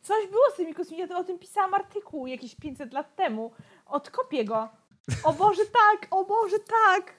Coś 0.02 0.28
było 0.28 0.44
z 0.54 0.56
tymi 0.56 0.74
kosmicznymi. 0.74 1.12
Ja 1.12 1.18
o 1.18 1.24
tym 1.24 1.40
pisałam 1.40 1.74
artykuł 1.74 2.28
jakieś 2.28 2.56
500 2.56 2.94
lat 2.94 3.16
temu. 3.16 3.52
Odkopię 3.86 4.46
go. 4.46 4.70
O 5.24 5.34
Boże, 5.34 5.62
tak! 5.66 6.08
O 6.12 6.26
Boże, 6.26 6.58
tak! 6.60 7.14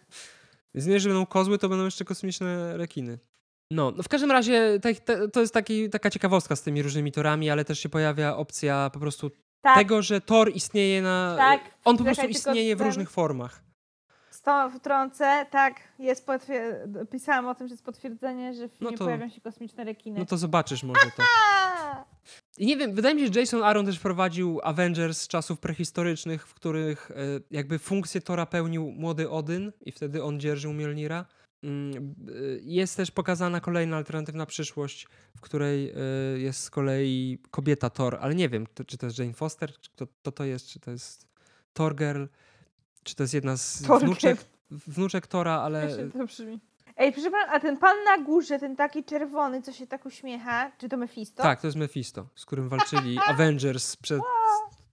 Więc 0.75 0.87
nie, 0.87 1.01
że 1.01 1.09
będą 1.09 1.27
kozły, 1.27 1.59
to 1.59 1.69
będą 1.69 1.85
jeszcze 1.85 2.05
kosmiczne 2.05 2.77
rekiny. 2.77 3.19
No, 3.71 3.93
no 3.97 4.03
w 4.03 4.09
każdym 4.09 4.31
razie 4.31 4.81
to 5.33 5.41
jest 5.41 5.55
taki, 5.55 5.91
taka 5.91 6.11
ciekawostka 6.11 6.57
z 6.57 6.63
tymi 6.63 6.83
różnymi 6.83 7.13
torami, 7.13 7.51
ale 7.51 7.65
też 7.65 7.79
się 7.79 7.89
pojawia 7.89 8.37
opcja 8.37 8.91
po 8.93 9.01
prostu 9.01 9.31
tak. 9.63 9.79
tego, 9.79 10.03
że 10.03 10.21
Tor 10.21 10.53
istnieje 10.55 11.03
na. 11.03 11.35
Tak. 11.39 11.61
On 11.85 11.97
po 11.97 12.05
prostu 12.05 12.27
istnieje 12.27 12.77
w 12.77 12.81
różnych 12.81 13.11
formach. 13.11 13.62
To 14.43 14.71
wtrącę, 14.71 15.47
tak, 15.51 15.75
jest 15.99 16.27
potwier- 16.27 17.09
pisałam 17.11 17.47
o 17.47 17.55
tym, 17.55 17.69
że 17.69 17.73
jest 17.73 17.85
potwierdzenie, 17.85 18.55
że 18.55 18.69
w 18.69 18.73
filmie 18.73 18.93
no 18.93 18.99
to, 18.99 19.05
pojawią 19.05 19.29
się 19.29 19.41
kosmiczne 19.41 19.85
rekiny. 19.85 20.19
No 20.19 20.27
to 20.27 20.37
zobaczysz 20.37 20.83
może 20.83 21.11
to. 21.17 21.23
I 22.59 22.67
nie 22.71 22.77
wiem, 22.77 22.95
wydaje 22.95 23.15
mi 23.15 23.21
się, 23.21 23.33
że 23.33 23.41
Jason 23.41 23.63
Aaron 23.63 23.87
też 23.87 23.99
prowadził 23.99 24.61
Avengers 24.63 25.19
z 25.19 25.29
czasów 25.29 25.61
prehistorycznych, 25.61 26.47
w 26.47 26.55
których 26.55 27.11
e, 27.11 27.15
jakby 27.51 27.79
funkcję 27.79 28.21
Tora 28.21 28.47
pełnił 28.47 28.93
młody 28.93 29.31
Odyn 29.31 29.73
i 29.81 29.93
wtedy 29.93 30.25
on 30.25 30.41
dzierżył 30.41 30.73
Mjolnira. 30.73 31.25
Mm, 31.63 32.15
jest 32.63 32.97
też 32.97 33.11
pokazana 33.11 33.61
kolejna 33.61 33.97
alternatywna 33.97 34.47
przyszłość, 34.47 35.07
w 35.37 35.41
której 35.41 35.93
y, 36.37 36.41
jest 36.41 36.61
z 36.61 36.71
kolei 36.71 37.39
kobieta 37.51 37.91
Thor, 37.91 38.19
ale 38.21 38.35
nie 38.35 38.49
wiem, 38.49 38.67
czy 38.87 38.99
to 38.99 39.07
jest 39.07 39.19
Jane 39.19 39.33
Foster, 39.33 39.73
czy 39.81 39.91
to, 39.97 40.07
to, 40.23 40.33
to 40.33 40.45
jest, 40.45 40.67
czy 40.67 40.81
to 40.81 40.91
jest 40.91 41.29
Torgirl, 41.73 42.25
czy 43.03 43.15
to 43.15 43.23
jest 43.23 43.35
jedna 43.35 43.57
z 43.57 43.83
wnuczek, 43.83 44.39
wnuczek 44.71 45.27
Tora, 45.27 45.61
ale... 45.61 46.09
To 46.09 46.27
brzmi. 46.27 46.61
Ej, 46.97 47.13
proszę 47.13 47.31
pana, 47.31 47.53
a 47.53 47.61
ten 47.61 47.77
pan 47.77 47.97
na 48.05 48.25
górze, 48.25 48.59
ten 48.59 48.77
taki 48.77 49.05
czerwony, 49.05 49.63
co 49.63 49.73
się 49.73 49.87
tak 49.87 50.07
uśmiecha, 50.07 50.73
czy 50.79 50.89
to 50.89 50.97
Mephisto? 50.97 51.43
Tak, 51.43 51.61
to 51.61 51.67
jest 51.67 51.77
Mephisto, 51.77 52.27
z 52.35 52.47
którym 52.47 52.69
walczyli 52.69 53.19
Avengers 53.31 53.97
przed 53.97 54.21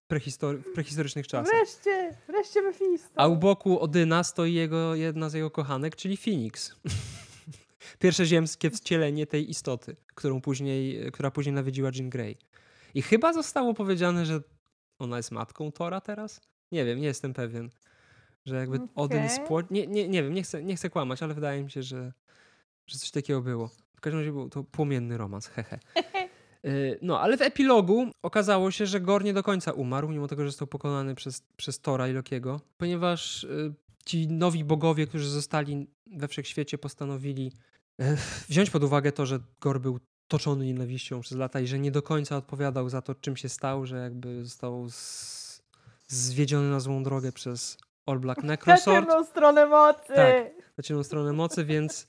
prehistor 0.07 0.57
w 0.57 0.73
prehistorycznych 0.73 1.27
czasach. 1.27 1.55
Wreszcie, 1.55 2.15
wreszcie 2.27 2.61
Mephisto. 2.61 3.09
A 3.15 3.27
u 3.27 3.35
boku 3.35 3.79
Odyna 3.79 4.23
stoi 4.23 4.53
jego, 4.53 4.95
jedna 4.95 5.29
z 5.29 5.33
jego 5.33 5.51
kochanek, 5.51 5.95
czyli 5.95 6.17
Phoenix. 6.17 6.75
Pierwsze 7.99 8.25
ziemskie 8.25 8.69
wcielenie 8.69 9.27
tej 9.27 9.49
istoty, 9.49 9.95
którą 10.15 10.41
później, 10.41 11.11
która 11.11 11.31
później 11.31 11.53
nawiedziła 11.55 11.89
Jean 11.95 12.09
Grey. 12.09 12.37
I 12.93 13.01
chyba 13.01 13.33
zostało 13.33 13.73
powiedziane, 13.73 14.25
że 14.25 14.41
ona 14.99 15.17
jest 15.17 15.31
matką 15.31 15.71
Tora 15.71 16.01
teraz? 16.01 16.41
Nie 16.71 16.85
wiem, 16.85 16.99
nie 16.99 17.07
jestem 17.07 17.33
pewien. 17.33 17.69
Że 18.49 18.55
jakby 18.55 18.79
Odyn 18.95 19.25
Okej. 19.25 19.29
spło... 19.29 19.61
Nie, 19.71 19.87
nie, 19.87 20.07
nie 20.07 20.23
wiem, 20.23 20.33
nie 20.33 20.43
chcę, 20.43 20.63
nie 20.63 20.75
chcę 20.75 20.89
kłamać, 20.89 21.23
ale 21.23 21.33
wydaje 21.33 21.63
mi 21.63 21.71
się, 21.71 21.83
że, 21.83 22.13
że 22.87 22.97
coś 22.97 23.11
takiego 23.11 23.41
było. 23.41 23.69
W 23.95 24.01
każdym 24.01 24.19
razie 24.19 24.31
był 24.31 24.49
to 24.49 24.63
płomienny 24.63 25.17
romans, 25.17 25.47
hehe. 25.47 25.79
Y, 26.65 26.99
No, 27.01 27.19
ale 27.19 27.37
w 27.37 27.41
epilogu 27.41 28.07
okazało 28.23 28.71
się, 28.71 28.85
że 28.85 29.01
Gor 29.01 29.23
nie 29.23 29.33
do 29.33 29.43
końca 29.43 29.71
umarł, 29.71 30.09
mimo 30.09 30.27
tego, 30.27 30.43
że 30.43 30.49
został 30.49 30.67
pokonany 30.67 31.15
przez, 31.15 31.43
przez 31.57 31.79
Tora 31.79 32.07
i 32.07 32.13
Lokiego, 32.13 32.61
ponieważ 32.77 33.43
y, 33.43 33.73
ci 34.05 34.27
nowi 34.27 34.63
bogowie, 34.63 35.07
którzy 35.07 35.29
zostali 35.29 35.87
we 36.07 36.27
wszechświecie, 36.27 36.77
postanowili 36.77 37.51
e, 37.99 38.17
wziąć 38.49 38.69
pod 38.69 38.83
uwagę 38.83 39.11
to, 39.11 39.25
że 39.25 39.39
Gor 39.61 39.81
był 39.81 39.99
toczony 40.27 40.65
nienawiścią 40.65 41.21
przez 41.21 41.37
lata 41.37 41.59
i 41.59 41.67
że 41.67 41.79
nie 41.79 41.91
do 41.91 42.01
końca 42.01 42.37
odpowiadał 42.37 42.89
za 42.89 43.01
to, 43.01 43.15
czym 43.15 43.37
się 43.37 43.49
stał, 43.49 43.85
że 43.85 43.97
jakby 43.97 44.45
został 44.45 44.89
z, 44.89 45.61
zwiedziony 46.07 46.69
na 46.69 46.79
złą 46.79 47.03
drogę 47.03 47.31
przez 47.31 47.77
All 48.09 48.19
Black 48.19 48.43
Na 48.43 48.47
Necrosword 48.47 49.07
ciemną 49.07 49.23
stronę 49.23 49.65
mocy. 49.65 50.13
Tak. 50.15 50.45
na 50.77 50.83
ciemną 50.83 51.03
stronę 51.03 51.33
mocy, 51.33 51.65
więc 51.65 52.07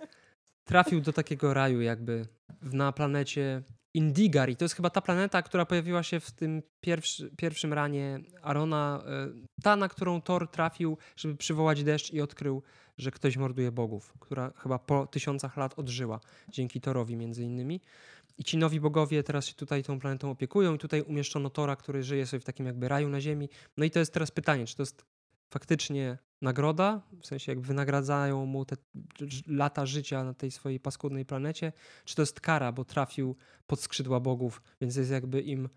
trafił 0.64 1.00
do 1.00 1.12
takiego 1.12 1.54
raju 1.54 1.80
jakby 1.80 2.26
na 2.62 2.92
planecie 2.92 3.62
Indigar 3.94 4.50
i 4.50 4.56
to 4.56 4.64
jest 4.64 4.74
chyba 4.74 4.90
ta 4.90 5.00
planeta, 5.00 5.42
która 5.42 5.66
pojawiła 5.66 6.02
się 6.02 6.20
w 6.20 6.30
tym 6.30 6.62
pierwszy, 6.80 7.30
pierwszym 7.36 7.72
ranie 7.72 8.20
Arona, 8.42 9.02
e, 9.06 9.28
ta, 9.62 9.76
na 9.76 9.88
którą 9.88 10.20
Thor 10.20 10.48
trafił, 10.48 10.98
żeby 11.16 11.36
przywołać 11.36 11.84
deszcz 11.84 12.12
i 12.12 12.20
odkrył, 12.20 12.62
że 12.98 13.10
ktoś 13.10 13.36
morduje 13.36 13.72
bogów, 13.72 14.14
która 14.20 14.52
chyba 14.56 14.78
po 14.78 15.06
tysiącach 15.06 15.56
lat 15.56 15.78
odżyła, 15.78 16.20
dzięki 16.48 16.80
Thorowi 16.80 17.16
między 17.16 17.44
innymi. 17.44 17.80
I 18.38 18.44
ci 18.44 18.56
nowi 18.56 18.80
bogowie 18.80 19.22
teraz 19.22 19.46
się 19.46 19.54
tutaj 19.54 19.82
tą 19.82 20.00
planetą 20.00 20.30
opiekują 20.30 20.74
i 20.74 20.78
tutaj 20.78 21.02
umieszczono 21.02 21.50
Tora, 21.50 21.76
który 21.76 22.02
żyje 22.02 22.26
sobie 22.26 22.40
w 22.40 22.44
takim 22.44 22.66
jakby 22.66 22.88
raju 22.88 23.08
na 23.08 23.20
ziemi. 23.20 23.48
No 23.76 23.84
i 23.84 23.90
to 23.90 23.98
jest 23.98 24.12
teraz 24.12 24.30
pytanie, 24.30 24.66
czy 24.66 24.76
to 24.76 24.82
jest 24.82 25.04
faktycznie 25.50 26.18
nagroda, 26.42 27.02
w 27.22 27.26
sensie 27.26 27.52
jak 27.52 27.60
wynagradzają 27.60 28.46
mu 28.46 28.64
te 28.64 28.76
lata 29.46 29.86
życia 29.86 30.24
na 30.24 30.34
tej 30.34 30.50
swojej 30.50 30.80
paskudnej 30.80 31.24
planecie, 31.24 31.72
czy 32.04 32.16
to 32.16 32.22
jest 32.22 32.40
kara, 32.40 32.72
bo 32.72 32.84
trafił 32.84 33.36
pod 33.66 33.80
skrzydła 33.80 34.20
bogów, 34.20 34.62
więc 34.80 34.96
jest 34.96 35.10
jakby 35.10 35.40
im 35.40 35.68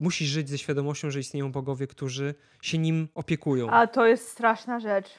musi 0.00 0.26
żyć 0.26 0.48
ze 0.48 0.58
świadomością, 0.58 1.10
że 1.10 1.20
istnieją 1.20 1.52
bogowie, 1.52 1.86
którzy 1.86 2.34
się 2.62 2.78
nim 2.78 3.08
opiekują. 3.14 3.70
A 3.70 3.86
to 3.86 4.06
jest 4.06 4.28
straszna 4.28 4.80
rzecz. 4.80 5.18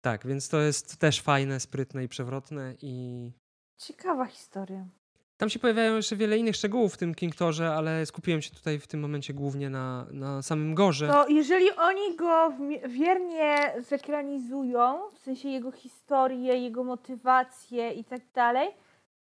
Tak, 0.00 0.26
więc 0.26 0.48
to 0.48 0.60
jest 0.60 0.96
też 0.96 1.20
fajne, 1.20 1.60
sprytne 1.60 2.04
i 2.04 2.08
przewrotne 2.08 2.74
i 2.82 3.30
Ciekawa 3.76 4.26
historia. 4.26 4.88
Tam 5.36 5.48
się 5.48 5.58
pojawiają 5.58 5.96
jeszcze 5.96 6.16
wiele 6.16 6.38
innych 6.38 6.56
szczegółów 6.56 6.94
w 6.94 6.96
tym 6.96 7.14
King 7.14 7.36
Torze, 7.36 7.74
ale 7.74 8.06
skupiłem 8.06 8.42
się 8.42 8.50
tutaj 8.50 8.78
w 8.78 8.86
tym 8.86 9.00
momencie 9.00 9.34
głównie 9.34 9.70
na, 9.70 10.06
na 10.10 10.42
samym 10.42 10.74
Gorze. 10.74 11.08
To 11.08 11.28
jeżeli 11.28 11.70
oni 11.72 12.16
go 12.16 12.52
wiernie 12.88 13.74
zekranizują, 13.78 14.98
w 15.14 15.18
sensie 15.18 15.48
jego 15.48 15.72
historię, 15.72 16.58
jego 16.58 16.84
motywację 16.84 17.92
i 17.92 18.04
tak 18.04 18.20
dalej, 18.34 18.68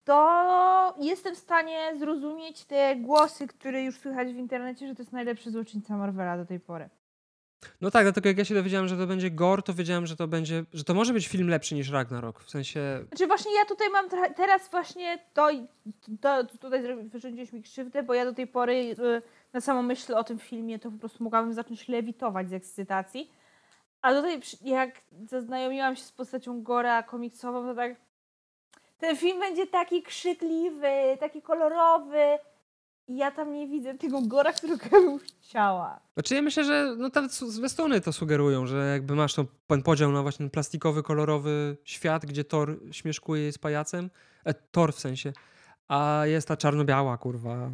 to 0.03 0.95
jestem 0.99 1.35
w 1.35 1.37
stanie 1.37 1.91
zrozumieć 1.99 2.65
te 2.65 2.95
głosy, 2.95 3.47
które 3.47 3.83
już 3.83 3.99
słychać 3.99 4.33
w 4.33 4.37
internecie, 4.37 4.87
że 4.87 4.95
to 4.95 5.01
jest 5.01 5.13
najlepszy 5.13 5.51
złoczyńca 5.51 5.97
Marvela 5.97 6.37
do 6.37 6.45
tej 6.45 6.59
pory. 6.59 6.89
No 7.81 7.91
tak, 7.91 8.03
dlatego 8.03 8.29
jak 8.29 8.37
ja 8.37 8.45
się 8.45 8.55
dowiedziałem, 8.55 8.87
że 8.87 8.97
to 8.97 9.07
będzie 9.07 9.31
Gore, 9.31 9.61
to 9.61 9.73
wiedziałem, 9.73 10.07
że 10.07 10.15
to 10.15 10.27
będzie, 10.27 10.63
że 10.73 10.83
to 10.83 10.93
może 10.93 11.13
być 11.13 11.27
film 11.27 11.47
lepszy 11.49 11.75
niż 11.75 11.89
Ragnarok. 11.89 12.39
W 12.43 12.49
sensie 12.49 12.79
Znaczy 13.07 13.27
właśnie 13.27 13.55
ja 13.55 13.65
tutaj 13.65 13.89
mam 13.89 14.09
teraz 14.35 14.69
właśnie 14.69 15.19
to, 15.33 15.51
i- 15.51 15.67
to 16.21 16.43
tutaj 16.43 16.83
wyrządziłeś 17.03 17.53
mi 17.53 17.63
krzywdę, 17.63 18.03
bo 18.03 18.13
ja 18.13 18.25
do 18.25 18.33
tej 18.33 18.47
pory 18.47 18.73
y, 18.73 19.21
na 19.53 19.61
samą 19.61 19.81
myśl 19.83 20.13
o 20.15 20.23
tym 20.23 20.39
filmie 20.39 20.79
to 20.79 20.91
po 20.91 20.97
prostu 20.97 21.23
mogłabym 21.23 21.53
zacząć 21.53 21.87
lewitować 21.87 22.49
z 22.49 22.53
ekscytacji. 22.53 23.31
A 24.01 24.13
tutaj 24.13 24.41
jak 24.61 25.01
zaznajomiłam 25.27 25.95
się 25.95 26.03
z 26.03 26.11
postacią 26.11 26.63
Gora 26.63 27.03
komiksową, 27.03 27.65
to 27.67 27.75
tak 27.75 27.95
ten 28.99 29.17
film 29.17 29.39
będzie 29.39 29.67
taki 29.67 30.03
krzykliwy, 30.03 30.87
taki 31.19 31.41
kolorowy 31.41 32.37
i 33.07 33.17
ja 33.17 33.31
tam 33.31 33.53
nie 33.53 33.67
widzę 33.67 33.93
tego 33.93 34.21
Gora, 34.21 34.53
którego 34.53 34.83
ja 34.91 35.01
bym 35.01 35.19
chciała. 35.19 35.99
Znaczy 36.13 36.35
ja 36.35 36.41
myślę, 36.41 36.63
że 36.63 36.95
no 36.97 37.09
nawet 37.15 37.31
zwiastuny 37.31 38.01
to 38.01 38.13
sugerują, 38.13 38.65
że 38.67 38.91
jakby 38.91 39.15
masz 39.15 39.33
to, 39.33 39.45
ten 39.67 39.83
podział 39.83 40.11
na 40.11 40.21
właśnie 40.21 40.37
ten 40.37 40.49
plastikowy, 40.49 41.03
kolorowy 41.03 41.77
świat, 41.83 42.25
gdzie 42.25 42.43
Thor 42.43 42.79
śmieszkuje 42.91 43.43
jest 43.43 43.59
pajacem, 43.59 44.09
e, 44.45 44.53
Thor 44.53 44.93
w 44.93 44.99
sensie, 44.99 45.33
a 45.87 46.21
jest 46.25 46.47
ta 46.47 46.57
czarno-biała, 46.57 47.17
kurwa, 47.17 47.71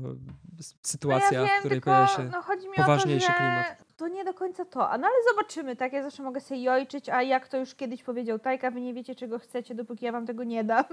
sytuacja, 0.83 1.31
no 1.31 1.37
ja 1.37 1.45
wiem, 1.45 1.55
w 1.55 1.59
której 1.59 1.75
tylko 1.75 1.91
pojawia 1.91 2.07
się... 2.07 2.23
no 2.23 2.41
chodzi 2.41 2.65
mi 2.67 2.73
o 2.73 2.75
to, 2.75 2.81
poważniejszy 2.81 3.27
że 3.27 3.33
klimat. 3.33 3.83
to 3.97 4.07
nie 4.07 4.25
do 4.25 4.33
końca 4.33 4.65
to. 4.65 4.89
A 4.89 4.97
no 4.97 5.07
ale 5.07 5.15
zobaczymy, 5.31 5.75
tak? 5.75 5.93
Ja 5.93 6.03
zawsze 6.03 6.23
mogę 6.23 6.41
sobie 6.41 6.63
jojczyć, 6.63 7.09
a 7.09 7.21
jak 7.21 7.47
to 7.47 7.57
już 7.57 7.75
kiedyś 7.75 8.03
powiedział 8.03 8.39
Tajka, 8.39 8.71
wy 8.71 8.81
nie 8.81 8.93
wiecie 8.93 9.15
czego 9.15 9.39
chcecie, 9.39 9.75
dopóki 9.75 10.05
ja 10.05 10.11
wam 10.11 10.25
tego 10.25 10.43
nie 10.43 10.63
dam. 10.63 10.85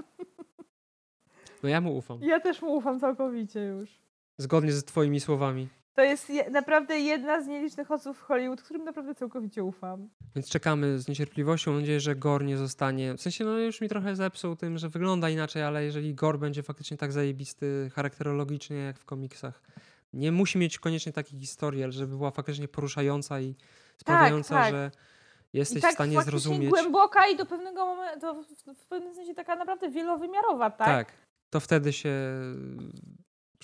No 1.63 1.69
ja 1.69 1.81
mu 1.81 1.97
ufam. 1.97 2.19
Ja 2.21 2.39
też 2.39 2.61
mu 2.61 2.73
ufam 2.75 2.99
całkowicie 2.99 3.59
już. 3.59 4.04
Zgodnie 4.37 4.71
z 4.71 4.83
twoimi 4.83 5.19
słowami. 5.19 5.69
To 5.95 6.01
jest 6.01 6.29
je, 6.29 6.49
naprawdę 6.49 6.99
jedna 6.99 7.41
z 7.41 7.47
nielicznych 7.47 7.91
osób 7.91 8.17
w 8.17 8.21
Hollywood, 8.21 8.61
którym 8.61 8.83
naprawdę 8.83 9.15
całkowicie 9.15 9.63
ufam. 9.63 10.09
Więc 10.35 10.49
czekamy 10.49 10.99
z 10.99 11.07
niecierpliwością. 11.07 11.71
Mam 11.71 11.79
nadzieję, 11.79 11.99
że 11.99 12.15
Gor 12.15 12.43
nie 12.43 12.57
zostanie. 12.57 13.13
W 13.13 13.21
sensie, 13.21 13.45
no 13.45 13.57
już 13.57 13.81
mi 13.81 13.89
trochę 13.89 14.15
zepsuł 14.15 14.55
tym, 14.55 14.77
że 14.77 14.89
wygląda 14.89 15.29
inaczej, 15.29 15.63
ale 15.63 15.83
jeżeli 15.83 16.15
Gor 16.15 16.39
będzie 16.39 16.63
faktycznie 16.63 16.97
tak 16.97 17.11
zajebisty 17.11 17.91
charakterologicznie 17.93 18.77
jak 18.77 18.99
w 18.99 19.05
komiksach, 19.05 19.61
nie 20.13 20.31
musi 20.31 20.57
mieć 20.57 20.79
koniecznie 20.79 21.11
takiej 21.11 21.39
historii, 21.39 21.83
ale 21.83 21.91
żeby 21.91 22.17
była 22.17 22.31
faktycznie 22.31 22.67
poruszająca 22.67 23.39
i 23.39 23.55
sprawiająca, 23.97 24.55
tak. 24.55 24.71
że 24.71 24.91
jesteś 25.53 25.81
tak 25.81 25.91
w 25.91 25.93
stanie 25.93 26.21
zrozumieć. 26.21 26.69
głęboka 26.69 27.27
i 27.27 27.37
do 27.37 27.45
pewnego 27.45 27.85
momentu, 27.85 28.43
w, 28.43 28.83
w 28.83 28.85
pewnym 28.85 29.15
sensie 29.15 29.33
taka 29.33 29.55
naprawdę 29.55 29.89
wielowymiarowa, 29.89 30.69
tak? 30.69 30.87
tak, 30.87 31.13
to 31.49 31.59
wtedy 31.59 31.93
się 31.93 32.13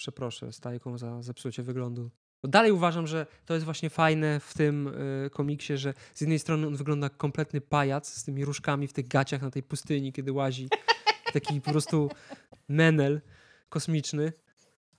przeproszę 0.06 0.52
stajką 0.54 0.97
za 0.97 1.22
zepsucie 1.22 1.64
wyglądu. 1.64 2.12
Bo 2.43 2.49
dalej 2.49 2.72
uważam, 2.72 3.08
że 3.08 3.26
to 3.45 3.54
jest 3.54 3.66
właśnie 3.66 3.89
fajne 3.89 4.39
w 4.39 4.54
tym 4.54 4.88
y, 4.88 5.30
komiksie, 5.34 5.78
że 5.78 5.93
z 6.14 6.22
jednej 6.22 6.39
strony 6.39 6.68
on 6.68 6.76
wygląda 6.76 7.06
jak 7.06 7.18
kompletny 7.18 7.62
pajac 7.62 8.14
z 8.14 8.24
tymi 8.24 8.45
różkami 8.45 8.88
w 8.88 8.93
tych 8.93 9.08
gaciach 9.08 9.41
na 9.41 9.52
tej 9.52 9.64
pustyni, 9.64 10.14
kiedy 10.14 10.32
łazi. 10.32 10.70
Taki 11.34 11.62
po 11.62 11.72
prostu 11.72 12.10
menel 12.68 13.22
kosmiczny. 13.70 14.34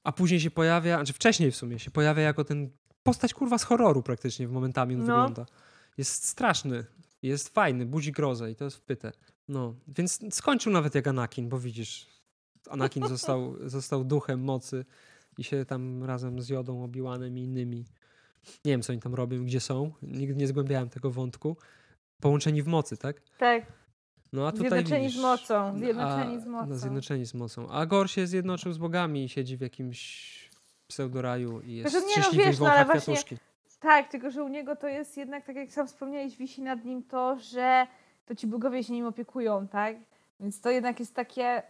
A 0.05 0.12
później 0.12 0.40
się 0.40 0.50
pojawia, 0.50 0.96
znaczy 0.96 1.12
wcześniej 1.12 1.50
w 1.50 1.57
sumie, 1.57 1.78
się 1.78 1.90
pojawia 1.90 2.22
jako 2.22 2.44
ten 2.44 2.70
postać 3.03 3.34
kurwa 3.34 3.59
z 3.59 3.64
horroru 3.64 4.03
praktycznie 4.03 4.48
w 4.48 4.53
momentami 4.53 4.94
on 4.94 5.00
No. 5.00 5.07
wygląda. 5.07 5.46
Jest 5.98 6.24
straszny, 6.28 6.84
jest 7.22 7.48
fajny, 7.48 7.86
budzi 7.86 8.12
grozę 8.12 8.50
i 8.50 8.57
to 8.57 8.64
jest 8.64 8.76
wpyte. 8.76 9.12
No, 9.48 9.74
więc 9.88 10.20
skończył 10.34 10.72
nawet 10.72 10.94
jak 10.94 11.07
Anakin, 11.07 11.48
bo 11.48 11.59
widzisz, 11.59 12.07
Anakin 12.70 13.08
został, 13.08 13.56
został 13.60 14.04
duchem 14.04 14.44
mocy 14.44 14.84
i 15.38 15.44
się 15.44 15.64
tam 15.64 16.04
razem 16.04 16.42
z 16.42 16.48
Jodą, 16.48 16.86
Obi-Wanem 16.86 17.38
i 17.38 17.42
innymi. 17.42 17.84
Nie 18.64 18.72
wiem, 18.72 18.82
co 18.82 18.92
oni 18.92 19.02
tam 19.02 19.14
robią, 19.14 19.44
gdzie 19.44 19.60
są. 19.60 19.92
Nigdy 20.02 20.36
nie 20.36 20.46
zgłębiałem 20.46 20.88
tego 20.88 21.10
wątku. 21.10 21.56
Połączeni 22.20 22.62
w 22.62 22.66
mocy, 22.66 22.96
tak? 22.96 23.22
Tak. 23.38 23.66
No 24.32 24.46
a 24.46 24.52
tutaj 24.52 24.68
Zjednoczeni 24.70 25.06
widzisz, 25.06 25.18
z 25.18 25.22
mocą, 25.22 25.78
zjednoczeni 25.78 26.36
a, 26.36 26.40
z 26.40 26.46
mocą. 26.46 26.66
No, 26.66 26.76
zjednoczeni 26.76 27.26
z 27.26 27.34
mocą. 27.34 27.70
A 27.70 27.86
Gor 27.86 28.10
się 28.10 28.26
zjednoczył 28.26 28.72
z 28.72 28.78
bogami 28.78 29.24
i 29.24 29.28
siedzi 29.28 29.56
w 29.56 29.60
jakimś 29.60 30.32
pseudoraju 30.88 31.60
i 31.60 31.76
jest 31.76 31.90
Znaczy, 31.90 32.06
nie, 32.06 32.22
no 32.22 32.44
wiesz, 32.44 32.58
no, 32.58 32.72
ale 32.72 32.84
właśnie-. 32.84 33.38
Tak, 33.80 34.08
tylko 34.08 34.30
że 34.30 34.44
u 34.44 34.48
niego 34.48 34.76
to 34.76 34.88
jest 34.88 35.16
jednak, 35.16 35.44
tak 35.44 35.56
jak 35.56 35.72
sam 35.72 35.86
wspomniałeś, 35.86 36.36
wisi 36.36 36.62
nad 36.62 36.84
nim 36.84 37.02
to, 37.02 37.38
że 37.38 37.86
to 38.26 38.34
ci 38.34 38.46
bogowie 38.46 38.84
się 38.84 38.92
nim 38.92 39.06
opiekują, 39.06 39.68
tak? 39.68 39.96
Więc 40.40 40.60
to 40.60 40.70
jednak 40.70 41.00
jest 41.00 41.14
takie. 41.14 41.62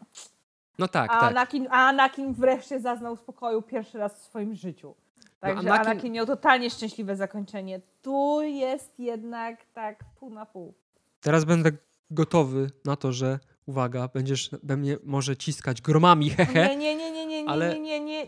No 0.83 0.89
tak, 0.89 1.11
a, 1.13 1.21
tak. 1.21 1.31
Anakin, 1.31 1.69
a 1.71 1.89
Anakin 1.89 2.35
wreszcie 2.35 2.81
zaznał 2.81 3.17
spokoju 3.17 3.63
pierwszy 3.63 3.99
raz 3.99 4.15
w 4.15 4.23
swoim 4.23 4.55
życiu. 4.55 4.95
Także 5.41 5.69
Anakin- 5.71 5.81
Anakin... 5.91 6.13
miał 6.13 6.27
totalnie 6.27 6.71
szczęśliwe 6.71 7.17
zakończenie. 7.17 7.81
Tu 8.03 8.43
jest 8.43 8.99
jednak 8.99 9.65
tak 9.75 10.05
pół 10.19 10.31
na 10.31 10.47
pół. 10.47 10.75
Teraz 11.21 11.45
będę 11.45 11.71
gotowy 12.11 12.71
na 12.85 12.97
to, 12.97 13.13
że 13.13 13.39
uwaga, 13.67 14.09
będziesz 14.09 14.51
we 14.63 14.77
mnie 14.77 14.97
może 15.05 15.37
ciskać 15.37 15.83
gromami, 15.83 16.31
hehe. 16.37 16.69
Nie, 16.69 16.77
nie, 16.77 16.97
nie, 16.97 17.13
nie, 17.13 17.27
nie, 17.27 17.43
nie, 17.43 17.51
Ale- 17.51 17.75
nie, 17.75 17.81
nie, 17.81 18.01
nie. 18.01 18.27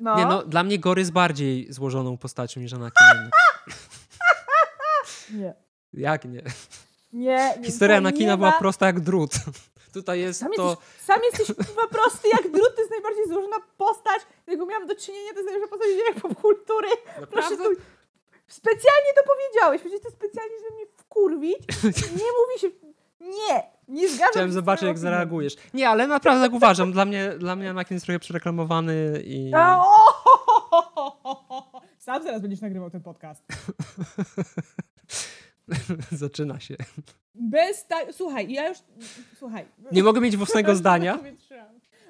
No. 0.00 0.16
Nie 0.16 0.26
no, 0.26 0.42
dla 0.42 0.62
mnie 0.62 0.78
Gor 0.78 0.98
jest 0.98 1.12
bardziej 1.12 1.72
złożoną 1.72 2.16
postacią 2.18 2.60
niż 2.60 2.72
Anakin. 2.72 3.30
nie. 5.38 5.54
Jak 5.92 6.24
nie? 6.24 6.42
Nie, 7.12 7.54
nie. 7.58 7.64
Historia 7.64 7.96
Anakina 7.96 8.36
była 8.36 8.50
ma- 8.50 8.58
prosta 8.58 8.86
jak 8.86 9.00
drut. 9.00 9.30
Tutaj 9.92 10.20
jest 10.20 10.40
Sam, 10.40 10.52
to... 10.56 10.68
jesteś, 10.70 11.04
sam 11.04 11.20
jesteś 11.24 11.56
kurwa 11.56 11.86
prosty 11.86 12.28
jak 12.28 12.50
drut, 12.50 12.74
to 12.74 12.80
jest 12.80 12.90
najbardziej 12.90 13.28
złożona 13.28 13.56
postać, 13.76 14.22
jaką 14.46 14.66
miałam 14.66 14.86
do 14.86 14.96
czynienia, 14.96 15.32
to 15.32 15.38
jest 15.38 15.50
najlepsza 15.50 15.70
postać 15.70 15.88
jak 16.08 16.20
popkultury. 16.22 16.88
Proszę 17.30 17.56
tu... 17.56 17.64
Specjalnie 18.46 19.10
to 19.16 19.22
powiedziałeś, 19.34 19.80
przecież 19.80 20.00
to 20.00 20.10
specjalnie, 20.10 20.54
żeby 20.58 20.74
mnie 20.74 20.86
wkurwić. 20.96 21.58
Nie 21.94 22.30
mówi 22.38 22.58
się... 22.58 22.70
Nie, 23.20 23.70
nie 23.88 24.08
zgadzam 24.08 24.26
się 24.26 24.30
Chciałem 24.30 24.52
zobaczyć, 24.52 24.86
jak 24.86 24.98
zareagujesz. 24.98 25.56
Nie, 25.74 25.88
ale 25.88 26.06
naprawdę 26.06 26.46
tak 26.46 26.52
uważam. 26.52 26.92
Dla 26.92 27.04
mnie, 27.04 27.34
dla 27.38 27.56
mnie 27.56 27.70
Anakin 27.70 27.94
jest 27.94 28.06
trochę 28.06 28.18
przereklamowany 28.18 29.22
i... 29.24 29.52
A, 29.54 29.84
o! 29.84 31.80
Sam 31.98 32.22
zaraz 32.22 32.42
będziesz 32.42 32.60
nagrywał 32.60 32.90
ten 32.90 33.02
podcast. 33.02 33.44
Zaczyna 36.12 36.60
się. 36.60 36.76
Bez 37.34 37.86
ta... 37.86 37.96
Słuchaj, 38.12 38.52
ja 38.52 38.68
już... 38.68 38.78
Słuchaj. 39.38 39.64
Nie 39.92 40.02
mogę 40.02 40.20
mieć 40.20 40.36
własnego 40.36 40.74
zdania? 40.82 41.18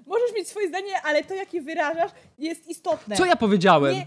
Możesz 0.07 0.33
mieć 0.37 0.49
swoje 0.49 0.69
zdanie, 0.69 1.03
ale 1.05 1.25
to, 1.25 1.35
jakie 1.35 1.61
wyrażasz, 1.63 2.11
jest 2.39 2.69
istotne. 2.69 3.17
Co 3.17 3.25
ja 3.25 3.37
powiedziałem? 3.37 3.95
Nie, 3.95 4.07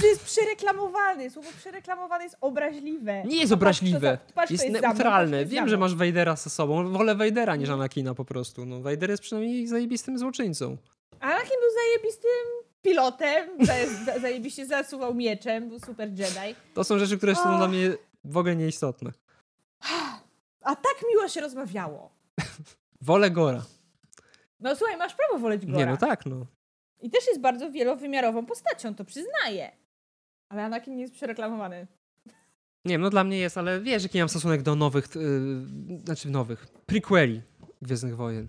to 0.00 0.06
jest 0.06 0.24
przereklamowany. 0.24 1.30
Słowo 1.30 1.48
przereklamowany 1.58 2.24
jest 2.24 2.36
obraźliwe. 2.40 3.22
Nie 3.24 3.36
jest 3.36 3.42
patrz, 3.50 3.52
obraźliwe. 3.52 4.18
za- 4.26 4.32
patrz, 4.34 4.50
Jest 4.52 4.64
patrz, 4.66 4.82
neutralne. 4.82 5.38
jest 5.40 5.52
Wiem, 5.52 5.68
że 5.68 5.76
masz 5.76 5.94
Vadera 5.94 6.36
ze 6.36 6.50
sobą. 6.50 6.92
Wolę 6.92 7.14
Vadera 7.14 7.56
niż 7.56 7.68
Anakina 7.68 8.14
po 8.14 8.24
prostu. 8.24 8.66
No, 8.66 8.80
Vader 8.80 9.10
jest 9.10 9.22
przynajmniej 9.22 9.66
zajebistym 9.66 10.18
złoczyńcą. 10.18 10.76
Anakin 11.20 11.48
był 11.60 11.70
zajebistym 11.84 12.30
pilotem, 12.82 13.48
za- 13.60 14.04
za- 14.12 14.18
zajebiście 14.18 14.66
zasuwał 14.66 15.14
mieczem, 15.14 15.68
był 15.68 15.78
super 15.80 16.08
Jedi. 16.08 16.54
To 16.74 16.84
są 16.84 16.98
rzeczy, 16.98 17.16
które 17.18 17.34
są 17.34 17.56
dla 17.58 17.68
mnie 17.68 17.90
w 18.24 18.36
ogóle 18.36 18.56
nieistotne. 18.56 19.12
A 20.60 20.76
tak 20.76 20.94
miło 21.10 21.28
się 21.28 21.40
rozmawiało. 21.40 22.10
Wolę 23.00 23.30
Gora. 23.30 23.64
No 24.60 24.76
słuchaj, 24.76 24.96
masz 24.96 25.14
prawo 25.14 25.38
woleć 25.38 25.66
Gora. 25.66 25.78
Nie, 25.78 25.86
no 25.86 25.96
tak, 25.96 26.26
no. 26.26 26.46
I 27.02 27.10
też 27.10 27.26
jest 27.26 27.40
bardzo 27.40 27.70
wielowymiarową 27.70 28.46
postacią, 28.46 28.94
to 28.94 29.04
przyznaję. 29.04 29.72
Ale 30.48 30.64
Anakin 30.64 30.96
nie 30.96 31.02
jest 31.02 31.14
przereklamowany. 31.14 31.86
Nie 32.84 32.94
wiem, 32.94 33.00
no 33.00 33.10
dla 33.10 33.24
mnie 33.24 33.38
jest, 33.38 33.58
ale 33.58 33.80
wiesz, 33.80 34.02
jaki 34.02 34.18
mam 34.18 34.28
stosunek 34.28 34.62
do 34.62 34.74
nowych, 34.74 35.08
yy, 35.14 35.98
znaczy 36.04 36.30
nowych, 36.30 36.66
prequeli 36.86 37.42
Gwiezdnych 37.82 38.16
Wojen. 38.16 38.48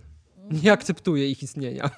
Nie 0.50 0.72
akceptuję 0.72 1.30
ich 1.30 1.42
istnienia. 1.42 1.90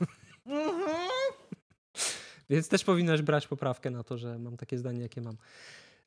Mhm. 0.46 0.88
Więc 2.50 2.68
też 2.68 2.84
powinnaś 2.84 3.22
brać 3.22 3.46
poprawkę 3.46 3.90
na 3.90 4.04
to, 4.04 4.18
że 4.18 4.38
mam 4.38 4.56
takie 4.56 4.78
zdanie, 4.78 5.02
jakie 5.02 5.20
mam. 5.20 5.36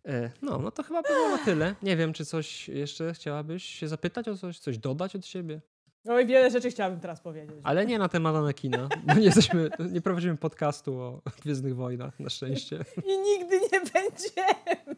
E, 0.07 0.31
No, 0.41 0.57
no 0.57 0.71
to 0.71 0.83
chyba 0.83 1.01
było 1.01 1.29
na 1.29 1.37
tyle. 1.37 1.75
Nie 1.83 1.97
wiem, 1.97 2.13
czy 2.13 2.25
coś 2.25 2.67
jeszcze 2.69 3.13
chciałabyś 3.13 3.63
się 3.63 3.87
zapytać 3.87 4.27
o 4.27 4.37
coś, 4.37 4.59
coś 4.59 4.77
dodać 4.77 5.15
od 5.15 5.25
siebie? 5.25 5.61
Oj, 6.07 6.25
wiele 6.25 6.49
rzeczy 6.51 6.71
chciałabym 6.71 6.99
teraz 6.99 7.21
powiedzieć. 7.21 7.55
Ale 7.63 7.85
nie 7.85 7.99
na 7.99 8.09
temat 8.09 8.35
Anakina, 8.35 8.89
nie 9.17 9.23
jesteśmy, 9.25 9.69
nie 9.91 10.01
prowadzimy 10.01 10.37
podcastu 10.37 10.99
o 10.99 11.21
Gwiezdnych 11.41 11.75
Wojnach, 11.75 12.19
na 12.19 12.29
szczęście. 12.29 12.85
I 13.05 13.17
nigdy 13.19 13.59
nie 13.59 13.79
będziemy. 13.79 14.95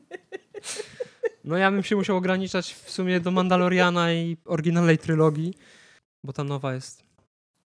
No 1.43 1.57
ja 1.57 1.71
bym 1.71 1.83
się 1.83 1.95
musiał 1.95 2.17
ograniczać 2.17 2.73
w 2.73 2.91
sumie 2.91 3.19
do 3.19 3.31
Mandaloriana 3.31 4.13
i 4.13 4.37
oryginalnej 4.45 4.97
trylogii, 4.97 5.53
bo 6.23 6.33
ta 6.33 6.43
nowa 6.43 6.73
jest 6.73 7.03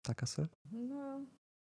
taka 0.02 0.26
se. 0.26 0.48
No, 0.72 1.22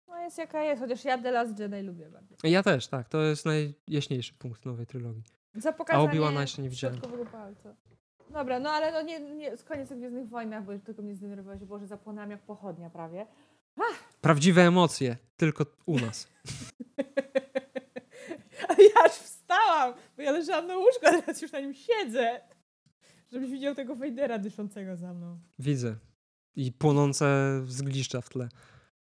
no 0.08 0.22
jest 0.22 0.38
jaka 0.38 0.64
jest, 0.64 0.82
chociaż 0.82 1.06
ja 1.06 1.18
The 1.18 1.32
Last 1.32 1.60
Jedi 1.60 1.82
lubię 1.82 2.10
bardzo. 2.10 2.36
Ja 2.44 2.64
też, 2.64 2.88
tak, 2.88 3.10
to 3.10 3.22
jest 3.22 3.46
najjaśniejszy 3.46 4.34
punkt 4.34 4.66
nowej 4.66 4.86
trylogii. 4.86 5.24
Za 5.58 5.74
pokazanie 5.74 6.10
Obi-Wana 6.10 6.42
jeszcze 6.42 6.62
nie 6.62 6.70
widziałem. 6.70 6.98
środkowego 6.98 7.32
palca. 7.32 7.76
Dobra, 8.30 8.60
no 8.60 8.70
ale 8.70 8.92
no 8.92 9.02
nie, 9.02 9.20
nie, 9.20 9.58
koniec 9.58 9.92
o 9.92 9.96
Gwiezdnych 9.96 10.30
Wojnach, 10.30 10.66
bo 10.66 10.80
tylko 10.80 11.02
mnie 11.02 11.16
zdenerwowałeś, 11.16 11.64
Boże, 11.64 11.88
zapłonęłam 11.88 12.32
jak 12.32 12.42
pochodnia 12.42 12.90
prawie. 12.90 13.28
Prawdziwe 14.22 14.62
emocje, 14.62 15.18
tylko 15.38 15.66
u 15.86 16.00
nas. 16.00 16.28
Ale 18.70 18.78
ja 18.84 19.04
aż 19.06 19.12
wstałam, 19.12 19.94
bo 20.18 20.22
ja 20.22 20.32
leżałam 20.32 20.68
na 20.68 20.78
łóżku, 20.78 21.06
a 21.06 21.22
teraz 21.22 21.42
już 21.42 21.52
na 21.52 21.60
nim 21.60 21.74
siedzę. 21.74 22.42
Żebyś 23.32 23.52
widział 23.52 23.76
tego 23.76 23.96
Wejdera 23.96 24.40
dyszącego 24.40 24.98
za 24.98 25.14
mną. 25.14 25.40
Widzę. 25.60 25.96
I 26.56 26.72
płonące 26.72 27.26
zgliszcza 27.68 28.22
w 28.22 28.30
tle 28.30 28.50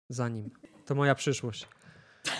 za 0.09 0.29
nim. 0.29 0.49
To 0.85 0.95
moja 0.95 1.15
przyszłość. 1.15 1.67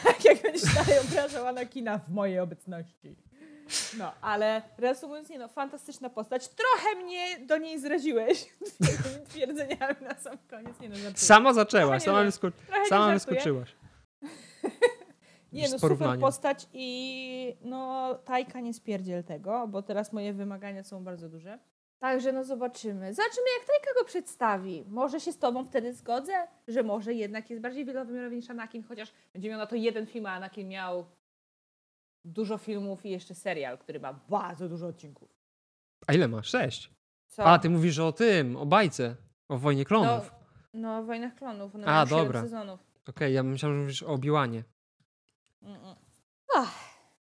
Tak 0.04 0.26
jak 0.26 0.42
będziesz 0.42 0.76
dalej 0.76 1.00
obrażał 1.00 1.48
Anakina 1.48 1.98
w 1.98 2.10
mojej 2.10 2.40
obecności. 2.40 3.16
No, 3.98 4.12
ale 4.22 4.62
reasumując, 4.78 5.30
nie 5.30 5.40
no, 5.40 5.48
fantastyczna 5.48 6.10
postać. 6.10 6.48
Trochę 6.48 6.96
mnie 7.04 7.40
do 7.40 7.58
niej 7.58 7.80
zraziłeś 7.80 8.46
tymi 8.86 9.26
twierdzeniami 9.26 9.96
na 10.02 10.16
sam 10.16 10.38
koniec. 10.50 10.80
Nie 10.80 10.90
no, 10.90 10.96
żartuję. 10.96 11.18
Sama 11.18 11.54
zaczęłaś, 11.54 12.02
nie 12.02 12.06
sama, 12.06 12.24
nie 12.24 12.86
sama 12.90 13.14
wyskoczyłaś. 13.14 13.76
Nie 15.54 15.70
no, 15.70 15.80
super 15.80 16.20
postać 16.20 16.68
i 16.74 17.58
no 17.62 18.16
Tajka 18.16 18.60
nie 18.60 18.74
spierdziel 18.74 19.24
tego, 19.24 19.68
bo 19.68 19.82
teraz 19.82 20.14
moje 20.14 20.34
wymagania 20.34 20.84
są 20.84 21.04
bardzo 21.04 21.30
duże. 21.30 21.60
Także 22.00 22.32
no 22.32 22.44
zobaczymy. 22.44 23.14
Zobaczymy 23.14 23.48
jak 23.60 23.68
Tajka 23.68 24.00
go 24.00 24.06
przedstawi. 24.06 24.84
Może 24.88 25.20
się 25.20 25.32
z 25.32 25.40
tobą 25.40 25.66
wtedy 25.66 25.94
zgodzę, 25.94 26.34
że 26.68 26.84
może 26.84 27.14
jednak 27.14 27.50
jest 27.50 27.62
bardziej 27.62 27.86
wielowymiarowy 27.86 28.36
niż 28.36 28.50
Anakin, 28.50 28.84
chociaż 28.84 29.12
będzie 29.34 29.50
miał 29.50 29.60
na 29.60 29.66
to 29.66 29.76
jeden 29.76 30.06
film, 30.06 30.26
a 30.26 30.32
Anakin 30.32 30.68
miał 30.68 31.06
dużo 32.26 32.58
filmów 32.58 33.06
i 33.06 33.10
jeszcze 33.10 33.36
serial, 33.36 33.78
który 33.78 34.00
ma 34.00 34.14
bardzo 34.14 34.70
dużo 34.70 34.88
odcinków. 34.88 35.30
A 36.08 36.14
ile 36.14 36.28
masz? 36.28 36.48
Sześć. 36.48 36.92
Co? 37.28 37.46
A, 37.46 37.60
ty 37.60 37.70
mówisz 37.70 38.00
o 38.00 38.12
tym, 38.12 38.58
o 38.58 38.66
bajce, 38.66 39.16
o 39.50 39.58
Wojnie 39.58 39.82
no, 39.82 39.88
Klonów. 39.88 40.32
no, 40.74 41.04
w 41.04 41.06
Wojnach 41.06 41.36
Klonów. 41.36 41.76
One 41.76 41.86
A, 41.86 41.92
mają 41.92 42.06
siedem 42.06 42.24
dobra. 42.26 42.42
sezonów. 42.42 42.80
Okej, 43.08 43.34
ja 43.34 43.44
myślałem, 43.44 43.78
że 43.78 43.82
mówisz 43.82 44.04
o 44.04 44.08
Obiłanie. 44.08 44.64
Mm-mm. 45.64 45.96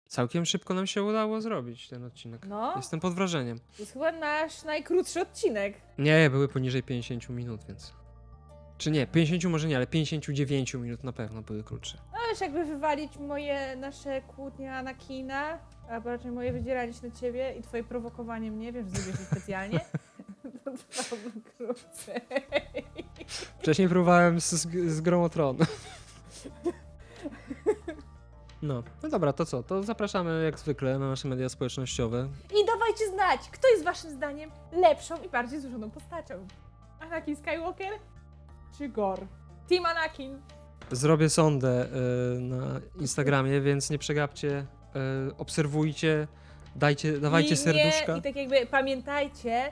Całkiem 0.07 0.45
szybko 0.45 0.73
nam 0.73 0.87
się 0.87 1.03
udało 1.03 1.41
zrobić 1.41 1.89
ten 1.89 2.03
odcinek. 2.03 2.45
No, 2.47 2.73
Jestem 2.75 2.99
pod 2.99 3.13
wrażeniem. 3.13 3.59
to 3.59 3.65
jest 3.79 3.93
chyba 3.93 4.11
nasz 4.11 4.63
najkrótszy 4.63 5.21
odcinek. 5.21 5.81
Nie, 5.97 6.29
były 6.29 6.47
poniżej 6.47 6.83
50 6.83 7.29
minut, 7.29 7.63
więc... 7.67 7.93
Czy 8.77 8.91
nie, 8.91 9.07
50 9.07 9.43
może 9.43 9.67
nie, 9.67 9.75
ale 9.75 9.87
59 9.87 10.73
minut 10.73 11.03
na 11.03 11.13
pewno 11.13 11.41
były 11.41 11.63
krótsze. 11.63 11.97
No 12.13 12.29
już 12.29 12.41
jakby 12.41 12.65
wywalić 12.65 13.17
moje 13.17 13.75
nasze 13.75 14.21
kłótnie 14.21 14.73
Anakina, 14.73 15.59
albo 15.89 16.09
raczej 16.09 16.31
moje 16.31 16.53
wydzieranie 16.53 16.93
się 16.93 17.07
na 17.07 17.15
ciebie 17.15 17.53
i 17.59 17.61
twoje 17.61 17.83
prowokowanie 17.83 18.51
mnie, 18.51 18.73
wiem, 18.73 18.85
że 18.85 18.91
zrobiłeś 18.91 19.19
to 19.19 19.35
specjalnie, 19.35 19.79
to 20.65 20.71
trwałoby 20.71 21.41
krócej. 21.57 22.21
Wcześniej 23.59 23.89
próbowałem 23.89 24.41
z, 24.41 24.51
z, 24.51 24.91
z 24.91 25.01
grą 25.01 25.23
o 25.23 25.29
tron. 25.29 25.57
No, 28.61 28.83
no 29.03 29.09
dobra, 29.09 29.33
to 29.33 29.45
co? 29.45 29.63
To 29.63 29.83
zapraszamy 29.83 30.43
jak 30.43 30.59
zwykle 30.59 30.99
na 30.99 31.09
nasze 31.09 31.27
media 31.27 31.49
społecznościowe. 31.49 32.27
I 32.61 32.65
dawajcie 32.65 33.09
znać, 33.13 33.49
kto 33.51 33.67
jest 33.67 33.83
waszym 33.83 34.11
zdaniem 34.11 34.51
lepszą 34.71 35.15
i 35.23 35.29
bardziej 35.29 35.61
złożoną 35.61 35.91
postacią. 35.91 36.47
Anakin 36.99 37.35
Skywalker 37.35 37.89
czy 38.77 38.89
Gor? 38.89 39.19
Team 39.69 39.85
Anakin. 39.85 40.41
Zrobię 40.91 41.29
sondę 41.29 41.85
y, 42.35 42.39
na 42.39 42.79
Instagramie, 42.99 43.61
więc 43.61 43.89
nie 43.89 43.97
przegapcie, 43.97 44.65
y, 45.29 45.37
obserwujcie, 45.37 46.27
dajcie, 46.75 47.19
dawajcie 47.19 47.55
serduszka. 47.55 48.13
Nie, 48.13 48.19
I 48.19 48.21
tak 48.21 48.35
jakby 48.35 48.65
pamiętajcie, 48.65 49.67
y, 49.67 49.71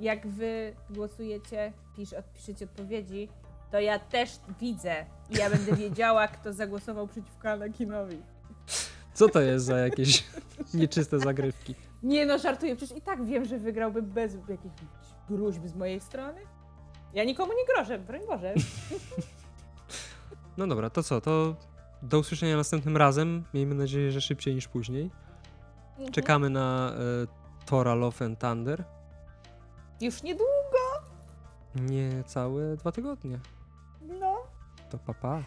jak 0.00 0.26
wy 0.26 0.74
głosujecie, 0.90 1.72
pisz, 1.96 2.12
odpiszecie 2.12 2.64
odpowiedzi, 2.64 3.28
to 3.70 3.80
ja 3.80 3.98
też 3.98 4.30
widzę 4.60 5.06
i 5.30 5.34
ja 5.34 5.50
będę 5.50 5.76
wiedziała, 5.76 6.28
kto 6.28 6.52
zagłosował 6.52 7.08
przeciwko 7.08 7.50
Anakinowi. 7.50 8.22
Co 9.14 9.28
to 9.28 9.40
jest 9.40 9.64
za 9.64 9.78
jakieś 9.78 10.24
nieczyste 10.74 11.18
zagrywki? 11.18 11.74
Nie 12.02 12.26
no, 12.26 12.38
żartuję, 12.38 12.76
przecież 12.76 12.98
i 12.98 13.00
tak 13.00 13.24
wiem, 13.24 13.44
że 13.44 13.58
wygrałby 13.58 14.02
bez 14.02 14.34
jakichś 14.34 14.74
gruźb 15.28 15.66
z 15.66 15.74
mojej 15.74 16.00
strony. 16.00 16.40
Ja 17.14 17.24
nikomu 17.24 17.52
nie 17.52 17.74
grożę, 17.74 17.98
broń 17.98 18.20
Boże. 18.28 18.54
No 20.56 20.66
dobra, 20.66 20.90
to 20.90 21.02
co? 21.02 21.20
To 21.20 21.54
do 22.02 22.18
usłyszenia 22.18 22.56
następnym 22.56 22.96
razem. 22.96 23.44
Miejmy 23.54 23.74
nadzieję, 23.74 24.12
że 24.12 24.20
szybciej 24.20 24.54
niż 24.54 24.68
później. 24.68 25.10
Mhm. 25.92 26.12
Czekamy 26.12 26.50
na 26.50 26.92
y, 26.92 27.66
Tora 27.66 27.94
Love 27.94 28.24
and 28.24 28.38
Thunder. 28.40 28.84
Już 30.00 30.22
niedługo, 30.22 30.78
Niecałe 31.74 32.76
dwa 32.76 32.92
tygodnie. 32.92 33.38
no. 34.20 34.36
To 34.90 34.98
papa. 34.98 35.42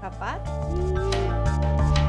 Pa. 0.00 0.10
Pa, 0.10 0.16
pa. 0.16 1.99